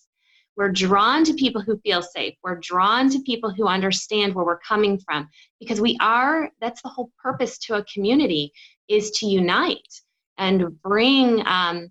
We're 0.57 0.73
drawn 0.73 1.25
to 1.25 1.35
people 1.35 1.63
who 1.63 1.79
feel 1.79 2.03
safe. 2.03 2.35
We're 2.43 2.59
drawn 2.59 3.09
to 3.11 3.23
people 3.23 3.51
who 3.51 3.67
understand 3.67 4.35
where 4.35 4.45
we're 4.45 4.59
coming 4.59 4.99
from 4.99 5.29
because 5.61 5.81
we 5.81 5.97
are, 6.01 6.51
that's 6.61 6.83
the 6.83 6.89
whole 6.89 7.11
purpose 7.23 7.59
to 7.61 7.75
a 7.75 7.85
community 7.85 8.53
is 8.89 9.13
to 9.13 9.27
unite 9.27 9.89
and 10.37 10.83
bring, 10.83 11.47
um, 11.47 11.91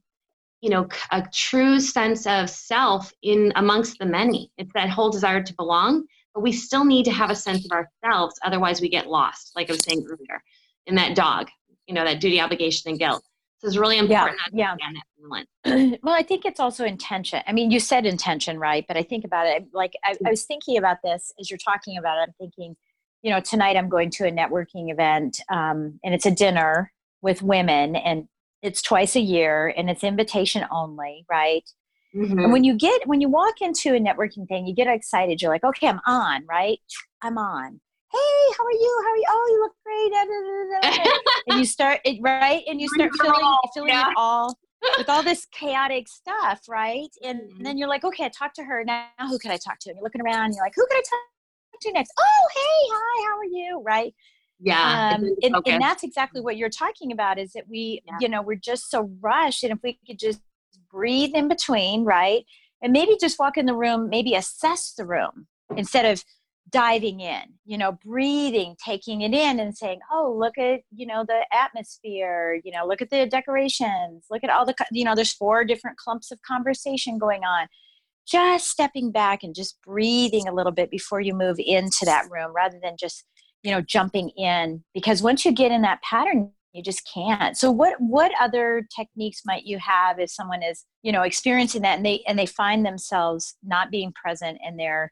you 0.62 0.70
know, 0.70 0.88
a 1.12 1.26
true 1.34 1.80
sense 1.80 2.28
of 2.28 2.50
self 2.50 3.14
in 3.24 3.54
amongst 3.56 3.98
the 4.00 4.06
many. 4.06 4.52
It's 4.58 4.74
that 4.74 4.90
whole 4.90 5.10
desire 5.10 5.42
to 5.42 5.54
belong 5.56 6.06
but 6.34 6.42
we 6.42 6.52
still 6.52 6.86
need 6.86 7.04
to 7.06 7.12
have 7.12 7.30
a 7.30 7.36
sense 7.36 7.66
of 7.66 7.72
ourselves 7.72 8.36
otherwise 8.44 8.82
we 8.82 8.90
get 8.90 9.08
lost 9.08 9.52
like 9.56 9.70
i 9.70 9.74
was 9.74 9.84
saying 9.84 10.06
earlier 10.10 10.44
in 10.86 10.96
that 10.96 11.16
dog 11.16 11.48
you 11.90 11.96
know 11.96 12.06
that 12.06 12.22
duty 12.22 12.40
obligation 12.40 12.90
and 12.90 13.00
guilt. 13.00 13.24
So 13.58 13.68
it's 13.68 13.76
really 13.76 13.98
important 13.98 14.38
yeah, 14.54 14.76
yeah. 15.66 15.98
well 16.04 16.14
i 16.14 16.24
think 16.24 16.46
it's 16.46 16.62
also 16.62 16.86
intention. 16.86 17.42
I 17.46 17.52
mean 17.52 17.72
you 17.72 17.80
said 17.82 18.06
intention 18.06 18.58
right? 18.58 18.86
But 18.88 18.96
i 18.96 19.04
think 19.04 19.26
about 19.26 19.48
it 19.48 19.68
like 19.74 19.94
I, 20.06 20.16
I 20.26 20.30
was 20.30 20.46
thinking 20.46 20.78
about 20.78 20.98
this 21.04 21.34
as 21.40 21.50
you're 21.50 21.58
talking 21.58 21.98
about 21.98 22.20
it 22.20 22.22
i'm 22.22 22.34
thinking 22.40 22.78
you 23.22 23.32
know 23.32 23.42
tonight 23.42 23.76
i'm 23.76 23.90
going 23.90 24.12
to 24.12 24.28
a 24.28 24.32
networking 24.32 24.92
event 24.92 25.42
um, 25.52 26.00
and 26.04 26.14
it's 26.14 26.26
a 26.26 26.32
dinner 26.32 26.94
with 27.22 27.42
women 27.42 27.98
and 27.98 28.28
it's 28.62 28.82
twice 28.82 29.16
a 29.16 29.22
year 29.22 29.74
and 29.76 29.90
it's 29.90 30.04
invitation 30.04 30.66
only 30.72 31.26
right 31.30 31.70
Mm-hmm. 32.16 32.40
And 32.40 32.52
when 32.52 32.64
you 32.64 32.76
get 32.76 33.08
when 33.08 33.22
you 33.22 33.30
walk 33.30 33.62
into 33.62 33.94
a 33.94 34.00
networking 34.00 34.48
thing, 34.48 34.66
you 34.66 34.74
get 34.74 34.88
excited. 34.88 35.42
You're 35.42 35.52
like, 35.52 35.64
okay, 35.64 35.88
I'm 35.88 36.00
on, 36.08 36.46
right? 36.48 36.80
I'm 37.22 37.38
on. 37.38 37.80
Hey, 38.12 38.54
how 38.58 38.66
are 38.66 38.72
you? 38.72 39.04
How 39.04 39.12
are 39.12 39.18
you? 39.18 39.26
Oh, 39.30 39.48
you 39.52 39.62
look 39.62 39.74
great. 39.86 40.12
Da, 40.12 40.26
da, 40.26 41.06
da, 41.06 41.18
and 41.48 41.60
you 41.60 41.66
start 41.66 42.00
it 42.06 42.18
right, 42.22 42.64
and 42.68 42.82
you 42.82 42.88
start 42.96 43.12
filling 43.22 43.58
filling 43.74 43.90
yeah. 43.90 44.10
it 44.10 44.14
all 44.18 44.58
with 44.98 45.10
all 45.10 45.22
this 45.22 45.46
chaotic 45.52 46.08
stuff, 46.08 46.62
right? 46.68 47.10
And, 47.24 47.42
mm-hmm. 47.42 47.64
then 47.64 47.78
you're 47.78 47.90
like, 47.90 48.04
okay, 48.04 48.26
I 48.26 48.30
talked 48.30 48.56
to 48.56 48.64
her. 48.64 48.84
Now 48.84 49.08
who 49.28 49.38
can 49.38 49.52
I 49.52 49.58
talk 49.58 49.78
to? 49.82 49.90
And 49.90 49.98
you're 49.98 50.04
looking 50.04 50.22
around. 50.22 50.46
And 50.46 50.56
you're 50.56 50.64
like, 50.64 50.74
who 50.76 50.86
can 50.88 50.98
I 50.98 51.04
talk 51.10 51.82
to 51.82 51.92
next? 51.92 52.12
Oh, 52.18 52.48
hey, 52.56 52.90
hi, 52.92 53.30
how 53.30 53.38
are 53.38 53.46
you? 53.46 53.84
Right? 53.86 54.16
Yeah. 54.60 55.16
Um, 55.16 55.36
and, 55.42 55.56
and, 55.66 55.82
that's 55.82 56.04
exactly 56.04 56.42
what 56.42 56.58
you're 56.58 56.70
talking 56.70 57.12
about. 57.12 57.40
Is 57.40 57.54
that 57.54 57.66
we, 57.70 58.02
yeah. 58.06 58.18
you 58.20 58.28
know, 58.28 58.42
we're 58.42 58.56
just 58.56 58.90
so 58.90 59.10
rushed, 59.22 59.64
and 59.64 59.72
if 59.72 59.80
we 59.84 60.00
could 60.06 60.20
just 60.20 60.42
breathe 60.92 61.32
in 61.34 61.48
between, 61.48 62.04
right? 62.04 62.46
And 62.82 62.94
maybe 62.94 63.18
just 63.20 63.40
walk 63.40 63.58
in 63.58 63.66
the 63.66 63.76
room, 63.76 64.10
maybe 64.10 64.36
assess 64.36 64.94
the 64.94 65.06
room 65.06 65.48
instead 65.76 66.06
of 66.06 66.24
diving 66.70 67.20
in, 67.20 67.42
you 67.66 67.78
know, 67.78 67.98
breathing, 68.06 68.76
taking 68.84 69.22
it 69.22 69.34
in 69.34 69.60
and 69.60 69.76
saying, 69.76 70.00
oh, 70.12 70.36
look 70.38 70.58
at, 70.58 70.82
you 70.94 71.06
know, 71.06 71.26
the 71.28 71.46
atmosphere, 71.52 72.60
you 72.64 72.72
know, 72.72 72.86
look 72.86 73.02
at 73.02 73.10
the 73.10 73.26
decorations, 73.26 74.26
look 74.30 74.44
at 74.44 74.50
all 74.50 74.66
the, 74.66 74.76
you 74.92 75.04
know, 75.04 75.16
there's 75.16 75.34
four 75.34 75.64
different 75.64 75.98
clumps 75.98 76.32
of 76.32 76.40
conversation 76.42 77.18
going 77.18 77.44
on. 77.44 77.68
Just 78.28 78.70
stepping 78.70 79.12
back 79.12 79.42
and 79.42 79.56
just 79.56 79.82
breathing 79.82 80.48
a 80.48 80.54
little 80.54 80.72
bit 80.72 80.92
before 80.92 81.20
you 81.20 81.34
move 81.34 81.58
into 81.58 82.06
that 82.06 82.30
room 82.30 82.54
rather 82.56 82.80
than 82.82 82.96
just, 83.00 83.26
you 83.64 83.72
know, 83.72 83.82
jumping 83.82 84.30
in. 84.38 84.84
Because 84.94 85.24
once 85.24 85.46
you 85.46 85.52
get 85.52 85.72
in 85.72 85.82
that 85.82 86.02
pattern, 86.04 86.52
you 86.74 86.84
just 86.84 87.08
can't. 87.12 87.58
So 87.58 87.72
what 87.72 87.96
what 88.00 88.32
other 88.40 88.88
techniques 88.96 89.42
might 89.46 89.66
you 89.66 89.80
have 89.80 90.20
if 90.20 90.30
someone 90.30 90.64
is 90.64 90.86
you 91.04 91.12
know 91.12 91.24
experiencing 91.24 91.82
that 91.82 91.98
and 91.98 92.06
they 92.06 92.24
and 92.28 92.38
they 92.38 92.46
find 92.46 92.86
themselves 92.86 93.56
not 93.64 93.92
being 93.92 94.14
present 94.14 94.60
and 94.64 94.80
they're 94.80 95.12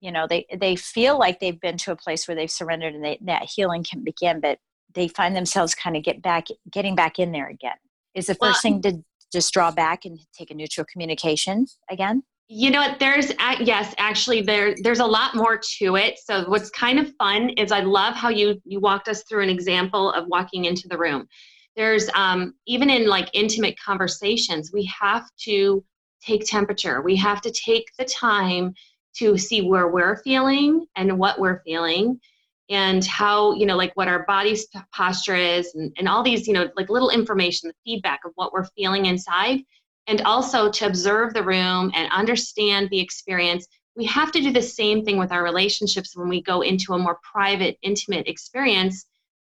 you 0.00 0.10
know 0.10 0.26
they 0.26 0.46
they 0.56 0.76
feel 0.76 1.18
like 1.18 1.40
they've 1.40 1.60
been 1.60 1.76
to 1.78 1.92
a 1.92 1.96
place 1.96 2.26
where 2.26 2.34
they've 2.34 2.50
surrendered 2.50 2.94
and 2.94 3.04
they, 3.04 3.18
that 3.22 3.48
healing 3.54 3.84
can 3.84 4.02
begin 4.04 4.40
but 4.40 4.58
they 4.94 5.08
find 5.08 5.36
themselves 5.36 5.74
kind 5.74 5.96
of 5.96 6.02
get 6.02 6.22
back 6.22 6.46
getting 6.70 6.94
back 6.94 7.18
in 7.18 7.32
there 7.32 7.48
again? 7.48 7.76
Is 8.14 8.26
the 8.26 8.34
first 8.34 8.64
well, 8.64 8.80
thing 8.80 8.82
to 8.82 9.04
just 9.32 9.52
draw 9.52 9.70
back 9.70 10.04
and 10.04 10.18
take 10.36 10.50
a 10.50 10.54
neutral 10.54 10.86
communication 10.90 11.66
again 11.90 12.22
you 12.48 12.70
know 12.70 12.80
what? 12.80 12.98
There's 13.00 13.32
yes, 13.60 13.94
actually 13.98 14.42
there 14.42 14.74
there's 14.82 15.00
a 15.00 15.06
lot 15.06 15.34
more 15.34 15.60
to 15.78 15.96
it. 15.96 16.18
So 16.18 16.48
what's 16.48 16.70
kind 16.70 16.98
of 16.98 17.12
fun 17.16 17.50
is 17.50 17.72
I 17.72 17.80
love 17.80 18.14
how 18.14 18.28
you 18.28 18.60
you 18.64 18.78
walked 18.78 19.08
us 19.08 19.24
through 19.24 19.42
an 19.42 19.50
example 19.50 20.12
of 20.12 20.28
walking 20.28 20.66
into 20.66 20.86
the 20.88 20.96
room. 20.96 21.26
There's 21.74 22.08
um, 22.14 22.54
even 22.66 22.88
in 22.88 23.08
like 23.08 23.28
intimate 23.32 23.76
conversations, 23.78 24.70
we 24.72 24.84
have 25.00 25.28
to 25.44 25.84
take 26.22 26.46
temperature. 26.46 27.02
We 27.02 27.16
have 27.16 27.40
to 27.42 27.50
take 27.50 27.90
the 27.98 28.04
time 28.04 28.74
to 29.18 29.36
see 29.36 29.62
where 29.62 29.88
we're 29.88 30.22
feeling 30.22 30.86
and 30.94 31.18
what 31.18 31.40
we're 31.40 31.62
feeling 31.64 32.20
and 32.68 33.04
how 33.04 33.54
you 33.54 33.66
know 33.66 33.76
like 33.76 33.92
what 33.94 34.08
our 34.08 34.24
body's 34.26 34.66
posture 34.92 35.36
is 35.36 35.74
and, 35.74 35.92
and 35.98 36.08
all 36.08 36.22
these 36.22 36.46
you 36.46 36.52
know 36.52 36.68
like 36.76 36.90
little 36.90 37.10
information 37.10 37.68
the 37.68 37.74
feedback 37.84 38.20
of 38.24 38.32
what 38.34 38.52
we're 38.52 38.66
feeling 38.76 39.06
inside 39.06 39.60
and 40.06 40.22
also 40.22 40.70
to 40.70 40.86
observe 40.86 41.34
the 41.34 41.42
room 41.42 41.90
and 41.94 42.10
understand 42.12 42.88
the 42.90 43.00
experience. 43.00 43.66
We 43.96 44.04
have 44.06 44.30
to 44.32 44.40
do 44.40 44.52
the 44.52 44.62
same 44.62 45.04
thing 45.04 45.18
with 45.18 45.32
our 45.32 45.42
relationships 45.42 46.16
when 46.16 46.28
we 46.28 46.42
go 46.42 46.60
into 46.60 46.94
a 46.94 46.98
more 46.98 47.18
private, 47.22 47.78
intimate 47.82 48.28
experience. 48.28 49.06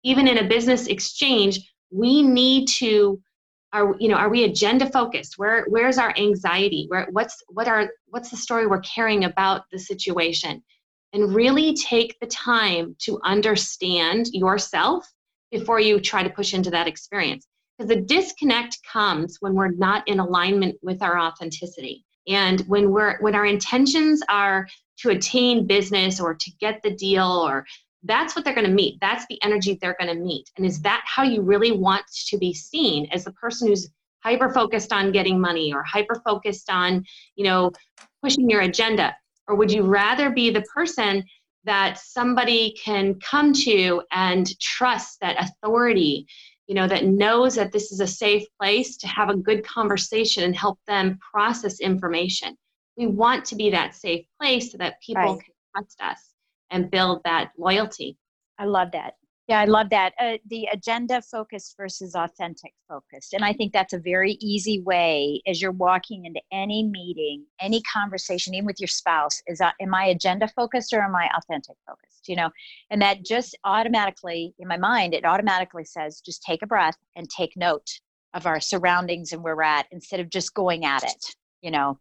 Even 0.04 0.28
in 0.28 0.38
a 0.38 0.48
business 0.48 0.88
exchange, 0.88 1.60
we 1.92 2.22
need 2.22 2.68
to 2.68 3.20
are 3.74 3.96
you 4.00 4.08
know 4.08 4.16
are 4.16 4.30
we 4.30 4.46
agenda 4.46 4.90
focused 4.90 5.38
where 5.38 5.66
where's 5.68 5.98
our 5.98 6.14
anxiety 6.18 6.86
where 6.88 7.08
what's 7.12 7.44
what 7.50 7.68
are 7.68 7.90
what's 8.08 8.30
the 8.30 8.38
story 8.38 8.66
we're 8.66 8.80
caring 8.80 9.26
about 9.26 9.64
the 9.72 9.80
situation 9.80 10.64
and 11.14 11.36
really 11.36 11.74
take 11.74 12.18
the 12.20 12.28
time 12.28 12.96
to 13.00 13.20
understand 13.24 14.28
yourself 14.32 15.06
before 15.52 15.80
you 15.80 16.00
try 16.00 16.24
to 16.24 16.30
push 16.30 16.54
into 16.54 16.70
that 16.70 16.88
experience 16.88 17.46
because 17.78 17.90
the 17.90 18.02
disconnect 18.02 18.80
comes 18.84 19.38
when 19.40 19.54
we're 19.54 19.72
not 19.72 20.08
in 20.08 20.20
alignment 20.20 20.78
with 20.82 21.02
our 21.02 21.20
authenticity. 21.20 22.04
And 22.28 22.62
when 22.62 22.92
we're 22.92 23.20
when 23.22 23.36
our 23.36 23.46
intentions 23.46 24.22
are 24.30 24.68
to 25.00 25.10
attain 25.10 25.68
business 25.68 26.20
or 26.20 26.34
to 26.34 26.52
get 26.60 26.82
the 26.84 26.96
deal 26.96 27.28
or 27.48 27.66
that's 28.04 28.36
what 28.36 28.46
they're 28.46 28.56
going 28.56 28.68
to 28.68 28.74
meet. 28.74 29.00
That's 29.02 29.26
the 29.28 29.42
energy 29.44 29.78
they're 29.82 29.98
going 30.00 30.16
to 30.16 30.22
meet. 30.22 30.50
And 30.58 30.66
is 30.66 30.82
that 30.82 31.04
how 31.06 31.24
you 31.24 31.42
really 31.42 31.72
want 31.72 32.04
to 32.28 32.38
be 32.38 32.54
seen 32.54 33.08
as 33.12 33.26
the 33.26 33.32
person 33.34 33.68
who's 33.68 33.90
hyper 34.24 34.50
focused 34.50 34.94
on 34.94 35.12
getting 35.12 35.40
money 35.40 35.74
or 35.74 35.84
hyper 35.84 36.22
focused 36.26 36.70
on, 36.70 37.04
you 37.36 37.44
know, 37.44 37.72
pushing 38.24 38.50
your 38.50 38.62
agenda? 38.62 39.16
Or 39.48 39.56
would 39.56 39.72
you 39.72 39.84
rather 39.84 40.30
be 40.30 40.50
the 40.50 40.64
person 40.74 41.24
that 41.64 41.98
somebody 42.00 42.76
can 42.82 43.20
come 43.20 43.52
to 43.52 44.02
and 44.12 44.58
trust 44.60 45.20
that 45.20 45.36
authority, 45.44 46.26
you 46.68 46.76
know, 46.76 46.88
that 46.88 47.06
knows 47.06 47.56
that 47.56 47.72
this 47.72 47.92
is 47.92 48.00
a 48.00 48.08
safe 48.08 48.46
place 48.60 48.98
to 48.98 49.08
have 49.08 49.30
a 49.30 49.38
good 49.38 49.66
conversation 49.66 50.44
and 50.44 50.56
help 50.56 50.80
them 50.88 51.18
process 51.32 51.80
information? 51.80 52.58
We 52.98 53.08
want 53.08 53.46
to 53.46 53.56
be 53.56 53.70
that 53.72 53.96
safe 53.96 54.26
place 54.40 54.72
so 54.72 54.78
that 54.80 55.02
people 55.02 55.24
right. 55.24 55.44
can 55.44 55.54
trust 55.76 56.02
us 56.02 56.34
and 56.70 56.92
build 56.92 57.22
that 57.24 57.52
loyalty. 57.58 58.18
I 58.60 58.66
love 58.66 58.92
that. 58.92 59.14
Yeah, 59.48 59.62
I 59.62 59.66
love 59.66 59.90
that. 59.92 60.14
Uh, 60.20 60.38
the 60.50 60.68
agenda 60.74 61.22
focused 61.22 61.76
versus 61.78 62.16
authentic 62.16 62.74
focused. 62.90 63.34
And 63.34 63.46
I 63.46 63.54
think 63.54 63.72
that's 63.72 63.94
a 63.94 64.00
very 64.00 64.34
easy 64.42 64.82
way 64.82 65.42
as 65.48 65.62
you're 65.62 65.72
walking 65.72 66.26
into 66.26 66.42
any 66.52 66.84
meeting, 66.84 67.46
any 67.62 67.82
conversation, 67.82 68.54
even 68.56 68.66
with 68.66 68.82
your 68.82 68.90
spouse, 68.90 69.42
is 69.48 69.62
uh, 69.62 69.72
am 69.80 69.96
I 69.96 70.08
agenda 70.08 70.50
focused 70.50 70.92
or 70.92 71.02
am 71.02 71.16
I 71.16 71.30
authentic 71.38 71.78
focused? 71.88 72.28
You 72.28 72.36
know, 72.36 72.50
and 72.90 73.02
that 73.02 73.24
just 73.24 73.58
automatically, 73.64 74.54
in 74.60 74.68
my 74.68 74.76
mind, 74.76 75.14
it 75.14 75.24
automatically 75.24 75.86
says 75.86 76.20
just 76.20 76.44
take 76.44 76.62
a 76.62 76.68
breath 76.68 76.98
and 77.16 77.30
take 77.30 77.54
note 77.56 77.88
of 78.34 78.46
our 78.46 78.60
surroundings 78.60 79.32
and 79.32 79.42
where 79.42 79.56
we're 79.56 79.64
at 79.64 79.88
instead 79.92 80.20
of 80.20 80.30
just 80.30 80.54
going 80.54 80.84
at 80.84 81.04
it, 81.04 81.36
you 81.62 81.72
know, 81.72 81.98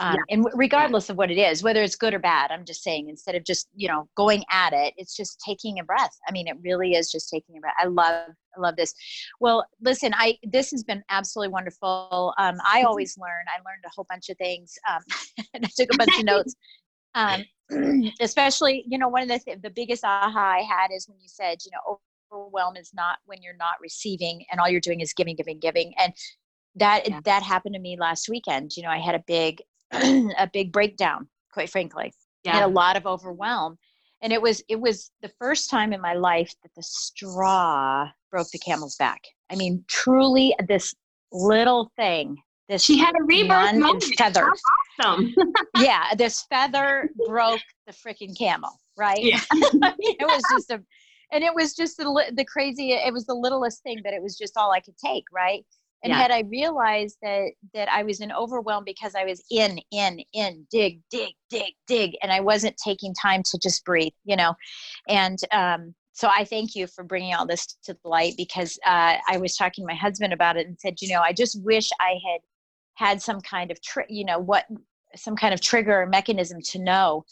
um, 0.00 0.16
yeah. 0.16 0.34
and 0.34 0.46
regardless 0.54 1.10
of 1.10 1.16
what 1.16 1.30
it 1.30 1.38
is 1.38 1.62
whether 1.62 1.82
it's 1.82 1.96
good 1.96 2.14
or 2.14 2.18
bad 2.18 2.50
i'm 2.50 2.64
just 2.64 2.82
saying 2.82 3.08
instead 3.08 3.34
of 3.34 3.44
just 3.44 3.68
you 3.74 3.86
know 3.86 4.08
going 4.16 4.42
at 4.50 4.72
it 4.72 4.94
it's 4.96 5.16
just 5.16 5.40
taking 5.44 5.78
a 5.78 5.84
breath. 5.84 6.16
I 6.28 6.32
mean 6.32 6.46
it 6.46 6.56
really 6.62 6.94
is 6.94 7.10
just 7.10 7.30
taking 7.30 7.56
a 7.56 7.60
breath. 7.60 7.74
I 7.78 7.86
love 7.86 8.30
i 8.56 8.60
love 8.60 8.76
this. 8.76 8.94
Well 9.40 9.64
listen 9.80 10.12
i 10.14 10.38
this 10.42 10.70
has 10.70 10.84
been 10.84 11.02
absolutely 11.08 11.52
wonderful. 11.52 12.34
Um, 12.38 12.56
i 12.64 12.82
always 12.82 13.16
learn. 13.18 13.44
I 13.48 13.58
learned 13.58 13.84
a 13.86 13.90
whole 13.94 14.06
bunch 14.08 14.28
of 14.28 14.36
things 14.38 14.74
um, 14.88 15.02
and 15.54 15.64
i 15.64 15.68
took 15.76 15.92
a 15.92 15.98
bunch 15.98 16.18
of 16.18 16.24
notes. 16.24 16.54
Um, 17.16 17.42
especially 18.20 18.84
you 18.86 18.96
know 18.96 19.08
one 19.08 19.22
of 19.22 19.28
the 19.28 19.40
th- 19.40 19.58
the 19.62 19.70
biggest 19.70 20.04
aha 20.04 20.58
i 20.58 20.60
had 20.60 20.92
is 20.94 21.08
when 21.08 21.18
you 21.20 21.26
said 21.26 21.58
you 21.64 21.72
know 21.72 21.98
overwhelm 22.32 22.76
is 22.76 22.92
not 22.94 23.18
when 23.26 23.42
you're 23.42 23.56
not 23.56 23.74
receiving 23.82 24.44
and 24.52 24.60
all 24.60 24.68
you're 24.68 24.80
doing 24.80 25.00
is 25.00 25.12
giving 25.12 25.34
giving 25.34 25.58
giving. 25.58 25.92
And 25.98 26.12
that 26.76 27.08
yeah. 27.08 27.18
that 27.24 27.42
happened 27.42 27.74
to 27.74 27.80
me 27.80 27.96
last 27.98 28.28
weekend. 28.28 28.76
You 28.76 28.84
know 28.84 28.90
i 28.90 28.98
had 28.98 29.16
a 29.16 29.24
big 29.26 29.60
a 30.38 30.48
big 30.52 30.72
breakdown, 30.72 31.28
quite 31.52 31.70
frankly. 31.70 32.12
Yeah. 32.44 32.56
And 32.56 32.64
a 32.64 32.68
lot 32.68 32.96
of 32.96 33.06
overwhelm. 33.06 33.78
And 34.22 34.32
it 34.32 34.40
was 34.40 34.62
it 34.68 34.80
was 34.80 35.10
the 35.22 35.30
first 35.38 35.70
time 35.70 35.92
in 35.92 36.00
my 36.00 36.14
life 36.14 36.52
that 36.62 36.70
the 36.76 36.82
straw 36.82 38.08
broke 38.30 38.50
the 38.50 38.58
camel's 38.58 38.96
back. 38.96 39.22
I 39.50 39.56
mean, 39.56 39.84
truly 39.88 40.54
this 40.68 40.94
little 41.32 41.90
thing. 41.96 42.36
This 42.68 42.84
she 42.84 42.98
had 42.98 43.14
a 43.18 43.24
rebirth 43.24 43.74
moment. 43.74 44.04
Feather. 44.16 44.48
Awesome. 45.02 45.34
yeah, 45.78 46.14
this 46.16 46.44
feather 46.50 47.10
broke 47.26 47.62
the 47.86 47.92
freaking 47.92 48.36
camel, 48.38 48.70
right? 48.96 49.22
Yeah. 49.22 49.40
it 49.52 50.26
was 50.26 50.42
just 50.52 50.70
a 50.70 50.82
and 51.32 51.44
it 51.44 51.54
was 51.54 51.74
just 51.74 51.96
the, 51.96 52.32
the 52.34 52.44
crazy 52.44 52.92
it 52.92 53.12
was 53.12 53.26
the 53.26 53.34
littlest 53.34 53.82
thing 53.82 54.00
but 54.02 54.12
it 54.12 54.22
was 54.22 54.36
just 54.36 54.56
all 54.56 54.72
i 54.72 54.80
could 54.80 54.96
take 54.96 55.24
right 55.32 55.64
and 56.02 56.10
yeah. 56.10 56.18
had 56.18 56.30
i 56.30 56.40
realized 56.48 57.16
that 57.22 57.50
that 57.74 57.88
i 57.90 58.02
was 58.02 58.20
in 58.20 58.32
overwhelm 58.32 58.84
because 58.84 59.14
i 59.14 59.24
was 59.24 59.42
in 59.50 59.78
in 59.90 60.20
in 60.32 60.66
dig 60.70 61.00
dig 61.10 61.34
dig 61.50 61.72
dig 61.86 62.16
and 62.22 62.32
i 62.32 62.40
wasn't 62.40 62.76
taking 62.82 63.14
time 63.14 63.42
to 63.42 63.58
just 63.58 63.84
breathe 63.84 64.12
you 64.24 64.36
know 64.36 64.54
and 65.08 65.38
um 65.52 65.94
so 66.12 66.28
i 66.28 66.44
thank 66.44 66.74
you 66.74 66.86
for 66.86 67.04
bringing 67.04 67.34
all 67.34 67.46
this 67.46 67.66
to 67.82 67.94
the 67.94 68.08
light 68.08 68.34
because 68.36 68.78
uh, 68.86 69.16
i 69.28 69.36
was 69.36 69.56
talking 69.56 69.84
to 69.84 69.92
my 69.92 69.98
husband 69.98 70.32
about 70.32 70.56
it 70.56 70.66
and 70.66 70.78
said 70.78 70.94
you 71.00 71.08
know 71.08 71.20
i 71.20 71.32
just 71.32 71.62
wish 71.62 71.90
i 72.00 72.14
had 72.26 72.40
had 72.94 73.22
some 73.22 73.40
kind 73.40 73.70
of 73.70 73.80
tri- 73.82 74.06
you 74.08 74.24
know 74.24 74.38
what 74.38 74.66
some 75.16 75.34
kind 75.34 75.54
of 75.54 75.60
trigger 75.60 76.06
mechanism 76.06 76.60
to 76.62 76.78
know 76.78 77.24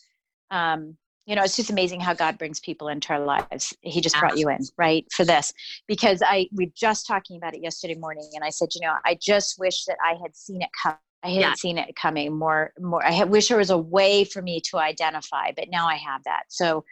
um, 0.50 0.96
you 1.28 1.36
know 1.36 1.42
it's 1.42 1.56
just 1.56 1.70
amazing 1.70 2.00
how 2.00 2.14
god 2.14 2.38
brings 2.38 2.58
people 2.58 2.88
into 2.88 3.12
our 3.12 3.20
lives. 3.20 3.76
He 3.82 4.00
just 4.00 4.18
brought 4.18 4.38
you 4.38 4.48
in 4.48 4.58
right 4.78 5.06
for 5.12 5.24
this. 5.24 5.52
Because 5.86 6.22
i 6.24 6.48
we 6.52 6.72
just 6.74 7.06
talking 7.06 7.36
about 7.36 7.54
it 7.54 7.62
yesterday 7.62 7.94
morning 7.94 8.28
and 8.34 8.42
i 8.42 8.50
said 8.50 8.70
you 8.74 8.80
know 8.80 8.94
i 9.04 9.16
just 9.20 9.58
wish 9.58 9.84
that 9.84 9.98
i 10.04 10.14
had 10.20 10.34
seen 10.34 10.62
it 10.62 10.70
come 10.82 10.96
i 11.22 11.28
hadn't 11.28 11.42
yeah. 11.42 11.54
seen 11.54 11.78
it 11.78 11.94
coming 11.94 12.36
more 12.36 12.72
more 12.80 13.04
i 13.04 13.22
wish 13.24 13.48
there 13.48 13.58
was 13.58 13.70
a 13.70 13.78
way 13.78 14.24
for 14.24 14.40
me 14.40 14.60
to 14.60 14.78
identify 14.78 15.52
but 15.54 15.68
now 15.70 15.86
i 15.86 15.96
have 15.96 16.24
that. 16.24 16.44
So 16.48 16.84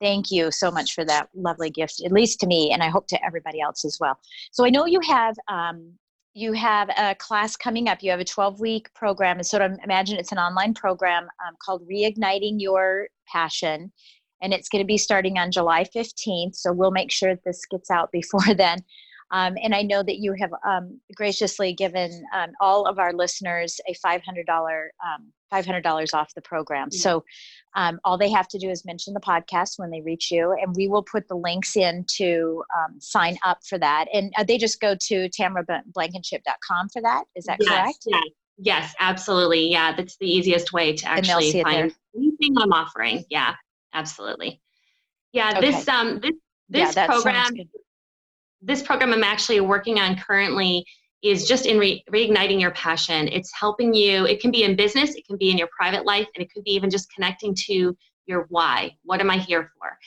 thank 0.00 0.30
you 0.30 0.52
so 0.52 0.70
much 0.70 0.94
for 0.94 1.04
that 1.06 1.28
lovely 1.34 1.70
gift 1.70 2.02
at 2.04 2.12
least 2.12 2.40
to 2.40 2.46
me 2.46 2.70
and 2.70 2.82
i 2.82 2.88
hope 2.88 3.08
to 3.08 3.24
everybody 3.24 3.60
else 3.60 3.84
as 3.86 3.96
well. 3.98 4.18
So 4.52 4.66
i 4.66 4.70
know 4.70 4.84
you 4.84 5.00
have 5.00 5.34
um, 5.48 5.94
you 6.38 6.52
have 6.52 6.88
a 6.96 7.16
class 7.16 7.56
coming 7.56 7.88
up. 7.88 8.00
You 8.00 8.12
have 8.12 8.20
a 8.20 8.24
12 8.24 8.60
week 8.60 8.94
program. 8.94 9.38
And 9.38 9.46
sort 9.46 9.62
of 9.62 9.76
imagine 9.82 10.18
it's 10.18 10.30
an 10.30 10.38
online 10.38 10.72
program 10.72 11.24
um, 11.24 11.56
called 11.60 11.82
Reigniting 11.88 12.60
Your 12.60 13.08
Passion. 13.26 13.92
And 14.40 14.54
it's 14.54 14.68
going 14.68 14.82
to 14.82 14.86
be 14.86 14.98
starting 14.98 15.36
on 15.36 15.50
July 15.50 15.82
15th. 15.82 16.54
So 16.54 16.72
we'll 16.72 16.92
make 16.92 17.10
sure 17.10 17.34
this 17.44 17.64
gets 17.66 17.90
out 17.90 18.12
before 18.12 18.54
then. 18.56 18.78
Um, 19.30 19.56
and 19.62 19.74
I 19.74 19.82
know 19.82 20.02
that 20.02 20.18
you 20.18 20.34
have 20.40 20.50
um, 20.66 21.00
graciously 21.14 21.72
given 21.72 22.24
um, 22.34 22.50
all 22.60 22.86
of 22.86 22.98
our 22.98 23.12
listeners 23.12 23.80
a 23.86 23.94
$500, 23.94 24.20
$500 24.46 25.86
um, 25.86 26.06
off 26.14 26.34
the 26.34 26.42
program. 26.42 26.88
Yeah. 26.90 27.00
So 27.00 27.24
um, 27.76 28.00
all 28.04 28.16
they 28.16 28.30
have 28.30 28.48
to 28.48 28.58
do 28.58 28.70
is 28.70 28.84
mention 28.84 29.14
the 29.14 29.20
podcast 29.20 29.78
when 29.78 29.90
they 29.90 30.00
reach 30.00 30.30
you, 30.30 30.56
and 30.60 30.74
we 30.74 30.88
will 30.88 31.02
put 31.02 31.28
the 31.28 31.36
links 31.36 31.76
in 31.76 32.04
to 32.16 32.62
um, 32.76 33.00
sign 33.00 33.36
up 33.44 33.58
for 33.68 33.78
that. 33.78 34.06
And 34.12 34.32
uh, 34.38 34.44
they 34.44 34.58
just 34.58 34.80
go 34.80 34.94
to 34.94 35.28
tamarablankenship.com 35.28 36.88
for 36.88 37.02
that. 37.02 37.24
Is 37.36 37.44
that 37.44 37.58
yes, 37.60 37.68
correct? 37.68 37.98
Yes. 38.06 38.22
Yes, 38.60 38.94
absolutely. 38.98 39.70
Yeah, 39.70 39.94
that's 39.94 40.16
the 40.16 40.26
easiest 40.26 40.72
way 40.72 40.92
to 40.92 41.08
actually 41.08 41.62
find 41.62 41.94
anything 42.16 42.56
I'm 42.58 42.72
offering. 42.72 43.24
Yeah, 43.30 43.54
absolutely. 43.94 44.60
Yeah, 45.32 45.58
okay. 45.58 45.70
this 45.70 45.86
um 45.86 46.18
this 46.18 46.32
this 46.68 46.96
yeah, 46.96 47.06
program 47.06 47.54
this 48.60 48.82
program 48.82 49.12
I'm 49.12 49.24
actually 49.24 49.60
working 49.60 49.98
on 49.98 50.16
currently 50.16 50.84
is 51.22 51.46
just 51.46 51.66
in 51.66 51.78
re- 51.78 52.04
reigniting 52.12 52.60
your 52.60 52.70
passion. 52.72 53.28
It's 53.28 53.52
helping 53.52 53.92
you, 53.92 54.26
it 54.26 54.40
can 54.40 54.50
be 54.50 54.62
in 54.62 54.76
business, 54.76 55.14
it 55.14 55.26
can 55.26 55.36
be 55.36 55.50
in 55.50 55.58
your 55.58 55.68
private 55.76 56.04
life, 56.04 56.28
and 56.34 56.42
it 56.42 56.52
could 56.52 56.64
be 56.64 56.72
even 56.72 56.90
just 56.90 57.12
connecting 57.12 57.54
to 57.66 57.96
your 58.26 58.46
why. 58.50 58.92
What 59.02 59.20
am 59.20 59.30
I 59.30 59.38
here 59.38 59.72
for? 59.78 59.98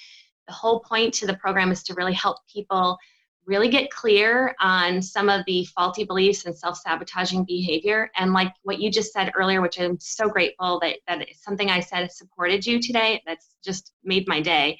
The 0.47 0.53
whole 0.53 0.79
point 0.81 1.13
to 1.15 1.27
the 1.27 1.35
program 1.35 1.71
is 1.71 1.83
to 1.83 1.93
really 1.95 2.13
help 2.13 2.37
people 2.51 2.97
really 3.45 3.69
get 3.69 3.89
clear 3.89 4.55
on 4.59 5.01
some 5.01 5.27
of 5.27 5.43
the 5.45 5.65
faulty 5.65 6.03
beliefs 6.03 6.45
and 6.45 6.57
self-sabotaging 6.57 7.43
behavior 7.45 8.11
and 8.15 8.33
like 8.33 8.53
what 8.63 8.79
you 8.79 8.91
just 8.91 9.11
said 9.11 9.31
earlier 9.35 9.61
which 9.61 9.79
i'm 9.79 9.99
so 9.99 10.29
grateful 10.29 10.79
that 10.79 10.97
that 11.07 11.27
something 11.33 11.69
i 11.69 11.79
said 11.79 12.11
supported 12.11 12.65
you 12.65 12.79
today 12.79 13.21
that's 13.25 13.55
just 13.63 13.93
made 14.03 14.27
my 14.27 14.39
day 14.39 14.77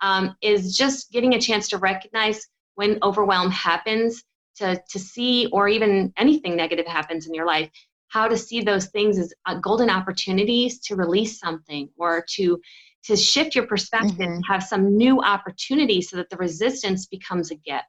um, 0.00 0.36
is 0.42 0.76
just 0.76 1.12
getting 1.12 1.34
a 1.34 1.40
chance 1.40 1.66
to 1.68 1.78
recognize 1.78 2.46
when 2.74 2.98
overwhelm 3.02 3.50
happens 3.50 4.22
to, 4.56 4.80
to 4.90 4.98
see 4.98 5.48
or 5.52 5.68
even 5.68 6.12
anything 6.16 6.56
negative 6.56 6.86
happens 6.86 7.26
in 7.26 7.34
your 7.34 7.46
life 7.46 7.70
how 8.14 8.28
to 8.28 8.38
see 8.38 8.60
those 8.60 8.86
things 8.86 9.18
as 9.18 9.34
uh, 9.46 9.56
golden 9.56 9.90
opportunities 9.90 10.78
to 10.78 10.94
release 10.94 11.38
something 11.38 11.88
or 11.98 12.24
to 12.28 12.60
to 13.04 13.16
shift 13.16 13.54
your 13.54 13.66
perspective 13.66 14.16
mm-hmm. 14.16 14.52
have 14.52 14.62
some 14.62 14.96
new 14.96 15.20
opportunity 15.20 16.00
so 16.00 16.16
that 16.16 16.30
the 16.30 16.36
resistance 16.36 17.06
becomes 17.06 17.50
a 17.50 17.56
gift 17.56 17.84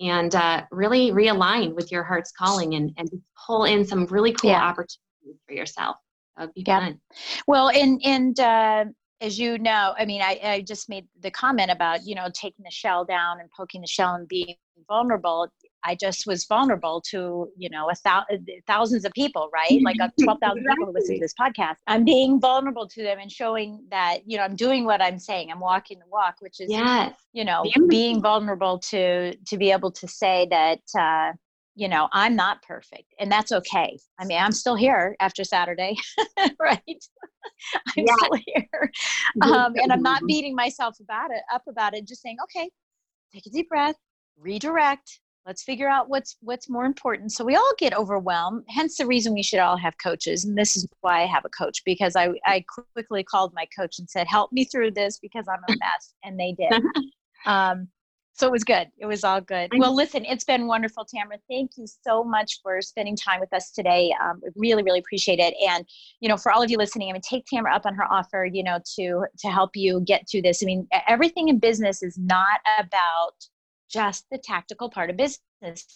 and 0.00 0.34
uh, 0.34 0.62
really 0.70 1.10
realign 1.10 1.74
with 1.74 1.92
your 1.92 2.02
heart's 2.02 2.32
calling 2.32 2.74
and, 2.74 2.92
and 2.96 3.10
pull 3.46 3.64
in 3.64 3.84
some 3.84 4.06
really 4.06 4.32
cool 4.32 4.50
yeah. 4.50 4.62
opportunities 4.62 5.40
for 5.46 5.52
yourself 5.52 5.96
that 6.36 6.46
would 6.46 6.54
be 6.54 6.64
yeah. 6.66 6.80
fun 6.80 7.00
well 7.48 7.70
and 7.70 8.00
and 8.04 8.38
uh, 8.40 8.84
as 9.20 9.38
you 9.38 9.58
know, 9.58 9.94
I 9.98 10.04
mean, 10.04 10.22
I, 10.22 10.40
I 10.42 10.60
just 10.62 10.88
made 10.88 11.06
the 11.20 11.30
comment 11.30 11.70
about, 11.70 12.06
you 12.06 12.14
know, 12.14 12.28
taking 12.32 12.64
the 12.64 12.70
shell 12.70 13.04
down 13.04 13.40
and 13.40 13.50
poking 13.50 13.82
the 13.82 13.86
shell 13.86 14.14
and 14.14 14.26
being 14.26 14.54
vulnerable. 14.88 15.48
I 15.84 15.94
just 15.94 16.26
was 16.26 16.44
vulnerable 16.44 17.02
to, 17.10 17.48
you 17.56 17.70
know, 17.70 17.90
a 17.90 17.94
thousand, 17.94 18.48
thousands 18.66 19.04
of 19.04 19.12
people, 19.12 19.50
right? 19.52 19.80
Like 19.82 19.96
12,000 20.22 20.58
exactly. 20.58 20.62
people 20.68 20.86
who 20.86 20.92
listen 20.92 21.14
to 21.16 21.20
this 21.20 21.34
podcast. 21.40 21.76
I'm 21.86 22.04
being 22.04 22.40
vulnerable 22.40 22.88
to 22.88 23.02
them 23.02 23.18
and 23.18 23.30
showing 23.30 23.84
that, 23.90 24.20
you 24.26 24.36
know, 24.36 24.44
I'm 24.44 24.56
doing 24.56 24.84
what 24.84 25.02
I'm 25.02 25.18
saying. 25.18 25.50
I'm 25.50 25.60
walking 25.60 25.98
the 25.98 26.08
walk, 26.10 26.36
which 26.40 26.60
is, 26.60 26.70
yes. 26.70 27.14
you 27.32 27.44
know, 27.44 27.62
Beautiful. 27.62 27.88
being 27.88 28.22
vulnerable 28.22 28.78
to, 28.90 29.36
to 29.36 29.56
be 29.58 29.70
able 29.70 29.90
to 29.92 30.08
say 30.08 30.46
that, 30.50 30.80
uh, 30.98 31.32
you 31.80 31.88
know, 31.88 32.10
I'm 32.12 32.36
not 32.36 32.62
perfect 32.62 33.14
and 33.18 33.32
that's 33.32 33.52
okay. 33.52 33.98
I 34.18 34.26
mean, 34.26 34.38
I'm 34.38 34.52
still 34.52 34.76
here 34.76 35.16
after 35.18 35.44
Saturday, 35.44 35.96
right? 36.60 36.82
I'm 37.96 38.04
yeah. 38.04 38.14
still 38.18 38.38
here. 38.46 38.92
Um, 39.40 39.72
and 39.76 39.90
I'm 39.90 40.02
not 40.02 40.22
beating 40.26 40.54
myself 40.54 40.98
about 41.00 41.30
it, 41.30 41.40
up 41.50 41.62
about 41.66 41.94
it, 41.94 42.06
just 42.06 42.20
saying, 42.20 42.36
okay, 42.44 42.68
take 43.32 43.46
a 43.46 43.50
deep 43.50 43.70
breath, 43.70 43.96
redirect, 44.38 45.20
let's 45.46 45.62
figure 45.62 45.88
out 45.88 46.10
what's 46.10 46.36
what's 46.42 46.68
more 46.68 46.84
important 46.84 47.32
so 47.32 47.42
we 47.42 47.56
all 47.56 47.72
get 47.78 47.96
overwhelmed 47.96 48.62
hence 48.68 48.98
the 48.98 49.06
reason 49.06 49.32
we 49.32 49.42
should 49.42 49.58
all 49.58 49.74
have 49.76 49.94
coaches 49.96 50.44
and 50.44 50.56
this 50.56 50.76
is 50.76 50.86
why 51.00 51.22
i 51.22 51.26
have 51.26 51.46
a 51.46 51.48
coach 51.48 51.82
because 51.86 52.14
i 52.14 52.28
i 52.44 52.62
quickly 52.94 53.24
called 53.24 53.50
my 53.54 53.66
coach 53.74 53.98
and 53.98 54.08
said 54.10 54.26
help 54.26 54.52
me 54.52 54.66
through 54.66 54.90
this 54.90 55.18
because 55.18 55.46
i'm 55.48 55.64
a 55.66 55.72
mess 55.80 56.12
and 56.24 56.38
they 56.38 56.54
did 56.58 56.82
um, 57.46 57.88
so 58.40 58.46
it 58.46 58.52
was 58.52 58.64
good 58.64 58.88
it 58.98 59.06
was 59.06 59.22
all 59.22 59.40
good 59.40 59.70
well 59.76 59.94
listen 59.94 60.24
it's 60.24 60.44
been 60.44 60.66
wonderful 60.66 61.04
tamara 61.04 61.36
thank 61.48 61.72
you 61.76 61.86
so 61.86 62.24
much 62.24 62.60
for 62.62 62.80
spending 62.80 63.14
time 63.14 63.38
with 63.40 63.52
us 63.52 63.70
today 63.70 64.12
um, 64.22 64.40
really 64.56 64.82
really 64.82 64.98
appreciate 64.98 65.38
it 65.38 65.54
and 65.68 65.86
you 66.20 66.28
know 66.28 66.36
for 66.36 66.50
all 66.50 66.62
of 66.62 66.70
you 66.70 66.76
listening 66.78 67.10
i 67.10 67.12
mean 67.12 67.22
take 67.22 67.44
tamara 67.46 67.74
up 67.74 67.86
on 67.86 67.94
her 67.94 68.10
offer 68.10 68.48
you 68.50 68.64
know 68.64 68.78
to 68.96 69.24
to 69.38 69.48
help 69.48 69.70
you 69.74 70.00
get 70.00 70.28
through 70.28 70.42
this 70.42 70.62
i 70.62 70.66
mean 70.66 70.86
everything 71.06 71.48
in 71.48 71.58
business 71.58 72.02
is 72.02 72.16
not 72.18 72.60
about 72.78 73.34
just 73.90 74.24
the 74.30 74.38
tactical 74.38 74.88
part 74.88 75.10
of 75.10 75.16
business. 75.16 75.40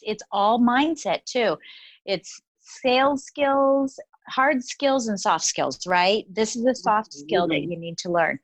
It's 0.02 0.22
all 0.30 0.58
mindset 0.58 1.24
too. 1.24 1.56
It's 2.04 2.40
sales 2.60 3.24
skills, 3.24 3.98
hard 4.28 4.62
skills, 4.62 5.08
and 5.08 5.18
soft 5.18 5.44
skills, 5.44 5.86
right? 5.86 6.26
This 6.28 6.56
is 6.56 6.64
a 6.66 6.74
soft 6.74 7.12
skill 7.12 7.46
that 7.48 7.62
you 7.62 7.78
need 7.78 7.96
to 7.98 8.10
learn. 8.10 8.38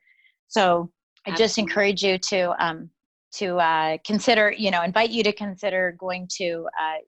So 0.48 0.90
I 1.26 1.32
just 1.32 1.58
encourage 1.58 2.02
you 2.02 2.16
to 2.18 2.64
um, 2.64 2.90
to 3.34 3.56
uh, 3.56 3.98
consider, 4.04 4.52
you 4.56 4.70
know, 4.70 4.82
invite 4.82 5.10
you 5.10 5.22
to 5.22 5.32
consider 5.32 5.94
going 5.98 6.28
to, 6.36 6.66
uh, 6.80 6.98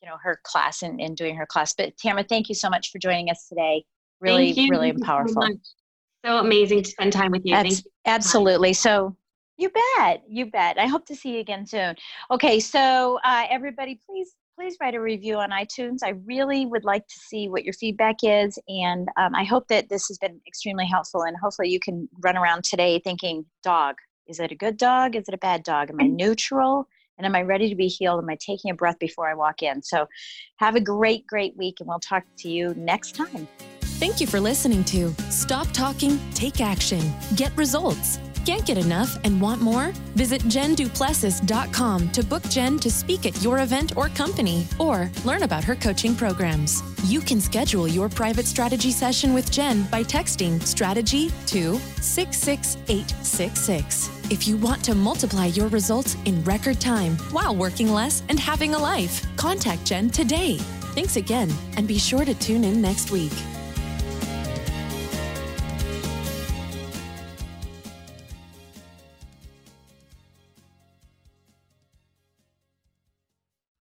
you 0.00 0.08
know, 0.08 0.16
her 0.22 0.40
class 0.44 0.82
and, 0.82 1.00
and 1.00 1.16
doing 1.16 1.36
her 1.36 1.46
class. 1.46 1.74
But 1.74 1.96
Tamara, 1.96 2.24
thank 2.24 2.48
you 2.48 2.54
so 2.54 2.68
much 2.68 2.90
for 2.90 2.98
joining 2.98 3.30
us 3.30 3.48
today. 3.48 3.84
Really, 4.20 4.52
really 4.70 4.92
powerful. 4.92 5.42
So, 5.42 5.58
so, 6.24 6.38
amazing 6.38 6.84
to 6.84 6.90
spend 6.90 7.12
time 7.12 7.32
with 7.32 7.42
you. 7.44 7.54
That's, 7.54 7.82
absolutely. 8.06 8.72
So 8.72 9.16
you 9.56 9.70
bet. 9.96 10.22
You 10.28 10.46
bet. 10.46 10.78
I 10.78 10.86
hope 10.86 11.06
to 11.06 11.16
see 11.16 11.34
you 11.34 11.40
again 11.40 11.66
soon. 11.66 11.94
Okay, 12.30 12.60
so 12.60 13.18
uh, 13.24 13.46
everybody, 13.50 14.00
please 14.06 14.34
please 14.54 14.76
write 14.80 14.94
a 14.94 15.00
review 15.00 15.36
on 15.36 15.50
iTunes. 15.50 15.98
I 16.04 16.10
really 16.26 16.66
would 16.66 16.84
like 16.84 17.06
to 17.06 17.18
see 17.18 17.48
what 17.48 17.64
your 17.64 17.72
feedback 17.74 18.16
is, 18.22 18.58
and 18.68 19.08
um, 19.16 19.34
I 19.34 19.44
hope 19.44 19.68
that 19.68 19.88
this 19.88 20.08
has 20.08 20.18
been 20.18 20.40
extremely 20.46 20.86
helpful. 20.86 21.22
And 21.22 21.36
hopefully, 21.42 21.68
you 21.68 21.80
can 21.80 22.08
run 22.22 22.36
around 22.36 22.64
today 22.64 23.00
thinking, 23.02 23.44
"Dog, 23.62 23.96
is 24.26 24.40
it 24.40 24.52
a 24.52 24.54
good 24.54 24.76
dog? 24.76 25.16
Is 25.16 25.28
it 25.28 25.34
a 25.34 25.38
bad 25.38 25.62
dog? 25.62 25.90
Am 25.90 26.00
I 26.00 26.04
mm. 26.04 26.14
neutral?" 26.14 26.88
And 27.18 27.26
am 27.26 27.36
I 27.36 27.42
ready 27.42 27.68
to 27.68 27.76
be 27.76 27.88
healed? 27.88 28.22
Am 28.22 28.30
I 28.30 28.36
taking 28.36 28.70
a 28.70 28.74
breath 28.74 28.98
before 28.98 29.28
I 29.28 29.34
walk 29.34 29.62
in? 29.62 29.82
So, 29.82 30.06
have 30.56 30.76
a 30.76 30.80
great, 30.80 31.26
great 31.26 31.56
week, 31.56 31.76
and 31.80 31.88
we'll 31.88 32.00
talk 32.00 32.24
to 32.38 32.50
you 32.50 32.74
next 32.74 33.14
time. 33.14 33.46
Thank 33.80 34.20
you 34.20 34.26
for 34.26 34.40
listening 34.40 34.82
to 34.84 35.14
Stop 35.30 35.68
Talking, 35.72 36.18
Take 36.34 36.60
Action, 36.60 37.12
Get 37.36 37.56
Results. 37.56 38.18
Can't 38.44 38.66
get 38.66 38.76
enough 38.76 39.16
and 39.22 39.40
want 39.40 39.62
more? 39.62 39.92
Visit 40.16 40.42
jenduplessis.com 40.42 42.10
to 42.10 42.24
book 42.24 42.42
Jen 42.44 42.78
to 42.80 42.90
speak 42.90 43.24
at 43.24 43.40
your 43.40 43.60
event 43.60 43.96
or 43.96 44.08
company 44.08 44.66
or 44.80 45.08
learn 45.24 45.44
about 45.44 45.62
her 45.62 45.76
coaching 45.76 46.16
programs. 46.16 46.82
You 47.04 47.20
can 47.20 47.40
schedule 47.40 47.86
your 47.86 48.08
private 48.08 48.46
strategy 48.46 48.90
session 48.90 49.32
with 49.32 49.52
Jen 49.52 49.84
by 49.84 50.02
texting 50.02 50.60
strategy 50.62 51.30
to 51.46 51.78
66866. 52.00 54.10
If 54.32 54.48
you 54.48 54.56
want 54.56 54.82
to 54.84 54.96
multiply 54.96 55.46
your 55.46 55.68
results 55.68 56.16
in 56.24 56.42
record 56.42 56.80
time 56.80 57.16
while 57.30 57.54
working 57.54 57.92
less 57.92 58.24
and 58.28 58.40
having 58.40 58.74
a 58.74 58.78
life, 58.78 59.24
contact 59.36 59.84
Jen 59.84 60.10
today. 60.10 60.56
Thanks 60.96 61.14
again, 61.14 61.48
and 61.76 61.86
be 61.86 61.98
sure 61.98 62.24
to 62.24 62.34
tune 62.34 62.64
in 62.64 62.82
next 62.82 63.12
week. 63.12 63.30